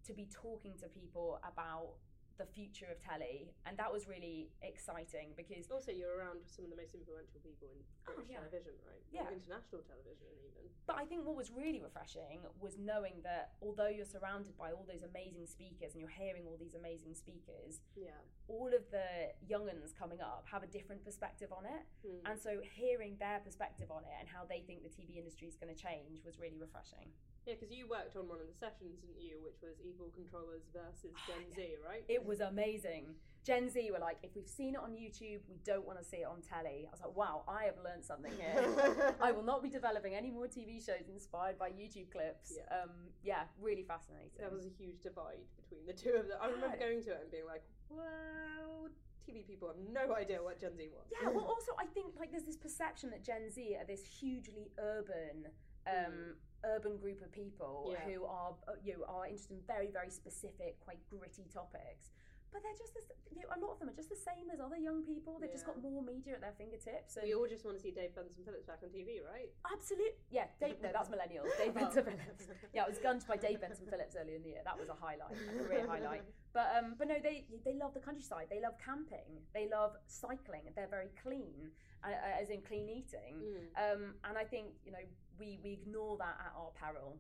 to 0.08 0.14
be 0.14 0.28
talking 0.32 0.74
to 0.80 0.88
people 0.88 1.40
about 1.44 2.00
the 2.38 2.46
future 2.46 2.86
of 2.94 3.02
telly, 3.02 3.50
and 3.66 3.76
that 3.78 3.92
was 3.92 4.08
really 4.08 4.52
exciting 4.62 5.34
because 5.36 5.66
Also, 5.72 5.92
you're 5.92 6.18
around 6.22 6.38
some 6.46 6.64
of 6.66 6.70
the 6.70 6.78
most 6.78 6.94
influential 6.94 7.42
people 7.42 7.68
in 7.74 7.82
Oh, 8.08 8.22
yeah. 8.30 8.38
television, 8.38 8.74
right? 8.86 9.02
Or 9.02 9.10
Yeah. 9.10 9.32
international 9.34 9.82
television, 9.82 10.28
even. 10.46 10.70
But 10.86 10.98
I 10.98 11.06
think 11.08 11.26
what 11.26 11.36
was 11.36 11.50
really 11.52 11.82
refreshing 11.82 12.46
was 12.60 12.78
knowing 12.78 13.24
that 13.24 13.56
although 13.60 13.88
you're 13.88 14.06
surrounded 14.06 14.56
by 14.56 14.72
all 14.72 14.84
those 14.84 15.02
amazing 15.02 15.48
speakers 15.48 15.94
and 15.94 16.00
you're 16.00 16.12
hearing 16.14 16.46
all 16.46 16.58
these 16.58 16.76
amazing 16.76 17.16
speakers, 17.16 17.82
Yeah. 17.96 18.12
all 18.48 18.72
of 18.72 18.88
the 18.92 19.34
younguns 19.44 19.92
coming 19.96 20.22
up 20.22 20.46
have 20.46 20.62
a 20.62 20.68
different 20.68 21.04
perspective 21.04 21.52
on 21.52 21.66
it. 21.66 21.84
Mm. 22.06 22.22
And 22.30 22.40
so 22.40 22.62
hearing 22.62 23.18
their 23.18 23.40
perspective 23.40 23.90
on 23.90 24.04
it 24.06 24.14
and 24.20 24.30
how 24.30 24.46
they 24.46 24.62
think 24.62 24.84
the 24.84 24.90
TV 24.90 25.18
industry 25.18 25.48
is 25.48 25.56
going 25.58 25.74
to 25.76 25.82
change 25.82 26.24
was 26.24 26.38
really 26.38 26.60
refreshing. 26.60 27.12
Yeah, 27.48 27.54
because 27.58 27.72
you 27.74 27.88
worked 27.88 28.18
on 28.18 28.28
one 28.28 28.40
of 28.44 28.48
the 28.52 28.54
sessions, 28.60 29.00
didn't 29.00 29.24
you? 29.24 29.40
Which 29.40 29.64
was 29.64 29.80
Evil 29.80 30.12
Controllers 30.14 30.68
versus 30.76 31.16
Gen 31.26 31.48
Z, 31.56 31.80
right? 31.80 32.04
It 32.10 32.20
was 32.26 32.42
amazing. 32.42 33.16
Gen 33.46 33.70
Z 33.72 33.80
were 33.90 34.00
like, 34.04 34.18
if 34.22 34.36
we've 34.36 34.50
seen 34.52 34.76
it 34.76 34.82
on 34.84 34.92
YouTube, 34.92 35.40
we 35.48 35.56
don't 35.64 35.88
want 35.88 35.98
to 35.98 36.04
see 36.04 36.18
it 36.18 36.28
on 36.28 36.42
telly. 36.44 36.84
I 36.84 36.92
was 36.92 37.00
like, 37.00 37.16
wow, 37.16 37.44
I 37.48 37.64
have 37.64 37.80
learned 37.80 38.04
something 38.04 38.34
here. 38.36 39.16
I 39.22 39.32
will 39.32 39.48
not 39.48 39.64
be 39.64 39.70
developing 39.70 40.14
any 40.14 40.30
more 40.30 40.48
TV 40.48 40.84
shows 40.86 41.08
inspired 41.08 41.58
by 41.58 41.70
YouTube 41.70 42.12
clips. 42.12 42.52
Yeah. 42.60 42.68
Um, 42.84 42.90
yeah, 43.24 43.48
really 43.62 43.84
fascinating. 43.88 44.36
There 44.38 44.52
was 44.52 44.66
a 44.66 44.74
huge 44.76 45.00
divide 45.00 45.40
between 45.56 45.88
the 45.88 45.94
two 45.96 46.20
of 46.20 46.28
them. 46.28 46.36
I 46.44 46.48
remember 46.52 46.76
Yeah. 46.78 46.86
going 46.92 47.02
to 47.04 47.12
it 47.12 47.20
and 47.24 47.32
being 47.32 47.48
like, 47.48 47.64
well, 47.90 48.92
TV 49.24 49.48
people 49.48 49.70
have 49.72 49.80
no 49.80 50.14
idea 50.14 50.44
what 50.44 50.60
Gen 50.60 50.76
Z 50.76 50.84
was. 50.92 51.08
Yeah, 51.08 51.30
well, 51.30 51.46
also 51.48 51.72
I 51.80 51.86
think 51.86 52.20
like 52.20 52.32
there's 52.32 52.44
this 52.44 52.58
perception 52.58 53.10
that 53.12 53.24
Gen 53.24 53.50
Z 53.50 53.78
are 53.80 53.86
this 53.88 54.04
hugely 54.04 54.72
urban, 54.78 55.48
um, 55.88 56.36
urban 56.64 56.98
group 56.98 57.22
of 57.22 57.32
people. 57.32 57.92
Yeah. 57.92 58.14
who 58.14 58.26
are 58.26 58.54
uh, 58.68 58.74
you 58.84 58.94
know, 58.98 59.06
are 59.08 59.26
interested 59.26 59.54
in 59.54 59.62
very 59.68 59.90
very 59.92 60.10
specific, 60.10 60.80
quite 60.84 61.00
gritty 61.10 61.46
topics. 61.54 62.12
But 62.58 62.66
they're 62.66 62.82
just 62.82 62.98
this, 62.98 63.06
you 63.30 63.38
know, 63.38 63.54
a 63.54 63.60
lot 63.62 63.78
of 63.78 63.78
them 63.78 63.86
are 63.86 63.94
just 63.94 64.10
the 64.10 64.18
same 64.18 64.50
as 64.50 64.58
other 64.58 64.82
young 64.82 65.06
people. 65.06 65.38
They've 65.38 65.54
just 65.54 65.62
got 65.70 65.78
more 65.78 66.02
media 66.02 66.34
at 66.34 66.42
their 66.42 66.58
fingertips. 66.58 67.14
And 67.14 67.30
We 67.30 67.38
all 67.38 67.46
just 67.46 67.62
want 67.62 67.78
to 67.78 67.82
see 67.86 67.94
Dave 67.94 68.18
Benson 68.18 68.42
Phillips 68.42 68.66
back 68.66 68.82
on 68.82 68.90
TV, 68.90 69.22
right? 69.22 69.54
Absolutely. 69.70 70.18
yeah. 70.34 70.50
Dave, 70.58 70.82
no, 70.82 70.90
that's 70.90 71.14
millennials. 71.14 71.54
Dave 71.54 71.78
Oh. 71.78 71.86
Benson 71.86 72.02
Phillips. 72.10 72.50
Yeah, 72.74 72.86
I 72.86 72.90
was 72.90 72.98
gunned 72.98 73.22
by 73.30 73.38
Dave 73.38 73.62
Benson 73.62 73.86
Phillips 73.86 74.18
earlier 74.18 74.42
in 74.42 74.42
the 74.42 74.58
year. 74.58 74.66
That 74.66 74.74
was 74.74 74.90
a 74.90 74.98
highlight, 74.98 75.38
a 75.38 75.54
career 75.62 75.86
highlight. 75.86 76.26
But 76.58 76.74
um, 76.74 76.96
but 76.98 77.08
no, 77.08 77.18
they 77.22 77.46
they 77.64 77.76
love 77.78 77.94
the 77.94 78.00
countryside. 78.02 78.48
They 78.50 78.60
love 78.60 78.74
camping. 78.84 79.46
They 79.54 79.70
love 79.70 79.94
cycling. 80.08 80.64
They're 80.76 80.90
very 80.90 81.14
clean, 81.22 81.70
uh, 82.04 82.08
uh, 82.10 82.42
as 82.42 82.50
in 82.50 82.62
clean 82.66 82.90
eating. 82.90 83.38
Mm. 83.38 83.62
Um, 83.78 84.02
and 84.26 84.40
I 84.40 84.44
think 84.44 84.74
you 84.84 84.92
know 84.92 85.06
we 85.38 85.60
we 85.64 85.74
ignore 85.74 86.18
that 86.18 86.34
at 86.50 86.54
our 86.58 86.72
peril. 86.74 87.20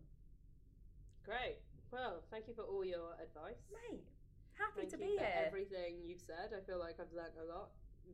Great. 1.24 1.60
Well, 1.92 2.24
thank 2.32 2.48
you 2.48 2.56
for 2.56 2.64
all 2.64 2.84
your 2.84 3.14
advice. 3.22 3.62
Mate, 3.70 4.02
happy 4.60 4.88
Thank 4.88 4.92
to 4.92 4.98
be 4.98 5.18
here. 5.18 5.46
everything 5.48 6.02
you've 6.04 6.22
said. 6.22 6.52
I 6.56 6.60
feel 6.66 6.80
like 6.80 6.98
I've 7.00 7.14
learnt 7.16 7.34
a 7.42 7.46
lot, 7.48 7.70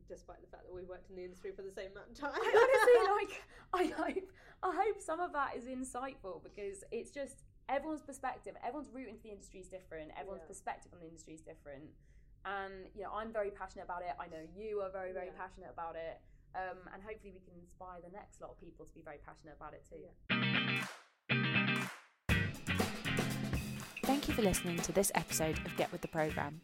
despite 0.08 0.40
the 0.40 0.48
fact 0.48 0.64
that 0.66 0.72
we've 0.74 0.88
worked 0.88 1.10
in 1.10 1.16
the 1.16 1.24
industry 1.24 1.52
for 1.56 1.62
the 1.62 1.70
same 1.72 1.90
amount 1.92 2.10
of 2.12 2.16
time. 2.18 2.32
I 2.34 2.44
honestly 2.44 3.00
like. 3.18 3.32
I 3.72 3.84
hope. 3.96 4.28
I 4.62 4.72
hope 4.72 5.00
some 5.00 5.20
of 5.20 5.32
that 5.32 5.56
is 5.56 5.64
insightful 5.64 6.42
because 6.42 6.84
it's 6.90 7.10
just 7.10 7.42
everyone's 7.68 8.02
perspective. 8.02 8.54
Everyone's 8.64 8.88
route 8.92 9.08
into 9.08 9.22
the 9.22 9.30
industry 9.30 9.60
is 9.60 9.68
different. 9.68 10.10
Everyone's 10.16 10.42
Yeah. 10.44 10.52
perspective 10.56 10.92
on 10.94 11.00
the 11.00 11.06
industry 11.08 11.34
is 11.34 11.42
different. 11.42 11.90
And 12.44 12.88
you 12.94 13.02
know, 13.04 13.12
I'm 13.12 13.32
very 13.32 13.50
passionate 13.50 13.84
about 13.84 14.02
it. 14.02 14.12
I 14.20 14.26
know 14.28 14.40
you 14.56 14.80
are 14.80 14.90
very, 14.90 15.12
very 15.12 15.32
Yeah. 15.32 15.40
passionate 15.40 15.70
about 15.72 15.96
it. 15.96 16.20
Um, 16.54 16.78
and 16.94 17.02
hopefully, 17.02 17.32
we 17.34 17.40
can 17.40 17.58
inspire 17.58 17.98
the 18.00 18.10
next 18.14 18.40
lot 18.40 18.50
of 18.50 18.60
people 18.60 18.86
to 18.86 18.94
be 18.94 19.02
very 19.02 19.18
passionate 19.18 19.56
about 19.56 19.74
it 19.74 19.84
too. 19.90 20.06
Thank 24.04 24.28
you 24.28 24.34
for 24.34 24.42
listening 24.42 24.76
to 24.76 24.92
this 24.92 25.10
episode 25.14 25.56
of 25.64 25.74
Get 25.78 25.90
With 25.90 26.02
The 26.02 26.08
Programme. 26.08 26.60